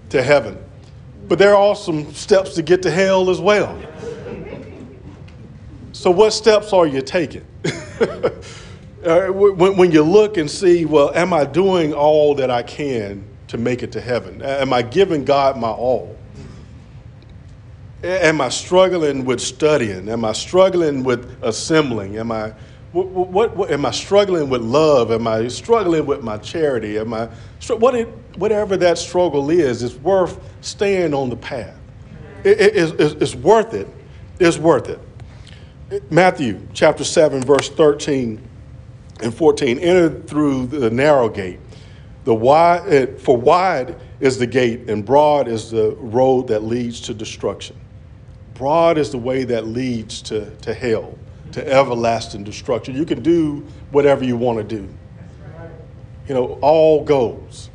to 0.10 0.22
heaven. 0.22 0.58
But 1.28 1.40
there 1.40 1.56
are 1.56 1.76
some 1.76 2.14
steps 2.14 2.56
to 2.56 2.62
get 2.62 2.82
to 2.84 2.92
hell 2.92 3.30
as 3.30 3.40
well. 3.40 3.80
So, 5.92 6.12
what 6.12 6.32
steps 6.32 6.74
are 6.74 6.88
you 6.88 7.02
taking? 7.02 7.46
Uh, 9.06 9.28
when, 9.28 9.92
you 9.92 10.02
look 10.02 10.36
and 10.36 10.52
see, 10.52 10.84
well, 10.84 11.14
am 11.14 11.32
I 11.32 11.46
doing 11.46 11.94
all 11.94 12.36
that 12.36 12.52
I 12.52 12.62
can 12.62 13.24
to 13.48 13.58
make 13.58 13.82
it 13.82 13.92
to 13.94 14.02
heaven? 14.02 14.42
Am 14.42 14.74
I 14.74 14.82
giving 14.82 15.24
God 15.24 15.56
my 15.56 15.70
all? 15.70 16.18
Am 18.04 18.42
I 18.42 18.50
struggling 18.50 19.24
with 19.24 19.40
studying? 19.40 20.10
Am 20.10 20.26
I 20.26 20.34
struggling 20.34 21.04
with 21.04 21.42
assembling? 21.42 22.18
Am 22.18 22.32
I 22.32 22.54
what, 23.04 23.30
what, 23.30 23.56
what, 23.56 23.72
am 23.72 23.86
I 23.86 23.92
struggling 23.92 24.50
with 24.50 24.62
love? 24.62 25.12
Am 25.12 25.28
I 25.28 25.48
struggling 25.50 26.06
with 26.06 26.24
my 26.24 26.38
charity? 26.38 26.98
Am 26.98 27.14
I 27.14 27.30
what 27.70 27.94
it, 27.94 28.08
whatever 28.38 28.76
that 28.78 28.98
struggle 28.98 29.50
is? 29.52 29.84
It's 29.84 29.96
worth 29.96 30.40
staying 30.62 31.14
on 31.14 31.30
the 31.30 31.36
path. 31.36 31.78
It, 32.44 32.60
it, 32.60 32.76
it's, 32.76 33.14
it's 33.22 33.36
worth 33.36 33.74
it. 33.74 33.88
It's 34.40 34.58
worth 34.58 34.90
it. 34.90 35.00
Matthew 36.12 36.60
chapter 36.74 37.04
seven, 37.04 37.42
verse 37.42 37.70
thirteen 37.70 38.42
and 39.22 39.34
fourteen. 39.34 39.78
Enter 39.80 40.22
through 40.22 40.68
the 40.68 40.90
narrow 40.90 41.30
gate. 41.30 41.60
The 42.24 42.34
wide, 42.34 42.82
eh, 42.92 43.06
for 43.18 43.38
wide 43.38 43.96
is 44.20 44.38
the 44.40 44.48
gate, 44.48 44.90
and 44.90 45.06
broad 45.06 45.48
is 45.48 45.70
the 45.70 45.92
road 45.98 46.48
that 46.48 46.64
leads 46.64 47.02
to 47.02 47.14
destruction. 47.14 47.76
Broad 48.56 48.98
is 48.98 49.12
the 49.12 49.20
way 49.20 49.44
that 49.44 49.68
leads 49.68 50.22
to, 50.24 50.50
to 50.58 50.74
hell 50.74 51.18
to 51.52 51.68
everlasting 51.68 52.44
destruction. 52.44 52.96
You 52.96 53.06
can 53.06 53.22
do 53.22 53.66
whatever 53.92 54.24
you 54.24 54.38
want 54.38 54.58
to 54.58 54.64
do. 54.64 54.88
You 56.28 56.34
know, 56.34 56.60
all 56.62 57.04
goes. 57.04 57.70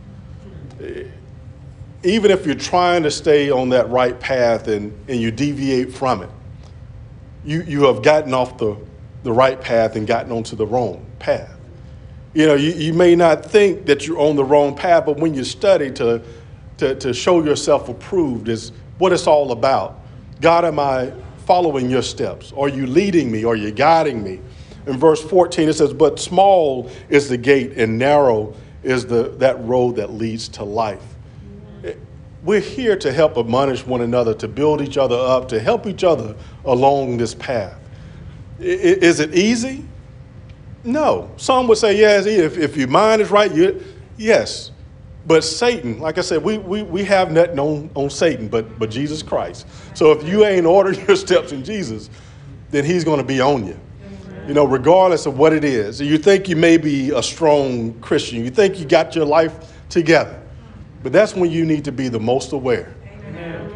Even 2.05 2.31
if 2.31 2.45
you're 2.45 2.55
trying 2.55 3.03
to 3.05 3.11
stay 3.11 3.51
on 3.51 3.71
that 3.71 3.89
right 3.89 4.19
path 4.19 4.69
and, 4.69 4.93
and 5.09 5.21
you 5.21 5.31
deviate 5.31 5.93
from 5.93 6.23
it, 6.23 6.31
you, 7.45 7.63
you 7.63 7.85
have 7.85 8.03
gotten 8.03 8.35
off 8.35 8.59
the, 8.59 8.77
the 9.23 9.33
right 9.33 9.61
path 9.61 9.97
and 9.97 10.07
gotten 10.07 10.33
onto 10.33 10.57
the 10.57 10.67
wrong 10.67 11.05
path. 11.19 11.51
You 12.35 12.47
know, 12.47 12.55
you, 12.55 12.73
you 12.73 12.93
may 12.93 13.15
not 13.15 13.45
think 13.45 13.87
that 13.87 14.07
you're 14.07 14.19
on 14.19 14.37
the 14.37 14.45
wrong 14.45 14.75
path, 14.75 15.07
but 15.07 15.19
when 15.19 15.35
you 15.35 15.45
study 15.45 15.91
to, 15.93 16.23
to, 16.79 16.95
to 16.97 17.13
show 17.13 17.43
yourself 17.45 17.89
approved 17.89 18.49
is 18.49 18.73
what 18.99 19.13
it's 19.13 19.27
all 19.27 19.53
about. 19.53 20.01
God, 20.41 20.65
am 20.65 20.79
I 20.79 21.13
following 21.47 21.91
your 21.91 22.03
steps? 22.03 22.53
Are 22.57 22.69
you 22.69 22.87
leading 22.87 23.31
me? 23.31 23.45
Are 23.45 23.57
you 23.57 23.71
guiding 23.71 24.23
me? 24.23 24.41
In 24.87 24.97
verse 24.97 25.23
14, 25.23 25.69
it 25.69 25.75
says, 25.75 25.93
But 25.93 26.19
small 26.19 26.91
is 27.09 27.29
the 27.29 27.37
gate 27.37 27.73
and 27.79 27.99
narrow 27.99 28.55
is 28.83 29.07
the, 29.07 29.29
that 29.39 29.63
road 29.65 29.97
that 29.97 30.13
leads 30.13 30.49
to 30.49 30.65
life. 30.65 31.03
We're 32.43 32.61
here 32.61 32.97
to 32.97 33.13
help 33.13 33.37
admonish 33.37 33.87
one 33.87 34.01
another, 34.01 34.35
to 34.35 34.49
build 34.49 34.81
each 34.81 34.97
other 34.97 35.15
up, 35.15 35.49
to 35.51 35.61
help 35.61 35.87
each 35.87 36.03
other 36.03 36.35
along 36.65 37.19
this 37.19 37.35
path. 37.35 37.79
Is 38.59 39.21
it 39.21 39.35
easy? 39.35 39.85
No. 40.83 41.31
Some 41.37 41.69
would 41.69 41.79
say, 41.79 41.97
yes, 41.97 42.27
if, 42.27 42.59
if 42.59 42.77
your 42.77 42.89
mind 42.89 43.23
is 43.23 43.31
right, 43.31 43.53
you, 43.53 43.85
yes. 44.17 44.72
But 45.27 45.45
Satan, 45.45 46.01
like 46.01 46.19
I 46.19 46.21
said, 46.21 46.43
we, 46.43 46.59
we, 46.59 46.83
we 46.83 47.05
have 47.05 47.31
nothing 47.31 47.59
on, 47.59 47.91
on 47.95 48.11
Satan 48.11 48.49
but, 48.49 48.79
but 48.79 48.91
Jesus 48.91 49.23
Christ. 49.23 49.67
So 49.95 50.11
if 50.13 50.27
you 50.27 50.45
ain't 50.45 50.67
ordered 50.77 50.97
your 51.07 51.17
steps 51.17 51.53
in 51.53 51.65
Jesus, 51.65 52.11
then 52.71 52.85
he's 52.85 53.05
going 53.05 53.19
to 53.19 53.25
be 53.27 53.41
on 53.41 53.67
you. 53.67 53.79
You 54.49 54.55
know, 54.55 54.65
regardless 54.65 55.27
of 55.27 55.39
what 55.39 55.53
it 55.53 55.63
is. 55.63 56.01
You 56.01 56.19
think 56.19 56.49
you 56.49 56.57
may 56.57 56.77
be 56.77 57.11
a 57.11 57.23
strong 57.23 57.95
Christian. 58.01 58.45
You 58.45 58.51
think 58.51 58.81
you 58.81 58.85
got 58.85 59.15
your 59.15 59.25
life 59.25 59.73
together. 59.89 60.43
But 61.05 61.13
that's 61.13 61.37
when 61.37 61.51
you 61.51 61.65
need 61.65 61.85
to 61.85 61.93
be 61.93 62.09
the 62.09 62.19
most 62.19 62.53
aware. 62.53 62.93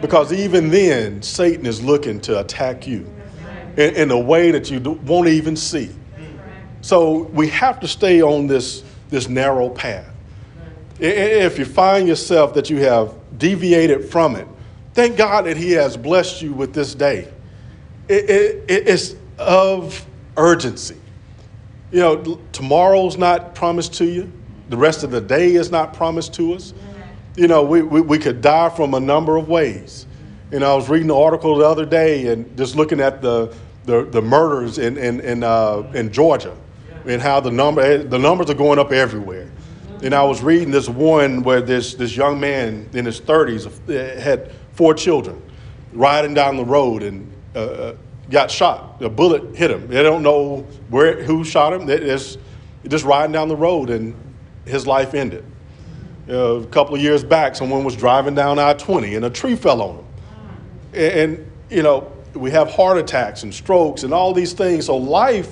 Because 0.00 0.32
even 0.32 0.70
then, 0.70 1.22
Satan 1.22 1.66
is 1.66 1.82
looking 1.82 2.20
to 2.22 2.40
attack 2.40 2.86
you 2.86 3.06
in, 3.76 3.94
in 3.94 4.10
a 4.10 4.18
way 4.18 4.50
that 4.50 4.70
you 4.70 4.80
won't 4.80 5.28
even 5.28 5.56
see. 5.56 5.90
So 6.80 7.22
we 7.32 7.48
have 7.48 7.80
to 7.80 7.88
stay 7.88 8.22
on 8.22 8.46
this, 8.46 8.84
this 9.08 9.28
narrow 9.28 9.68
path. 9.68 10.06
If 10.98 11.58
you 11.58 11.64
find 11.64 12.08
yourself 12.08 12.54
that 12.54 12.70
you 12.70 12.78
have 12.78 13.14
deviated 13.38 14.08
from 14.08 14.36
it, 14.36 14.48
thank 14.94 15.16
God 15.16 15.46
that 15.46 15.56
He 15.56 15.72
has 15.72 15.96
blessed 15.96 16.42
you 16.42 16.52
with 16.52 16.72
this 16.72 16.94
day. 16.94 17.32
It, 18.08 18.30
it, 18.30 18.64
it's 18.88 19.14
of 19.38 20.06
urgency. 20.36 20.96
You 21.92 22.00
know, 22.00 22.40
tomorrow's 22.52 23.16
not 23.16 23.54
promised 23.54 23.94
to 23.94 24.04
you, 24.04 24.32
the 24.68 24.76
rest 24.76 25.04
of 25.04 25.10
the 25.10 25.20
day 25.20 25.54
is 25.54 25.70
not 25.70 25.94
promised 25.94 26.34
to 26.34 26.54
us. 26.54 26.74
You 27.36 27.48
know, 27.48 27.62
we, 27.62 27.82
we, 27.82 28.00
we 28.00 28.18
could 28.18 28.40
die 28.40 28.70
from 28.70 28.94
a 28.94 29.00
number 29.00 29.36
of 29.36 29.48
ways. 29.48 30.06
You 30.50 30.60
know, 30.60 30.72
I 30.72 30.74
was 30.74 30.88
reading 30.88 31.10
an 31.10 31.16
article 31.16 31.56
the 31.56 31.66
other 31.66 31.84
day 31.84 32.28
and 32.28 32.56
just 32.56 32.76
looking 32.76 33.00
at 33.00 33.20
the, 33.20 33.54
the, 33.84 34.04
the 34.04 34.22
murders 34.22 34.78
in, 34.78 34.96
in, 34.96 35.20
in, 35.20 35.42
uh, 35.42 35.90
in 35.94 36.12
Georgia 36.12 36.56
and 37.04 37.20
how 37.20 37.40
the, 37.40 37.50
number, 37.50 38.02
the 38.02 38.18
numbers 38.18 38.50
are 38.50 38.54
going 38.54 38.78
up 38.78 38.90
everywhere. 38.90 39.50
And 40.06 40.14
I 40.14 40.22
was 40.22 40.40
reading 40.40 40.70
this 40.70 40.88
one 40.88 41.42
where 41.42 41.60
this, 41.60 41.94
this 41.94 42.16
young 42.16 42.38
man 42.38 42.88
in 42.92 43.04
his 43.04 43.20
30s 43.20 43.66
uh, 43.66 44.20
had 44.20 44.52
four 44.74 44.94
children 44.94 45.42
riding 45.92 46.32
down 46.32 46.56
the 46.56 46.64
road 46.64 47.02
and 47.02 47.32
uh, 47.56 47.58
uh, 47.58 47.96
got 48.30 48.48
shot. 48.48 49.02
A 49.02 49.08
bullet 49.08 49.56
hit 49.56 49.68
him. 49.68 49.88
They 49.88 50.04
don't 50.04 50.22
know 50.22 50.60
where, 50.90 51.24
who 51.24 51.42
shot 51.42 51.72
him. 51.72 51.90
It's 51.90 52.38
just 52.86 53.04
riding 53.04 53.32
down 53.32 53.48
the 53.48 53.56
road 53.56 53.90
and 53.90 54.14
his 54.64 54.86
life 54.86 55.12
ended. 55.12 55.44
A 56.28 56.64
couple 56.70 56.94
of 56.94 57.00
years 57.00 57.24
back, 57.24 57.56
someone 57.56 57.82
was 57.82 57.96
driving 57.96 58.36
down 58.36 58.60
I 58.60 58.74
20 58.74 59.16
and 59.16 59.24
a 59.24 59.30
tree 59.30 59.56
fell 59.56 59.82
on 59.82 59.96
him. 59.96 60.04
And, 60.92 61.32
and, 61.32 61.52
you 61.68 61.82
know, 61.82 62.12
we 62.32 62.52
have 62.52 62.70
heart 62.70 62.96
attacks 62.96 63.42
and 63.42 63.52
strokes 63.52 64.04
and 64.04 64.14
all 64.14 64.32
these 64.32 64.52
things. 64.52 64.86
So 64.86 64.96
life 64.96 65.50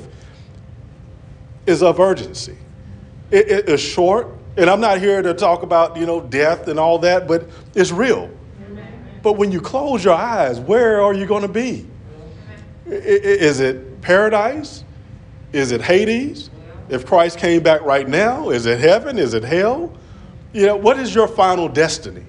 is 1.66 1.82
of 1.82 1.98
urgency. 1.98 2.56
It 3.32 3.68
is 3.68 3.80
short, 3.80 4.28
and 4.56 4.70
I'm 4.70 4.80
not 4.80 4.98
here 4.98 5.20
to 5.22 5.34
talk 5.34 5.62
about, 5.62 5.96
you 5.96 6.06
know, 6.06 6.20
death 6.20 6.68
and 6.68 6.78
all 6.78 6.98
that, 7.00 7.26
but 7.26 7.48
it's 7.74 7.90
real. 7.90 8.30
But 9.22 9.32
when 9.34 9.50
you 9.50 9.60
close 9.60 10.04
your 10.04 10.14
eyes, 10.14 10.60
where 10.60 11.02
are 11.02 11.14
you 11.14 11.26
going 11.26 11.42
to 11.42 11.48
be? 11.48 11.86
Is 12.86 13.60
it 13.60 14.02
paradise? 14.02 14.84
Is 15.52 15.72
it 15.72 15.80
Hades? 15.80 16.50
If 16.88 17.06
Christ 17.06 17.38
came 17.38 17.62
back 17.62 17.80
right 17.82 18.06
now, 18.06 18.50
is 18.50 18.66
it 18.66 18.78
heaven? 18.78 19.18
Is 19.18 19.34
it 19.34 19.42
hell? 19.42 19.96
You 20.52 20.66
know, 20.66 20.76
what 20.76 20.98
is 21.00 21.14
your 21.14 21.26
final 21.26 21.68
destiny? 21.68 22.24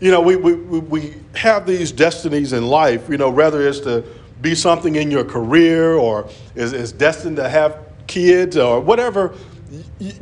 You 0.00 0.10
know, 0.10 0.20
we, 0.20 0.36
we, 0.36 0.54
we 0.54 1.14
have 1.34 1.66
these 1.66 1.92
destinies 1.92 2.52
in 2.52 2.66
life, 2.66 3.08
you 3.08 3.18
know, 3.18 3.30
whether 3.30 3.66
it's 3.66 3.80
to 3.80 4.04
be 4.40 4.54
something 4.54 4.96
in 4.96 5.10
your 5.10 5.24
career 5.24 5.94
or 5.94 6.28
is, 6.54 6.72
is 6.72 6.90
destined 6.90 7.36
to 7.36 7.48
have 7.48 7.78
kids 8.06 8.56
or 8.56 8.80
whatever 8.80 9.34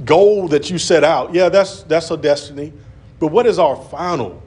goal 0.05 0.48
that 0.48 0.70
you 0.70 0.78
set 0.78 1.05
out. 1.05 1.34
Yeah, 1.34 1.48
that's, 1.48 1.82
that's 1.84 2.11
a 2.11 2.16
destiny. 2.16 2.72
But 3.18 3.28
what 3.28 3.46
is 3.46 3.59
our 3.59 3.76
final 3.76 4.42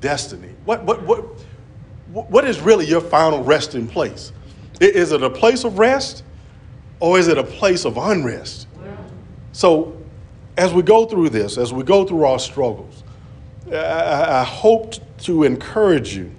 destiny? 0.00 0.50
What, 0.64 0.84
what, 0.84 1.02
what, 1.02 1.24
what 2.08 2.44
is 2.44 2.60
really 2.60 2.86
your 2.86 3.00
final 3.00 3.42
resting 3.42 3.86
place? 3.86 4.32
Is 4.80 5.12
it 5.12 5.22
a 5.22 5.30
place 5.30 5.64
of 5.64 5.78
rest 5.78 6.22
or 7.00 7.18
is 7.18 7.28
it 7.28 7.38
a 7.38 7.44
place 7.44 7.84
of 7.84 7.96
unrest? 7.96 8.66
So 9.52 9.96
as 10.56 10.72
we 10.72 10.82
go 10.82 11.06
through 11.06 11.30
this, 11.30 11.58
as 11.58 11.72
we 11.72 11.82
go 11.82 12.04
through 12.04 12.24
our 12.24 12.38
struggles, 12.38 13.04
I, 13.70 14.40
I 14.40 14.44
hope 14.44 14.94
to 15.18 15.44
encourage 15.44 16.14
you, 16.16 16.30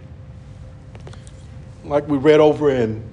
like 1.83 2.07
we 2.07 2.17
read 2.17 2.39
over 2.39 2.69
in, 2.69 3.06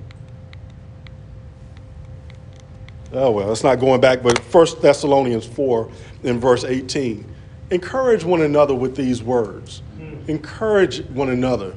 oh 3.15 3.31
well, 3.31 3.51
it's 3.51 3.65
not 3.65 3.81
going 3.81 4.01
back, 4.01 4.23
but 4.23 4.39
1 4.39 4.67
Thessalonians 4.81 5.47
4 5.47 5.91
in 6.25 6.41
verse 6.41 6.65
18. 6.65 7.25
Encourage 7.71 8.25
one 8.25 8.43
another 8.43 8.75
with 8.75 8.95
these 8.95 9.23
words. 9.23 9.83
Hmm. 9.97 10.17
Encourage 10.29 11.05
one 11.07 11.31
another 11.31 11.75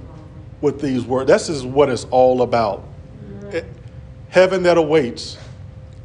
with 0.61 0.81
these 0.81 1.05
words. 1.05 1.27
This 1.29 1.49
is 1.49 1.65
what 1.65 1.89
it's 1.89 2.05
all 2.05 2.41
about. 2.41 2.83
Eh, 3.51 3.61
heaven 4.29 4.63
that 4.63 4.77
awaits 4.77 5.37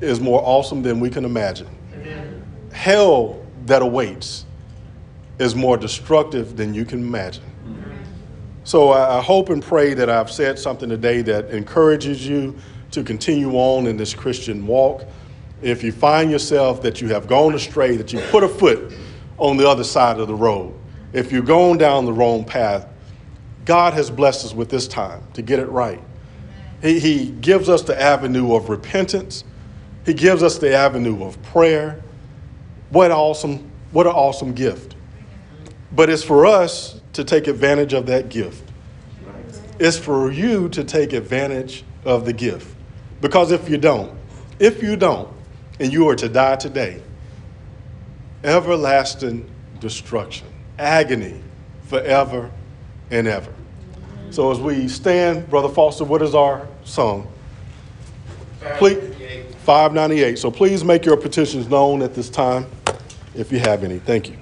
is 0.01 0.21
more 0.21 0.41
awesome 0.45 0.83
than 0.83 1.01
we 1.01 1.11
can 1.11 1.25
imagine 1.25 1.69
hell 2.73 3.41
that 3.67 3.83
awaits 3.83 4.45
is 5.39 5.55
more 5.55 5.77
destructive 5.77 6.57
than 6.57 6.75
you 6.75 6.85
can 6.85 7.01
imagine. 7.01 7.45
Hmm. 7.45 7.83
So 8.65 8.93
I 8.93 9.21
hope 9.21 9.51
and 9.51 9.63
pray 9.63 9.95
that 9.95 10.09
I've 10.09 10.31
said 10.31 10.59
something 10.59 10.89
today 10.89 11.23
that 11.23 11.51
encourages 11.51 12.27
you 12.27 12.57
to 12.91 13.03
continue 13.03 13.53
on 13.53 13.87
in 13.87 13.97
this 13.97 14.15
Christian 14.15 14.67
walk. 14.67 15.05
If 15.63 15.85
you 15.85 15.93
find 15.93 16.31
yourself 16.31 16.83
that 16.83 17.01
you 17.01 17.09
have 17.09 17.27
gone 17.27 17.55
astray, 17.55 17.97
that 17.97 18.13
you 18.13 18.21
put 18.31 18.43
a 18.43 18.49
foot 18.49 18.93
on 19.39 19.57
the 19.57 19.69
other 19.69 19.85
side 19.85 20.19
of 20.19 20.29
the 20.29 20.35
road, 20.35 20.75
if 21.13 21.31
you're 21.31 21.43
going 21.43 21.79
down 21.79 22.05
the 22.05 22.13
wrong 22.13 22.45
path, 22.45 22.89
God 23.65 23.95
has 23.95 24.11
blessed 24.11 24.45
us 24.45 24.55
with 24.55 24.71
this 24.71 24.89
time 24.89 25.23
to 25.35 25.43
get 25.43 25.61
it 25.61 25.69
right. 25.69 26.03
He, 26.81 26.99
he 26.99 27.31
gives 27.31 27.69
us 27.69 27.83
the 27.83 28.01
avenue 28.01 28.55
of 28.55 28.69
repentance. 28.69 29.45
He 30.05 30.15
gives 30.15 30.43
us 30.43 30.59
the 30.59 30.75
avenue 30.75 31.25
of 31.25 31.41
prayer. 31.45 32.03
What 32.91 33.13
awesome, 33.13 33.71
what 33.93 34.07
an 34.07 34.13
awesome 34.13 34.53
gift. 34.53 34.97
But 35.93 36.11
it's 36.11 36.25
for 36.25 36.45
us 36.45 37.01
to 37.13 37.23
take 37.23 37.47
advantage 37.47 37.93
of 37.93 38.07
that 38.07 38.31
gift. 38.31 38.69
It's 39.79 39.99
for 39.99 40.33
you 40.33 40.69
to 40.71 40.83
take 40.83 41.13
advantage 41.13 41.85
of 42.05 42.25
the 42.25 42.33
gift. 42.33 42.75
Because 43.21 43.53
if 43.53 43.69
you 43.69 43.77
don't, 43.77 44.19
if 44.59 44.83
you 44.83 44.97
don't, 44.97 45.29
and 45.81 45.93
you 45.93 46.09
are 46.09 46.17
to 46.17 46.29
die 46.29 46.57
today, 46.57 47.03
everlasting 48.45 49.49
destruction, 49.81 50.47
agony 50.79 51.41
forever 51.87 52.51
and 53.11 53.27
ever. 53.27 53.53
So 54.31 54.51
as 54.51 54.59
we 54.59 54.89
stand, 54.89 55.51
Brother 55.51 55.69
Foster, 55.69 56.05
what 56.05 56.23
is 56.23 56.35
our 56.35 56.67
song? 56.85 57.31
Please, 58.79 58.99
598. 59.65 60.39
So 60.39 60.51
please 60.51 60.85
make 60.85 61.05
your 61.05 61.17
petitions 61.17 61.69
known 61.69 62.03
at 62.03 62.15
this 62.15 62.31
time 62.31 62.67
if 63.35 63.53
you 63.53 63.59
have 63.59 63.85
any. 63.85 63.99
Thank 63.99 64.31
you. 64.31 64.42